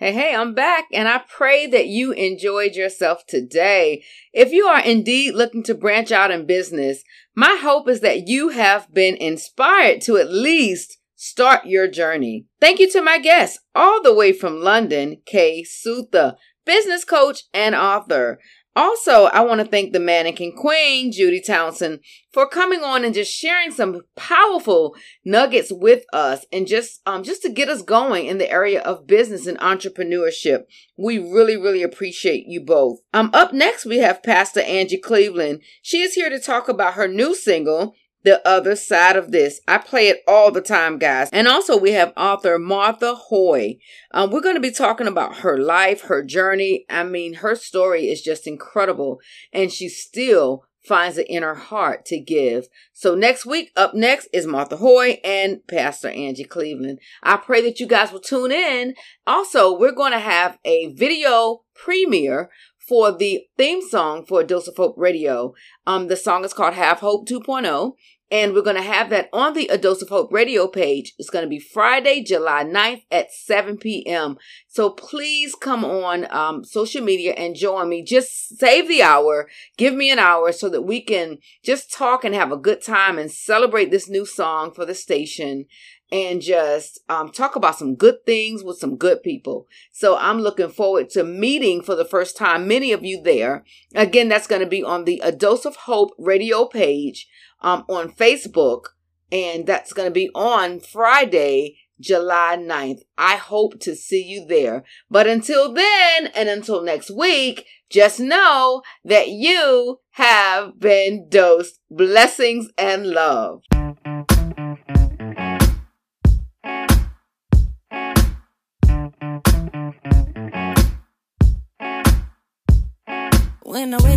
Hey, 0.00 0.12
hey, 0.12 0.32
I'm 0.32 0.54
back 0.54 0.84
and 0.92 1.08
I 1.08 1.18
pray 1.28 1.66
that 1.66 1.88
you 1.88 2.12
enjoyed 2.12 2.76
yourself 2.76 3.26
today. 3.26 4.04
If 4.32 4.52
you 4.52 4.66
are 4.66 4.80
indeed 4.80 5.34
looking 5.34 5.64
to 5.64 5.74
branch 5.74 6.12
out 6.12 6.30
in 6.30 6.46
business, 6.46 7.02
my 7.34 7.58
hope 7.60 7.88
is 7.88 7.98
that 8.02 8.28
you 8.28 8.50
have 8.50 8.94
been 8.94 9.16
inspired 9.16 10.00
to 10.02 10.16
at 10.16 10.30
least 10.30 10.98
start 11.16 11.66
your 11.66 11.88
journey. 11.88 12.46
Thank 12.60 12.78
you 12.78 12.88
to 12.92 13.02
my 13.02 13.18
guest, 13.18 13.58
all 13.74 14.00
the 14.00 14.14
way 14.14 14.32
from 14.32 14.60
London, 14.60 15.20
Kay 15.26 15.64
Suthar, 15.64 16.36
business 16.64 17.04
coach 17.04 17.42
and 17.52 17.74
author. 17.74 18.38
Also, 18.76 19.24
I 19.24 19.40
want 19.40 19.60
to 19.60 19.66
thank 19.66 19.92
the 19.92 19.98
mannequin 19.98 20.52
queen, 20.52 21.12
Judi 21.12 21.44
Townsend, 21.44 21.98
for 22.32 22.48
coming 22.48 22.84
on 22.84 23.04
and 23.04 23.12
just 23.12 23.32
sharing 23.32 23.72
some 23.72 24.02
powerful 24.14 24.94
nuggets 25.24 25.72
with 25.72 26.04
us 26.12 26.46
and 26.52 26.66
just 26.66 27.00
um 27.04 27.24
just 27.24 27.42
to 27.42 27.48
get 27.48 27.68
us 27.68 27.82
going 27.82 28.26
in 28.26 28.38
the 28.38 28.50
area 28.50 28.80
of 28.82 29.06
business 29.06 29.46
and 29.46 29.58
entrepreneurship. 29.58 30.64
We 30.96 31.18
really, 31.18 31.56
really 31.56 31.82
appreciate 31.82 32.44
you 32.46 32.60
both. 32.60 33.00
Um 33.12 33.30
up 33.32 33.52
next 33.52 33.84
we 33.84 33.98
have 33.98 34.22
Pastor 34.22 34.60
Angie 34.60 34.98
Cleveland. 34.98 35.62
She 35.82 36.00
is 36.02 36.14
here 36.14 36.30
to 36.30 36.38
talk 36.38 36.68
about 36.68 36.94
her 36.94 37.08
new 37.08 37.34
single, 37.34 37.94
the 38.24 38.46
other 38.46 38.76
side 38.76 39.16
of 39.16 39.30
this. 39.30 39.60
I 39.68 39.78
play 39.78 40.08
it 40.08 40.22
all 40.26 40.50
the 40.50 40.60
time, 40.60 40.98
guys. 40.98 41.28
And 41.32 41.48
also, 41.48 41.76
we 41.76 41.92
have 41.92 42.12
author 42.16 42.58
Martha 42.58 43.14
Hoy. 43.14 43.78
Um, 44.12 44.30
we're 44.30 44.40
going 44.40 44.56
to 44.56 44.60
be 44.60 44.70
talking 44.70 45.06
about 45.06 45.38
her 45.38 45.56
life, 45.56 46.02
her 46.02 46.22
journey. 46.24 46.84
I 46.90 47.04
mean, 47.04 47.34
her 47.34 47.54
story 47.54 48.08
is 48.08 48.22
just 48.22 48.46
incredible, 48.46 49.20
and 49.52 49.72
she 49.72 49.88
still 49.88 50.64
finds 50.88 51.18
it 51.18 51.26
in 51.28 51.42
her 51.42 51.54
heart 51.54 52.06
to 52.06 52.18
give. 52.18 52.66
So 52.92 53.14
next 53.14 53.44
week, 53.44 53.70
up 53.76 53.94
next 53.94 54.28
is 54.32 54.46
Martha 54.46 54.78
Hoy 54.78 55.20
and 55.22 55.64
Pastor 55.68 56.08
Angie 56.08 56.44
Cleveland. 56.44 56.98
I 57.22 57.36
pray 57.36 57.60
that 57.62 57.78
you 57.78 57.86
guys 57.86 58.10
will 58.10 58.20
tune 58.20 58.50
in. 58.50 58.94
Also, 59.26 59.78
we're 59.78 59.92
going 59.92 60.12
to 60.12 60.18
have 60.18 60.58
a 60.64 60.92
video 60.94 61.62
premiere 61.74 62.50
for 62.88 63.12
the 63.12 63.44
theme 63.56 63.82
song 63.86 64.24
for 64.24 64.42
Dose 64.42 64.66
of 64.66 64.76
Hope 64.76 64.94
Radio. 64.96 65.54
Um, 65.86 66.08
the 66.08 66.16
song 66.16 66.44
is 66.44 66.54
called 66.54 66.74
Have 66.74 67.00
Hope 67.00 67.28
2.0. 67.28 67.92
And 68.30 68.52
we're 68.52 68.60
going 68.60 68.76
to 68.76 68.82
have 68.82 69.08
that 69.08 69.30
on 69.32 69.54
the 69.54 69.68
A 69.68 69.78
Dose 69.78 70.02
of 70.02 70.10
Hope 70.10 70.30
radio 70.30 70.68
page. 70.68 71.14
It's 71.18 71.30
going 71.30 71.44
to 71.44 71.48
be 71.48 71.58
Friday, 71.58 72.22
July 72.22 72.62
9th 72.62 73.04
at 73.10 73.32
7 73.32 73.78
p.m. 73.78 74.36
So 74.66 74.90
please 74.90 75.54
come 75.54 75.82
on 75.82 76.30
um, 76.30 76.62
social 76.62 77.02
media 77.02 77.32
and 77.32 77.56
join 77.56 77.88
me. 77.88 78.02
Just 78.02 78.58
save 78.58 78.86
the 78.86 79.02
hour. 79.02 79.48
Give 79.78 79.94
me 79.94 80.10
an 80.10 80.18
hour 80.18 80.52
so 80.52 80.68
that 80.68 80.82
we 80.82 81.00
can 81.00 81.38
just 81.64 81.90
talk 81.90 82.22
and 82.22 82.34
have 82.34 82.52
a 82.52 82.58
good 82.58 82.82
time 82.82 83.18
and 83.18 83.30
celebrate 83.30 83.90
this 83.90 84.10
new 84.10 84.26
song 84.26 84.74
for 84.74 84.84
the 84.84 84.94
station 84.94 85.64
and 86.10 86.40
just 86.40 87.00
um, 87.08 87.30
talk 87.30 87.56
about 87.56 87.78
some 87.78 87.94
good 87.94 88.24
things 88.24 88.62
with 88.62 88.78
some 88.78 88.96
good 88.96 89.22
people. 89.22 89.66
So 89.92 90.16
I'm 90.16 90.40
looking 90.40 90.70
forward 90.70 91.10
to 91.10 91.24
meeting 91.24 91.82
for 91.82 91.94
the 91.94 92.04
first 92.04 92.36
time 92.36 92.66
many 92.66 92.92
of 92.92 93.04
you 93.04 93.22
there. 93.22 93.64
Again, 93.94 94.28
that's 94.28 94.46
going 94.46 94.62
to 94.62 94.68
be 94.68 94.82
on 94.82 95.04
the 95.04 95.20
A 95.22 95.32
Dose 95.32 95.64
of 95.64 95.76
Hope 95.76 96.10
radio 96.18 96.66
page 96.66 97.28
um, 97.60 97.84
on 97.88 98.12
Facebook, 98.12 98.86
and 99.30 99.66
that's 99.66 99.92
going 99.92 100.08
to 100.08 100.14
be 100.14 100.30
on 100.34 100.80
Friday, 100.80 101.78
July 102.00 102.56
9th. 102.58 103.00
I 103.18 103.36
hope 103.36 103.78
to 103.80 103.94
see 103.94 104.22
you 104.22 104.46
there. 104.46 104.84
But 105.10 105.26
until 105.26 105.72
then, 105.72 106.28
and 106.34 106.48
until 106.48 106.82
next 106.82 107.10
week, 107.10 107.66
just 107.90 108.20
know 108.20 108.82
that 109.04 109.28
you 109.28 110.00
have 110.12 110.78
been 110.78 111.28
dosed 111.28 111.80
blessings 111.90 112.68
and 112.78 113.06
love. 113.08 113.62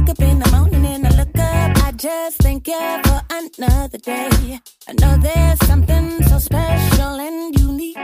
Wake 0.01 0.09
up 0.09 0.19
in 0.19 0.39
the 0.39 0.51
morning 0.51 0.85
and 0.85 1.07
I 1.07 1.09
look 1.11 1.37
up, 1.37 1.85
I 1.85 1.91
just 1.95 2.37
thank 2.37 2.67
you 2.67 3.01
for 3.03 3.21
another 3.29 3.97
day. 3.97 4.59
I 4.87 4.93
know 4.93 5.17
there's 5.17 5.59
something 5.67 6.23
so 6.23 6.39
special 6.39 7.19
and 7.19 7.59
unique 7.59 7.97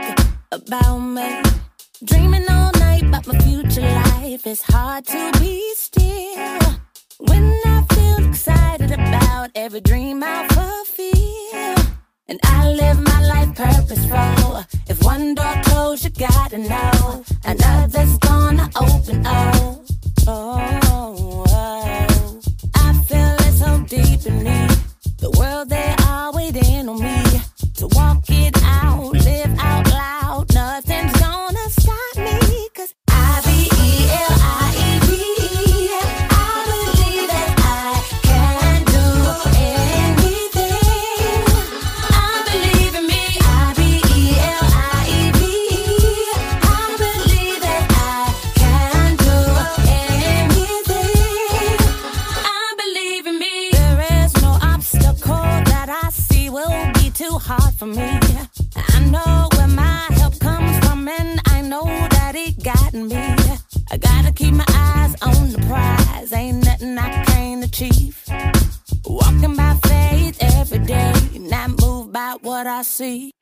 about 0.52 0.98
me. 0.98 1.42
Dreaming 2.04 2.46
all 2.50 2.70
night 2.78 3.02
about 3.02 3.26
my 3.26 3.38
future 3.40 3.80
life, 3.80 4.46
it's 4.46 4.62
hard 4.62 5.06
to 5.06 5.32
be 5.40 5.74
still. 5.74 6.60
When 7.18 7.44
I 7.64 7.84
feel 7.90 8.28
excited 8.28 8.92
about 8.92 9.50
every 9.54 9.80
dream 9.80 10.22
I 10.22 10.46
fulfill. 10.48 11.94
And 12.28 12.38
I 12.44 12.70
live 12.72 13.00
my 13.00 13.20
life 13.26 13.54
purposeful. 13.54 14.64
If 14.88 15.02
one 15.02 15.34
door 15.34 15.54
closed, 15.64 16.04
you 16.04 16.10
gotta 16.10 16.58
know 16.58 17.24
another's 17.44 18.18
gonna 18.18 18.70
open. 18.76 19.22
Oh, 19.26 19.84
I 22.74 22.92
feel 23.06 23.36
it 23.46 23.54
so 23.54 23.78
deep 23.88 24.26
in 24.26 24.44
me. 24.44 24.68
The 25.18 25.30
world 25.38 25.70
they 25.70 25.94
are 26.04 26.32
waiting 26.34 26.86
on 26.88 27.00
me 27.00 27.22
to 27.76 27.86
walk 27.88 28.24
it 28.28 28.57
too 57.18 57.36
hard 57.36 57.74
for 57.74 57.86
me. 57.86 58.08
I 58.76 59.00
know 59.10 59.48
where 59.56 59.66
my 59.66 60.06
help 60.10 60.38
comes 60.38 60.78
from, 60.86 61.08
and 61.08 61.40
I 61.46 61.62
know 61.62 61.84
that 61.84 62.34
it 62.36 62.62
got 62.62 62.94
me. 62.94 63.16
I 63.90 63.96
gotta 63.96 64.30
keep 64.32 64.54
my 64.54 64.64
eyes 64.68 65.16
on 65.22 65.50
the 65.50 65.58
prize. 65.66 66.32
Ain't 66.32 66.64
nothing 66.64 66.96
I 66.96 67.24
can't 67.24 67.64
achieve. 67.64 68.24
Walking 69.04 69.56
by 69.56 69.74
faith 69.82 70.38
every 70.40 70.78
day, 70.78 71.12
not 71.40 71.70
moved 71.80 72.12
by 72.12 72.36
what 72.40 72.68
I 72.68 72.82
see. 72.82 73.32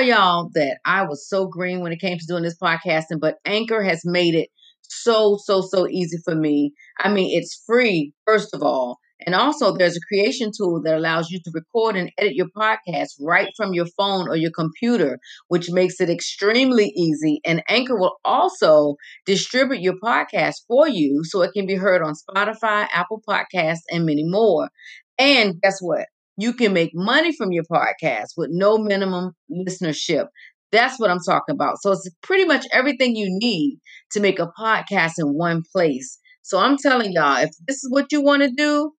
Tell 0.00 0.08
y'all 0.08 0.50
that 0.54 0.78
I 0.84 1.02
was 1.02 1.28
so 1.28 1.46
green 1.46 1.80
when 1.80 1.92
it 1.92 2.00
came 2.00 2.18
to 2.18 2.26
doing 2.26 2.42
this 2.42 2.56
podcasting? 2.58 3.20
But 3.20 3.36
Anchor 3.44 3.82
has 3.82 4.02
made 4.04 4.34
it 4.34 4.48
so, 4.82 5.38
so, 5.44 5.60
so 5.60 5.86
easy 5.88 6.18
for 6.24 6.34
me. 6.34 6.72
I 6.98 7.12
mean, 7.12 7.36
it's 7.38 7.62
free, 7.66 8.12
first 8.26 8.54
of 8.54 8.62
all. 8.62 8.98
And 9.26 9.34
also, 9.34 9.76
there's 9.76 9.98
a 9.98 10.06
creation 10.08 10.50
tool 10.56 10.80
that 10.82 10.96
allows 10.96 11.30
you 11.30 11.40
to 11.44 11.50
record 11.52 11.94
and 11.94 12.10
edit 12.16 12.34
your 12.34 12.46
podcast 12.56 13.10
right 13.20 13.50
from 13.54 13.74
your 13.74 13.84
phone 13.98 14.28
or 14.30 14.36
your 14.36 14.50
computer, 14.50 15.18
which 15.48 15.70
makes 15.70 16.00
it 16.00 16.08
extremely 16.08 16.90
easy. 16.96 17.40
And 17.44 17.62
Anchor 17.68 17.98
will 17.98 18.16
also 18.24 18.94
distribute 19.26 19.82
your 19.82 19.96
podcast 20.02 20.54
for 20.66 20.88
you 20.88 21.20
so 21.24 21.42
it 21.42 21.52
can 21.52 21.66
be 21.66 21.74
heard 21.74 22.00
on 22.02 22.14
Spotify, 22.14 22.88
Apple 22.90 23.22
Podcasts, 23.28 23.84
and 23.90 24.06
many 24.06 24.24
more. 24.24 24.70
And 25.18 25.60
guess 25.60 25.80
what? 25.80 26.06
You 26.40 26.54
can 26.54 26.72
make 26.72 26.92
money 26.94 27.36
from 27.36 27.52
your 27.52 27.64
podcast 27.64 28.28
with 28.38 28.48
no 28.50 28.78
minimum 28.78 29.32
listenership. 29.52 30.28
That's 30.72 30.98
what 30.98 31.10
I'm 31.10 31.20
talking 31.20 31.54
about. 31.54 31.82
So 31.82 31.92
it's 31.92 32.08
pretty 32.22 32.46
much 32.46 32.66
everything 32.72 33.14
you 33.14 33.26
need 33.28 33.78
to 34.12 34.20
make 34.20 34.38
a 34.38 34.50
podcast 34.58 35.12
in 35.18 35.34
one 35.34 35.62
place. 35.70 36.18
So 36.40 36.58
I'm 36.58 36.78
telling 36.78 37.12
y'all, 37.12 37.36
if 37.42 37.50
this 37.68 37.84
is 37.84 37.90
what 37.90 38.10
you 38.10 38.22
want 38.22 38.42
to 38.42 38.50
do, 38.50 38.92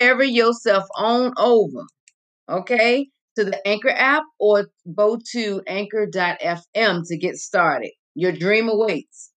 carry 0.00 0.30
yourself 0.30 0.84
on 0.96 1.34
over, 1.36 1.84
okay, 2.48 3.08
to 3.36 3.44
the 3.44 3.68
Anchor 3.68 3.90
app 3.90 4.22
or 4.40 4.68
go 4.94 5.18
to 5.32 5.62
anchor.fm 5.66 7.02
to 7.08 7.18
get 7.18 7.36
started. 7.36 7.90
Your 8.14 8.32
dream 8.32 8.70
awaits. 8.70 9.32